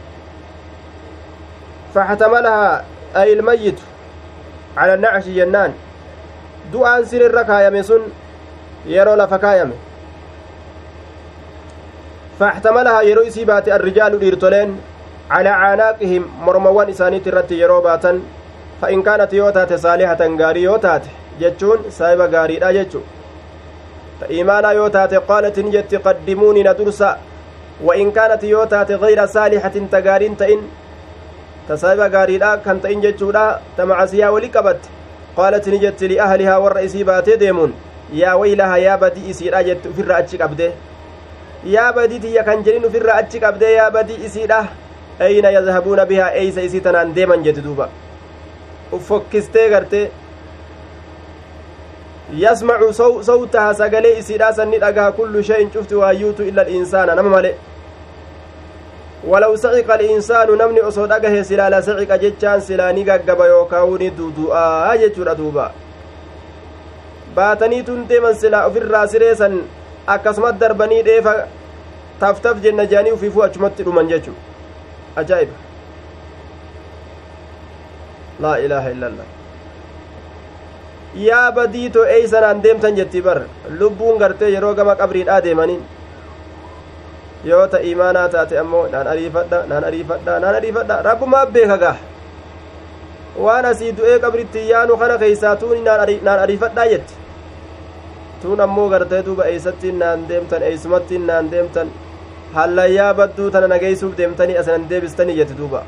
فاحتملها 1.93 2.84
أي 3.16 3.34
الميت 3.34 3.80
على 4.78 4.93
النعش 4.93 5.26
جنان. 5.28 5.74
du'aan 6.74 7.05
sirrirra 7.05 7.43
kaayame 7.45 7.84
sun 7.84 8.01
yeroo 8.88 9.16
lafa 9.16 9.38
فاحتملها 12.44 13.02
isii 13.28 13.46
baate 13.46 13.72
الرجال 13.72 14.20
dhiirtoleen 14.20 14.70
على 15.32 15.96
mormawwan 16.46 16.89
isaaniitti 16.89 17.30
irratti 17.30 17.60
yeroo 17.62 17.82
baatan 17.82 18.20
فإن 18.82 19.02
كانت 19.02 19.34
yoo 19.34 20.78
taate 20.78 21.10
jechuun 21.39 21.80
saahiba 21.98 22.28
gaariidha 22.28 22.74
jechu 22.74 23.02
ta 24.20 24.26
imaanaa 24.39 24.74
yoo 24.80 24.89
taate 24.89 25.18
qaalatin 25.30 25.72
jetti 25.72 25.98
qaddimuuni 26.08 26.64
na 26.64 26.74
dursa 26.74 27.18
وإن 27.84 28.12
كانت 28.12 28.44
taate 28.72 28.91
غير 28.91 29.26
صالحة 29.26 29.74
ta 29.91 30.02
gaariin 30.02 30.36
ta'in 30.36 30.62
ta 31.68 31.78
saahiba 31.78 32.10
gaariidha 32.10 32.58
kan 32.64 32.80
ta'in 32.82 33.02
jechuudha 33.02 33.62
ta 33.78 33.86
macasiyaa 33.86 34.32
wali 34.36 34.50
qabatte 34.50 34.89
qaalat 35.38 35.66
ni 35.68 35.80
jetti 35.80 36.08
liahlihaa 36.08 36.60
warra 36.60 36.82
isii 36.82 37.04
baatee 37.04 37.38
deemuun 37.39 37.74
yaa 38.22 38.36
waylaha 38.38 38.78
yaa 38.78 38.98
badii 38.98 39.30
isiidha 39.32 39.64
jette 39.64 39.89
ufirra 39.89 40.18
achi 40.18 40.38
qabde 40.38 40.68
yaa 41.66 41.93
badii 41.93 42.20
tiyya 42.20 42.43
kan 42.43 42.64
jedhin 42.64 42.86
ufirra 42.86 43.16
achi 43.16 43.39
qabde 43.39 43.74
yaa 43.74 43.91
badii 43.91 44.20
isiidha 44.26 44.66
eyna 45.20 45.49
yadhabuuna 45.57 46.05
bihaa 46.05 46.32
eeysa 46.41 46.61
isii 46.61 46.82
tanaan 46.82 47.16
deeman 47.16 47.43
jette 47.43 47.61
duuba 47.64 47.89
uffokkistee 48.91 49.70
garte 49.70 49.99
yasmacu 52.45 52.93
sawtaha 53.24 53.74
sagalee 53.76 54.18
isiidha 54.20 54.53
sanni 54.53 54.80
dhagaha 54.80 55.11
kullu 55.11 55.43
shayin 55.43 55.70
cufti 55.70 55.95
waayyuutu 55.95 56.43
illa 56.43 56.68
insaana 56.68 57.16
nama 57.16 57.30
male 57.30 57.55
ولو 59.28 59.55
سعق 59.55 59.91
الإنسان 59.93 60.47
نمني 60.57 60.82
أصو 60.88 61.05
دقه 61.05 61.41
سلا 61.41 61.82
سعق 61.82 62.11
جتشان 62.24 62.59
سلا 62.59 62.91
نققب 62.91 63.39
يوكاوني 63.39 64.09
دودوءا 64.09 64.95
جتشورا 64.95 65.34
دوبا 65.34 65.72
baatanii 67.36 67.84
tun 67.84 68.05
deeman 68.09 68.36
silaa 68.36 68.66
ofirraa 68.68 69.07
sireesan 69.07 69.53
akkasumas 70.08 70.56
darbanii 70.60 71.04
dheefa 71.04 71.34
taftaf 72.20 72.58
jenna 72.66 72.86
jaanii 72.86 73.12
ufiifuu 73.18 73.43
achumatti 73.43 73.84
dhuman 73.84 74.08
jechu 74.08 74.32
ajaa'iba 75.22 75.56
laa 78.45 78.58
ilaaha 78.66 78.89
illallah 78.95 79.26
yaa 81.26 81.51
badiitoo 81.58 82.06
eeysanaan 82.16 82.64
deemtan 82.64 82.95
jetti 82.99 83.22
bar 83.22 83.41
lubbuun 83.80 84.18
gartee 84.24 84.49
yeroo 84.56 84.74
gama 84.80 84.95
qabriidhaa 85.01 85.41
deemaniin 85.47 85.84
yoo 87.51 87.68
ta 87.68 87.80
imaanaa 87.91 88.28
taate 88.36 88.60
ammoo 88.60 88.88
naan 88.91 89.08
ariifadha 89.14 89.64
naan 89.72 89.84
ariifadha 89.89 90.39
naan 90.39 90.56
ariifadha 90.62 91.01
rabbumaa 91.10 91.45
beeka 91.58 91.78
gaa 91.84 91.95
waan 93.47 93.66
asii 93.72 93.91
du'ee 93.97 94.20
qabritti 94.26 94.70
yaanu 94.70 94.97
kana 95.04 95.18
keeysaa 95.26 95.56
tuuni 95.56 95.82
naan 95.82 96.39
ariifadhaa 96.39 96.88
jetti 96.93 97.14
tuun 98.44 98.62
ammoo 98.68 98.88
gartee 98.94 99.24
duuba 99.26 99.46
eeysattiin 99.52 100.00
naan 100.04 100.28
deemtan 100.30 100.64
eeysumattiin 100.70 101.28
naan 101.32 101.52
deemtan 101.52 101.91
hallayyaa 102.54 103.14
badduu 103.20 103.52
tana 103.52 103.68
nageeysuuf 103.74 104.18
deemtanii 104.18 104.58
asanan 104.64 104.89
deebistanii 104.89 105.36
jetti 105.41 105.58
duuba 105.64 105.84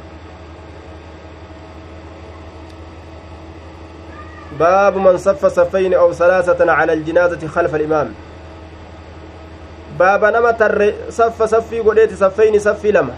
باب 4.59 4.97
من 4.97 5.17
صف 5.17 5.45
صفين 5.45 5.93
أو 5.93 6.13
ثلاثة 6.13 6.71
على 6.71 6.93
الجنازة 6.93 7.47
خلف 7.47 7.75
الإمام 7.75 8.13
baaba 9.97 10.31
nama 10.31 10.53
tarre 10.53 10.95
saffa 11.09 11.47
saffii 11.47 11.81
godheeti 11.83 12.15
saffeyni 12.15 12.59
saffii 12.59 12.91
lama 12.91 13.13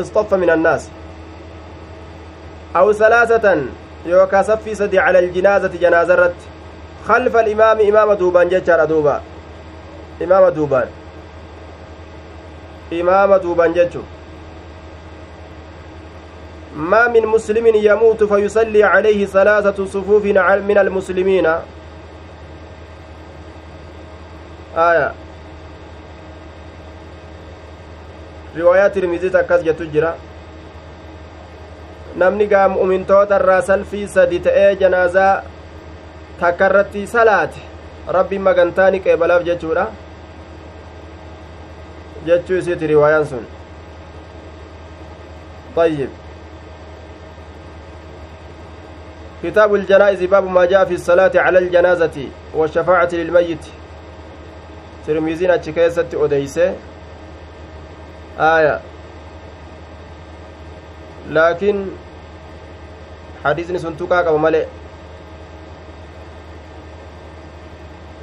istoffa 0.00 0.36
min 0.38 0.50
annaas 0.50 0.84
aw 2.74 2.92
salaasatan 2.92 3.70
yookaa 4.06 4.42
saffii 4.50 4.76
sadi 4.80 4.96
cala 4.96 5.18
aljinaazati 5.18 5.78
janaaza 5.84 6.14
irratti 6.14 6.46
khalfa 7.06 7.38
alimaami 7.40 7.84
imaama 7.92 8.16
duubaan 8.16 8.48
jechaadha 8.48 8.86
duuba 8.86 9.20
imaama 10.20 10.50
duubaan 10.50 10.88
imaama 12.90 13.38
duubaan 13.38 13.74
jechu 13.74 14.04
ما 16.76 17.08
من 17.08 17.26
مسلم 17.26 17.66
يموت 17.66 18.24
فيصلي 18.24 18.82
عليه 18.84 19.26
ثلاثة 19.26 19.84
صفوف 19.86 20.24
من 20.24 20.78
المسلمين 20.78 21.46
آية 24.76 25.12
riwaayaa 28.56 28.90
tirmiziit 28.90 29.34
akkas 29.34 29.62
jettu 29.66 29.86
jira 29.86 30.14
namni 32.22 32.46
gaa 32.46 32.68
mu'mintoota 32.68 33.38
irraa 33.40 33.62
salfii 33.68 34.06
sadi 34.08 34.38
ta'ee 34.44 34.76
janaazaa 34.82 35.42
takka 36.44 36.66
irratti 36.70 37.06
salaate 37.06 37.60
rabbiin 38.16 38.42
magantaa 38.48 38.90
ni 38.90 38.98
qeebalaaf 39.04 39.44
jechuudha. 39.50 39.84
Jechuu 42.26 42.58
isiiti 42.62 42.86
riwaayaan 42.94 43.26
sun. 43.34 43.44
طيب 45.76 46.08
كتاب 49.42 49.74
الجنائز 49.74 50.22
باب 50.22 50.46
ما 50.46 50.64
جاء 50.64 50.84
في 50.84 50.94
الصلاة 50.94 51.32
على 51.34 51.58
الجنازة 51.58 52.28
والشفاعة 52.54 53.08
للميت 53.12 53.64
ترميزين 55.06 55.50
أتشكيسة 55.50 56.06
أديسة 56.14 56.74
آية 58.38 58.80
لكن 61.30 61.86
حديثني 63.44 63.78
سنتوكا 63.78 64.18
قبل 64.22 64.38
ملئ 64.38 64.66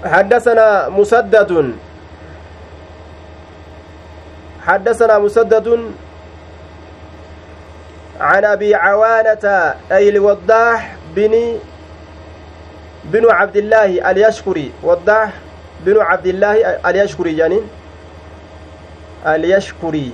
حدثنا 0.06 0.90
مسدد. 0.90 1.74
حدثنا 4.62 5.20
مسدد 5.20 5.68
عن 8.20 8.46
أبي 8.46 8.76
عوانة 8.76 9.46
اي 9.92 10.10
الوضاح 10.10 10.96
بن 11.16 11.58
بن 13.04 13.24
عبد 13.32 13.58
الله 13.58 14.12
اليشكري. 14.12 14.72
وضاح 14.84 15.30
بن 15.86 16.02
عبد 16.02 16.28
الله 16.28 16.54
اليشكري 16.86 17.34
جانين 17.34 17.66
اليشكري. 19.26 20.12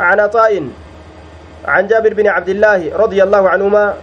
عن 0.00 0.20
عطاء 0.20 0.68
عن 1.64 1.86
جابر 1.86 2.14
بن 2.14 2.26
عبد 2.26 2.48
الله 2.48 2.96
رضي 2.96 3.22
الله 3.22 3.48
عنهما 3.48 3.94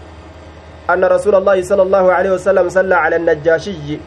أن 0.90 1.06
رسول 1.06 1.36
الله 1.36 1.62
صلى 1.62 1.82
الله 1.82 2.06
عليه 2.14 2.32
وسلم 2.32 2.70
صلى 2.70 2.96
على 2.96 3.16
النجاشي. 3.16 4.00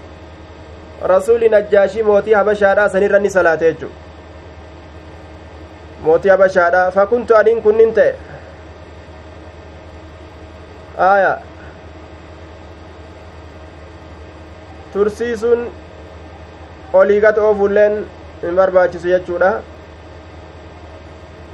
رسول 1.04 1.50
نجاشي 1.50 2.02
موتي 2.02 2.34
هبشارا 2.34 2.88
سنرني 2.88 3.28
صلاة 3.28 3.74
موتي 6.04 6.34
هبشارا 6.34 6.90
فكنت 6.90 7.32
أنين 7.32 7.60
كننت 7.60 7.98
آية 10.98 11.38
tursiisuun 14.92 15.72
olii 16.92 17.20
gad 17.24 17.38
oofulleen 17.38 17.94
hin 18.42 18.56
barbaachisu 18.56 19.08
jechuudha 19.08 19.52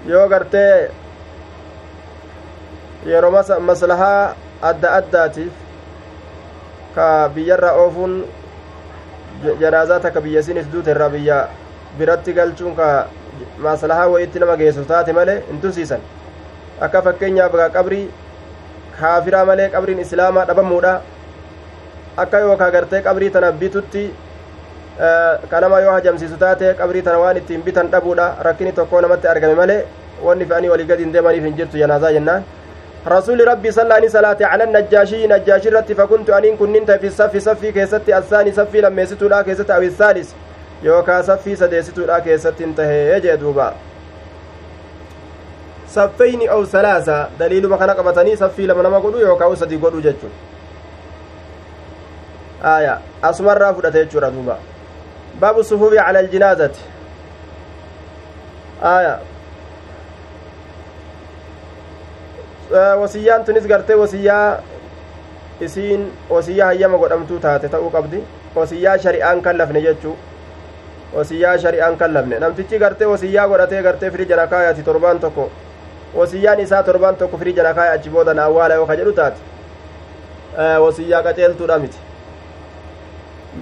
yoo 0.07 0.29
gartee 0.29 0.91
yeroo 3.11 3.31
maslahaa 3.69 4.35
adda 4.71 4.93
addaatiif 4.97 5.53
ka 6.95 7.07
biyyarra 7.35 7.73
oofuun 7.83 8.17
janaazaa 9.61 10.01
takka 10.01 10.21
biyya 10.21 10.41
isinis 10.41 10.67
duute 10.73 10.91
irraa 10.95 11.09
biyya 11.17 11.37
biratti 11.99 12.33
galchuun 12.39 12.75
ka 12.77 12.87
maslahaa 13.67 14.09
wayitti 14.15 14.39
nama 14.45 14.57
geessu 14.63 14.85
taate 14.93 15.13
malee 15.19 15.37
hin 15.51 15.61
tursiisan 15.67 16.01
akka 16.87 17.03
fakkeenyaaf 17.09 17.55
qabrii 17.77 18.07
kaafiraa 19.01 19.45
malee 19.51 19.69
qabriin 19.75 20.01
islaamaa 20.07 20.45
dhabamuudha 20.51 20.95
akka 22.25 22.39
yookaa 22.47 22.71
gartee 22.77 23.03
qabrii 23.09 23.31
tana 23.37 23.53
bitutti 23.63 24.05
kanama 25.51 25.81
yoo 25.87 25.93
hajamsiisu 25.97 26.37
taate 26.45 26.75
qabrii 26.83 27.03
tana 27.09 27.19
waan 27.25 27.37
ittiin 27.43 27.63
bitan 27.63 27.91
dhabuudha 27.95 28.29
rakkini 28.49 28.73
tokko 28.79 29.01
namatti 29.07 29.29
argame 29.35 29.55
malee 29.63 29.81
wanni 30.29 30.47
fe'anii 30.53 30.69
walii 30.75 30.87
gadi 30.93 31.03
hin 31.07 31.13
deemaniif 31.17 31.45
hin 31.51 31.57
jirtu 31.61 31.79
janaazaa 31.83 32.13
jennaan 32.17 32.43
رسول 33.09 33.49
ربي 33.49 33.71
صلى 33.71 33.83
الله 33.83 33.95
عليه 33.95 34.07
على 34.47 34.65
النجاشي 34.65 35.27
نجاشي 35.27 35.69
رتي 35.69 35.95
فكنت 35.95 36.31
أنين 36.31 36.57
كننت 36.57 36.91
في 36.91 37.07
الصف 37.07 37.37
صفي 37.37 37.73
كيستي 37.73 38.19
الثاني 38.19 38.53
صفي 38.53 38.81
لما 38.81 39.03
يستو 39.03 39.29
لا 39.29 39.43
كيست 39.43 39.71
أو 39.71 39.83
الثالث. 39.83 40.33
يوكا 40.83 41.23
صفي 41.23 41.57
سديستو 41.57 42.05
لا 42.05 42.19
كيست 42.19 42.61
انتهي 42.61 43.17
يجي 43.17 43.37
دوبا. 43.37 43.75
صفين 45.89 46.49
أو 46.49 46.65
ثلاثة 46.65 47.29
دليل 47.41 47.67
ما 47.67 47.77
كان 47.77 47.91
قبطني 47.91 48.37
صفي 48.37 48.67
لما 48.67 48.83
نما 48.83 48.99
قدو 48.99 49.19
يوكا 49.19 49.45
وسدي 49.45 49.77
قدو 49.77 50.01
جتشو 50.01 50.29
آية 52.65 52.99
أسمر 53.25 53.75
فدت 53.75 53.95
يجورا 53.95 54.29
دوبا. 54.29 54.57
باب 55.41 55.59
الصفوف 55.59 55.95
على 55.95 56.21
الجنازة. 56.21 56.71
آية 58.83 59.19
wasiyyaan 62.71 63.45
tunis 63.45 63.67
gartee 63.67 63.97
wasiyyaa 63.97 64.61
isiin 65.61 66.03
wasiyyaa 66.31 66.67
hayyama 66.67 66.99
godhamtuu 66.99 67.39
taate 67.41 67.69
ta'uu 67.69 67.91
qabdi 67.91 68.23
wasiyyaa 68.55 68.99
shari'aan 68.99 69.41
kallafne 69.43 69.81
jechuu 69.83 70.17
wasiyyaa 71.17 71.59
shari'aan 71.59 71.97
kallafne 71.97 72.39
namtichi 72.39 72.79
gartee 72.79 73.07
wasiyyaa 73.13 73.49
godhatee 73.49 73.83
gartee 73.83 74.11
firii 74.11 74.27
jala 74.33 74.47
kaayati 74.47 74.83
torbaan 74.83 75.21
tokko 75.21 75.51
wasiyyaan 76.15 76.61
isaa 76.61 76.83
torbaan 76.83 77.17
tokko 77.17 77.39
firii 77.39 77.53
jala 77.61 77.75
kaaya 77.75 77.93
achi 77.93 78.11
boodan 78.11 78.39
awwaala 78.39 78.75
yoo 78.75 78.87
ka 78.87 78.97
jedhu 78.97 79.13
taate 79.13 79.41
wasiyyaa 80.85 81.23
qaceeltuudha 81.23 81.79
miti 81.79 81.99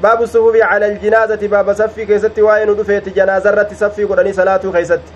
baabu 0.02 0.26
sufufi 0.26 0.58
cala 0.58 0.86
aljinaazati 0.86 1.48
baaba 1.48 1.74
saffii 1.74 2.06
keessatti 2.06 2.42
waa'ee 2.42 2.66
nu 2.66 2.74
dhufeeti 2.80 3.10
janaazarratti 3.20 3.74
saffii 3.74 4.06
godhanii 4.06 4.32
salaatuu 4.40 4.72
keeysatti 4.72 5.12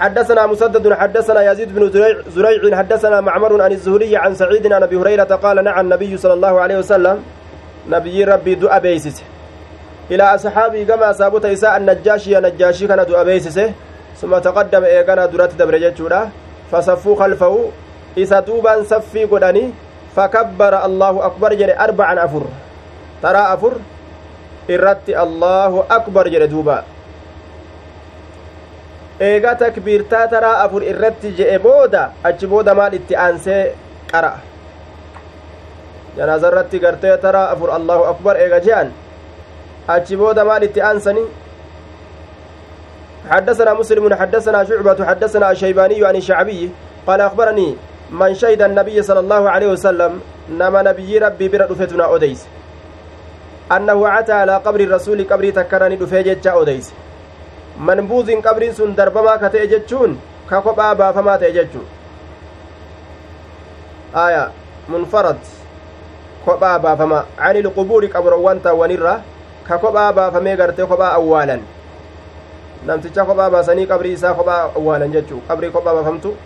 حدثنا 0.00 0.46
مسدد 0.46 0.92
حدثنا 0.92 1.52
يزيد 1.52 1.74
بن 1.74 1.90
زريع 2.34 2.76
حدثنا 2.78 3.20
معمر 3.20 3.62
عن 3.62 3.72
الزهري 3.72 4.16
عن 4.16 4.34
سعيد 4.34 4.72
عن 4.72 4.82
أبي 4.82 4.96
هريرة 4.96 5.24
قال 5.24 5.64
نعى 5.64 5.80
النبي 5.80 6.16
صلى 6.16 6.32
الله 6.32 6.60
عليه 6.60 6.78
وسلم 6.78 7.22
نبي 7.90 8.24
ربي 8.24 8.54
دعا 8.54 8.78
بيسس. 8.78 9.22
إلى 10.10 10.22
أصحابي 10.22 10.84
كما 10.84 11.10
اصابت 11.10 11.44
اساء 11.44 11.76
النجاشي 11.76 12.34
نجاشي 12.40 12.86
كان 12.86 13.04
دعا 13.04 13.22
بيسس. 13.22 13.58
ثم 14.20 14.38
تقدم 14.38 14.84
ايغانا 14.84 15.26
درات 15.26 15.54
دبر 15.54 15.78
جچودا 15.78 16.20
فصفوا 16.72 17.16
خلفه. 17.16 17.54
إسا 18.18 18.40
دوبان 18.40 18.84
صفي 18.84 19.24
قداني 19.24 19.70
فكبر 20.16 20.84
الله 20.84 21.26
أكبر 21.26 21.54
جري 21.54 21.74
أربعا 21.78 22.24
أفر. 22.24 22.44
ترى 23.22 23.42
أفر؟ 23.54 23.72
إرت 24.70 25.08
الله 25.08 25.84
أكبر 25.90 26.28
جري 26.28 26.46
دوبا 26.46 26.82
eegaa 29.28 29.54
takbiirtaa 29.62 30.26
taraa 30.32 30.56
afur 30.64 30.82
irratti 30.92 31.34
je'e 31.38 31.58
booda 31.66 32.02
achi 32.30 32.46
booda 32.52 32.74
maal 32.80 32.94
itti 32.98 33.18
aansee 33.24 33.60
qara'a 34.12 34.38
janaaza 36.16 36.50
irratti 36.52 36.82
gartee 36.84 37.16
taraa 37.26 37.46
afur 37.54 37.70
allahu 37.78 38.08
akbar 38.12 38.34
eega 38.44 38.60
je'an 38.66 38.90
achi 39.96 40.20
booda 40.24 40.44
maal 40.50 40.68
itti 40.70 40.80
aansani 40.90 41.24
حدثنا 43.30 43.74
مسلم 43.74 44.14
حدثنا 44.14 44.64
شعبة 44.64 45.04
حدثنا 45.04 45.50
الشيباني 45.50 46.04
عن 46.06 46.16
الشعبي 46.16 46.70
قال 47.06 47.20
أخبرني 47.20 47.76
من 48.10 48.34
شهد 48.34 48.62
النبي 48.62 49.02
صلى 49.02 49.20
الله 49.20 49.50
عليه 49.50 49.66
وسلم 49.66 50.20
نما 50.50 50.82
نبي 50.82 51.18
ربي 51.18 51.48
برا 51.48 51.66
دفتنا 51.66 52.14
أديس 52.16 52.40
أنه 53.76 54.18
أتى 54.18 54.32
على 54.32 54.56
قبر 54.56 54.80
الرسول 54.80 55.24
قبر 55.30 55.50
تكرني 55.50 55.96
دفيجة 55.96 56.62
أديس 56.62 56.86
manbuuziin 57.78 58.42
qabriin 58.42 58.74
sun 58.74 58.94
darbamaa 58.96 59.38
ka 59.38 59.48
ta'e 59.50 59.66
jechuun 59.66 60.18
ka 60.48 60.60
kophaa 60.62 60.94
baafamaa 60.94 61.38
ta'e 61.38 61.52
jechuun 61.52 61.86
aya 64.14 64.50
munfarad 64.88 65.38
kophaa 66.44 66.78
baafama 66.78 67.24
ani 67.38 67.58
ilqubuuri 67.64 68.08
qabroowwan 68.08 68.60
taawwanirra 68.60 69.20
ka 69.68 69.78
kophaa 69.78 70.12
baafamee 70.12 70.56
gartee 70.56 70.86
kophaa 70.86 71.12
awwaalan 71.18 71.60
namticha 72.86 73.24
kophaa 73.24 73.50
baasanii 73.50 73.86
qabrii 73.86 74.12
isaa 74.12 74.34
kophaa 74.34 74.62
awwaalan 74.76 75.12
jechuu 75.12 75.40
qabrii 75.48 75.70
kophaa 75.70 75.94
baafamtu 75.94 76.36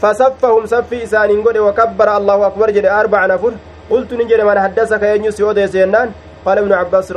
fasaffahum 0.00 0.66
saffii 0.66 1.02
isaaniin 1.02 1.42
godhe 1.42 1.58
wakabbara 1.66 2.14
allahu 2.20 2.44
akbar 2.44 2.72
jedhe 2.72 2.90
arba'an 3.00 3.30
afur 3.30 3.52
qultu 3.88 4.16
nin 4.16 4.28
jedhe 4.28 4.44
man 4.44 4.58
haddasaka 4.58 5.06
eenyu 5.14 5.32
si 5.32 5.42
odeese 5.42 5.78
jennaan 5.78 6.12
qaala 6.44 6.60
ibnu 6.60 6.74
cabbaas 6.74 7.10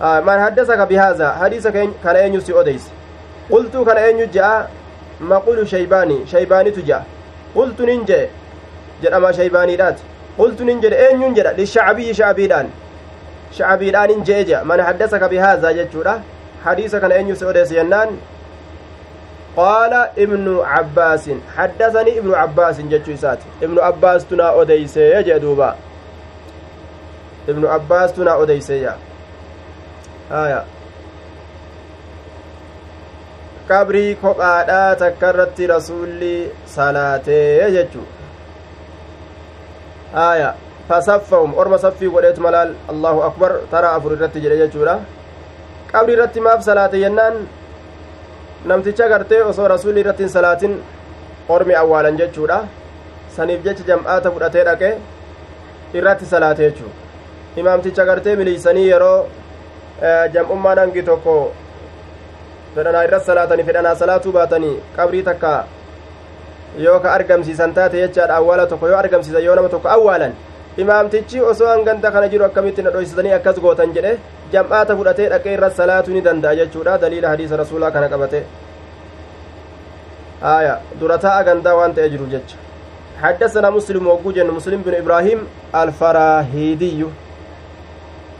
man 0.00 0.38
haddasaka 0.40 0.86
bihaaza 0.86 1.28
hadiisa 1.30 1.72
kana 2.02 2.18
eenyu 2.22 2.40
si 2.40 2.52
odeyse 2.52 2.90
qultuu 3.50 3.84
kana 3.84 4.00
eenyu 4.00 4.26
je'a 4.26 4.68
maqulu 5.20 5.66
shaybaanii 5.66 6.26
shaybaanitu 6.26 6.82
je'a 6.82 7.02
qultu 7.54 7.86
nin 7.86 8.04
jedhe 8.06 8.30
jedhama 9.02 9.32
shaybaaniidhaati 9.32 10.02
qultu 10.36 10.64
nin 10.64 10.80
jedhe 10.80 10.96
eenyun 11.06 11.34
jedha 11.34 11.52
lishacbiyyi 11.52 12.14
shacbiidhaan 12.14 12.68
shacbiidhaan 13.58 14.10
in 14.10 14.24
je'e 14.24 14.44
je'a 14.44 14.64
man 14.64 14.80
haddasaka 14.80 15.28
bihaaza 15.28 15.74
jechuudha 15.80 16.20
hadiisa 16.64 17.00
kana 17.00 17.14
eenyu 17.14 17.36
si 17.36 17.44
odeese 17.44 17.74
jennaan 17.74 18.14
qaala 19.56 20.04
ibnu 20.16 20.62
cabbaasin 20.74 21.42
haddasanii 21.56 22.16
ibnu 22.22 22.32
cabbaasin 22.32 22.88
jechuu 22.88 23.12
isaati 23.18 23.46
ibnu 23.64 23.82
abbaas 23.90 24.28
tunaa 24.28 24.52
odeysee 24.62 25.10
jedhe 25.22 25.40
duuba 25.40 25.74
ibnu 27.48 27.70
abbaas 27.80 28.14
tunaa 28.14 28.36
odeysee 28.46 28.78
jedha 28.80 28.96
haya 28.96 29.07
qabrii 33.68 34.14
kophaadhaa 34.22 34.96
takka 35.02 35.30
irratti 35.32 35.66
rasuulli 35.74 36.34
salaatee 36.76 37.70
jechuu 37.76 38.06
haya 40.12 40.50
fasaffahum 40.88 41.54
orma 41.62 41.78
saffii 41.84 42.10
godheetu 42.14 42.40
malaal 42.46 42.74
allahu 42.92 43.22
akbar 43.28 43.50
tara 43.72 43.88
afur 43.96 44.12
irratti 44.16 44.44
jedhe 44.44 44.58
jechuudha 44.62 44.94
qabrii 45.92 46.16
irratti 46.18 46.44
maaf 46.46 46.60
salaate 46.68 46.98
jennaan 47.04 47.36
namticha 48.72 49.08
gartee 49.14 49.42
osoo 49.50 49.68
rasuulli 49.74 50.00
irratti 50.04 50.26
hin 50.26 50.32
salaatin 50.36 50.78
ormi 51.56 51.74
awwaalan 51.82 52.16
jechuudha 52.22 52.58
saniif 53.36 53.60
jecha 53.66 53.84
jam'aata 53.90 54.34
fudhatee 54.36 54.64
dhaqe 54.70 54.90
irratti 55.98 56.32
salaate 56.32 56.62
jechuu 56.68 56.90
imaamticha 57.60 58.08
gartee 58.10 58.36
miliisanii 58.40 58.88
yeroo 58.92 59.18
jam'ummaan 60.34 60.78
hangi 60.82 61.02
tokko 61.10 61.34
fedhanaa 62.74 63.04
irratti 63.08 63.26
salaatanii 63.30 63.66
fedhanaa 63.70 63.94
salaatuu 64.02 64.32
baatanii 64.36 64.76
qabrii 64.98 65.22
takka 65.30 65.54
yoo 66.84 66.98
ka 67.00 67.12
argamsiisan 67.16 67.74
taate 67.80 67.96
jechaadha 68.04 68.36
awwaala 68.42 68.66
tokko 68.66 68.88
yoo 68.92 69.00
argamsiisan 69.02 69.44
yoo 69.48 69.56
nama 69.60 69.68
tokko 69.74 69.88
awwaalan 69.96 70.38
imaamtichi 70.84 71.40
osoo 71.50 71.68
hanganta 71.72 72.10
kana 72.14 72.28
jiru 72.28 72.44
akkamitti 72.44 72.82
na 72.86 72.90
dhoysitanii 72.96 73.34
akkas 73.40 73.60
gootan 73.66 73.92
jedhe 73.98 74.14
jam'aata 74.52 74.96
fudhatee 75.02 75.28
dhaqee 75.34 75.58
irra 75.58 75.70
salaatuu 75.82 76.14
ni 76.14 76.24
danda'a 76.30 76.56
jechuudha 76.62 76.98
daliila 77.04 77.28
hadiisa 77.34 77.56
rasuulaa 77.64 77.90
kana 77.98 78.08
qabate 78.14 78.42
آية 80.42 80.78
درتا 81.00 81.40
أغندا 81.40 81.72
وانت 81.72 81.98
أجر 81.98 82.20
جج 82.32 82.50
حدثنا 83.22 83.70
مسلم 83.70 84.06
وجوجن 84.06 84.50
مسلم 84.50 84.82
بن 84.82 84.94
إبراهيم 84.94 85.38
الفراهيدي 85.74 87.04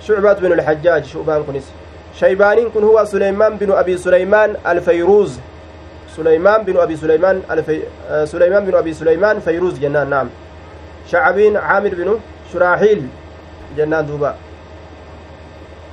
شعبة 0.01 0.33
بن 0.33 0.53
الحجاج 0.53 1.05
شعبان 1.05 1.43
kanas 1.43 1.73
شيبانين 2.15 2.71
kun 2.71 2.85
هو 2.85 3.05
سليمان 3.05 3.57
بن 3.57 3.73
أبي 3.73 3.97
سليمان 3.97 4.57
الفيروز. 4.67 5.39
سليمان 6.17 6.63
بن 6.63 6.77
أبي 6.77 6.97
سليمان 6.97 7.43
الفي... 7.51 7.83
سليمان 8.25 8.65
بن 8.65 8.75
أبي 8.75 8.93
سليمان 8.95 9.41
فيروز 9.41 9.79
jennaan 9.79 10.11
نعم. 10.11 10.29
شعبين 11.07 11.57
عامر 11.57 11.89
بن 11.89 12.19
شراحيل 12.53 13.07
jennaan 13.77 14.07
duuba. 14.07 14.35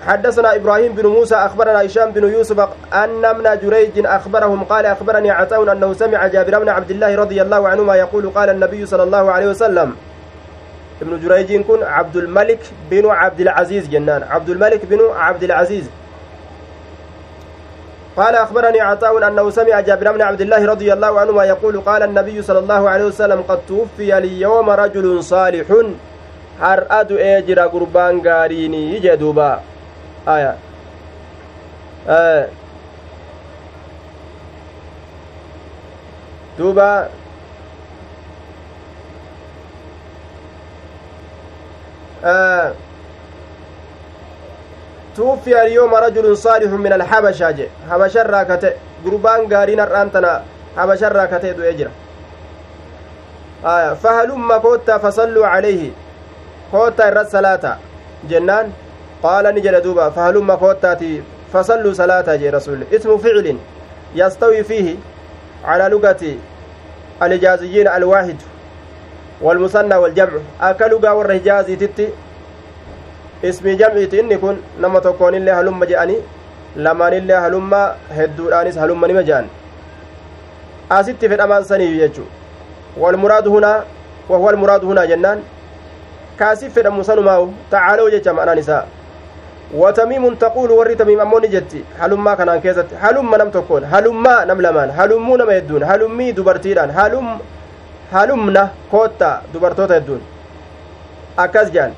حدثنا 0.07 0.55
إبراهيم 0.55 0.93
بن 0.93 1.05
موسى 1.07 1.35
أخبرنا 1.35 1.85
هشام 1.85 2.11
بن 2.11 2.33
يوسف 2.33 2.59
أن 2.93 3.25
ابن 3.25 3.59
جريج 3.61 4.05
أخبرهم 4.05 4.63
قال 4.63 4.85
أخبرني 4.85 5.31
عطاء 5.31 5.71
أنه 5.71 5.93
سمع 5.93 6.27
جابر 6.27 6.59
بن 6.59 6.69
عبد 6.69 6.91
الله 6.91 7.15
رضي 7.15 7.41
الله 7.41 7.67
عنهما 7.67 7.95
يقول 7.95 8.29
قال 8.29 8.49
النبي 8.49 8.85
صلى 8.85 9.03
الله 9.03 9.31
عليه 9.31 9.47
وسلم 9.47 9.95
ابن 11.01 11.19
جريج 11.19 11.61
كن 11.61 11.83
عبد 11.83 12.15
الملك 12.15 12.59
بن 12.91 13.05
عبد 13.09 13.39
العزيز 13.41 13.89
جنان. 13.89 14.23
عبد 14.23 14.49
الملك 14.49 14.85
بن 14.85 14.99
عبد 15.15 15.43
العزيز. 15.43 15.85
قال 18.17 18.35
أخبرني 18.35 18.79
عطاء 18.81 19.27
أنه 19.27 19.49
سمع 19.49 19.79
جابر 19.79 20.11
بن 20.11 20.21
عبد 20.21 20.41
الله 20.41 20.65
رضي 20.65 20.93
الله 20.93 21.19
عنهما 21.19 21.43
يقول 21.43 21.81
قال 21.81 22.03
النبي 22.03 22.41
صلى 22.41 22.59
الله 22.59 22.89
عليه 22.89 23.05
وسلم 23.05 23.41
قد 23.41 23.59
توفي 23.67 24.17
اليوم 24.17 24.69
رجل 24.69 25.23
صالح 25.23 25.67
هرأت 26.61 27.11
أجر 27.11 27.59
قربان 27.59 28.21
غاريني 28.27 28.99
جدوبا 28.99 29.59
آية. 30.27 30.55
آه. 32.07 32.47
دوبا. 36.57 37.09
توفي 45.15 45.61
اليوم 45.61 45.95
رجل 45.95 46.37
صالح 46.37 46.71
من 46.71 46.93
الحبشة 46.93 47.51
جي. 47.51 47.67
حبشة 47.91 48.23
راكتة. 48.23 48.73
قربان 49.05 49.53
غارين 49.53 49.79
الرانتنا 49.79 50.43
حبشة 50.77 51.07
راكتة 51.07 51.51
دو 51.51 51.63
اجرا 51.63 51.91
آية. 53.65 53.93
فهلما 53.93 54.57
كوتا 54.57 54.97
فصلوا 54.97 55.47
عليه. 55.47 55.91
كوتا 56.71 57.09
الرد 57.09 57.77
جنان. 58.29 58.71
قال 59.23 59.45
نجل 59.55 59.81
دوبا 59.81 60.09
فهلما 60.09 60.55
كوتاتي 60.55 61.23
فصلوا 61.53 61.93
صلاة 61.93 62.35
جي 62.35 62.49
رسول. 62.49 62.83
اسم 62.93 63.17
فعل 63.17 63.57
يستوي 64.15 64.63
فيه 64.63 64.95
على 65.65 65.87
لغة 65.87 66.35
الإجازيين 67.23 67.87
الواحد. 67.87 68.35
والمثنى 69.45 69.95
والجمع 69.95 70.33
أكلوا 70.61 71.09
والرهجازي 71.17 71.75
تتي 71.75 72.07
ismii 73.43 73.75
jamciiti 73.77 74.17
inni 74.19 74.37
kun 74.37 74.57
nama 74.81 75.01
tokkoonillee 75.05 75.53
halumma 75.53 75.85
je'anii 75.85 76.21
lamaanillee 76.85 77.39
halumma 77.45 77.81
hedduudhaanis 78.17 78.77
halumma 78.83 79.07
nima 79.07 79.23
je'an 79.27 79.45
asitti 80.97 81.29
fedhamaan 81.29 81.63
saniif 81.71 81.93
jechuu 82.01 82.25
walmuraadu 83.01 83.51
hunaa 83.55 83.83
wahuwa 84.29 84.51
almuraadu 84.51 84.87
hunaa 84.87 85.05
jennaan 85.11 85.39
kaasif 86.39 86.73
fedhamu 86.77 87.03
sanumaawu 87.09 87.53
tacaaloo 87.71 88.09
jecha 88.15 88.33
ma'anaan 88.37 88.59
isaa 88.63 88.83
watamiimun 89.81 90.37
taquulu 90.45 90.77
warri 90.79 90.95
tamiim 91.01 91.19
ammoo 91.25 91.39
ni 91.39 91.47
jetti 91.57 91.83
halummaa 91.99 92.35
kanaan 92.39 92.61
keessatti 92.65 92.95
halumma 93.03 93.37
nam 93.41 93.51
tokkoon 93.57 93.83
halummaa 93.93 94.39
nam 94.45 94.59
lamaan 94.67 94.91
halummuu 95.01 95.37
nama 95.41 95.51
hedduun 95.59 95.83
halummii 95.91 96.31
dubartiidhaan 96.39 96.91
halum 96.99 97.27
halumna 98.15 98.63
koottaa 98.91 99.35
dubartoota 99.53 99.93
hedduun 99.99 100.21
akkas 101.45 101.71
jedhan 101.75 101.93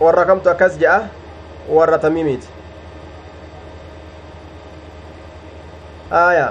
warra 0.00 0.24
kamtu 0.30 0.50
akkas 0.54 0.74
je'a 0.82 0.96
warra 1.76 1.98
tamiimiiti 2.06 2.48
aya 6.22 6.48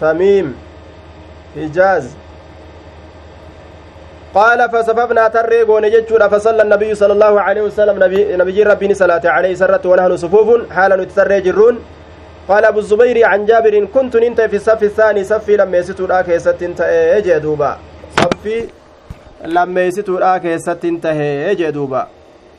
tamiim 0.00 0.54
hijaaz 1.60 2.06
قال 4.34 4.60
فصففنا 4.70 5.28
تري 5.28 5.62
غون 5.62 5.90
جچودا 5.90 6.28
فصلى 6.28 6.62
النبي 6.62 6.94
صلى 6.94 7.12
الله 7.12 7.40
عليه 7.40 7.62
وسلم 7.62 8.04
نبي 8.04 8.36
نبي 8.36 8.62
ربي 8.62 8.94
صلاه 8.94 9.24
عليه 9.24 9.54
سرت 9.58 9.86
ونحن 9.86 10.16
صفوف 10.16 10.70
حال 10.70 10.90
نتسري 11.00 11.40
جرون 11.40 11.74
قال 12.50 12.64
أبو 12.64 12.78
الزبير 12.78 13.24
عن 13.26 13.46
جابر 13.46 13.84
كنت 13.94 14.16
انت 14.16 14.40
في 14.40 14.56
الصف 14.56 14.82
الثاني 14.82 15.24
صفي 15.24 15.56
لما 15.56 15.78
يستو 15.78 16.06
دا 16.06 16.22
كيست 16.22 16.62
انت 16.62 16.80
أجي 17.16 17.38
دوبا 17.38 17.78
صفي 18.18 18.66
hin 20.84 21.00
tahee 21.00 21.54
jee 21.56 21.72
duuba 21.72 22.08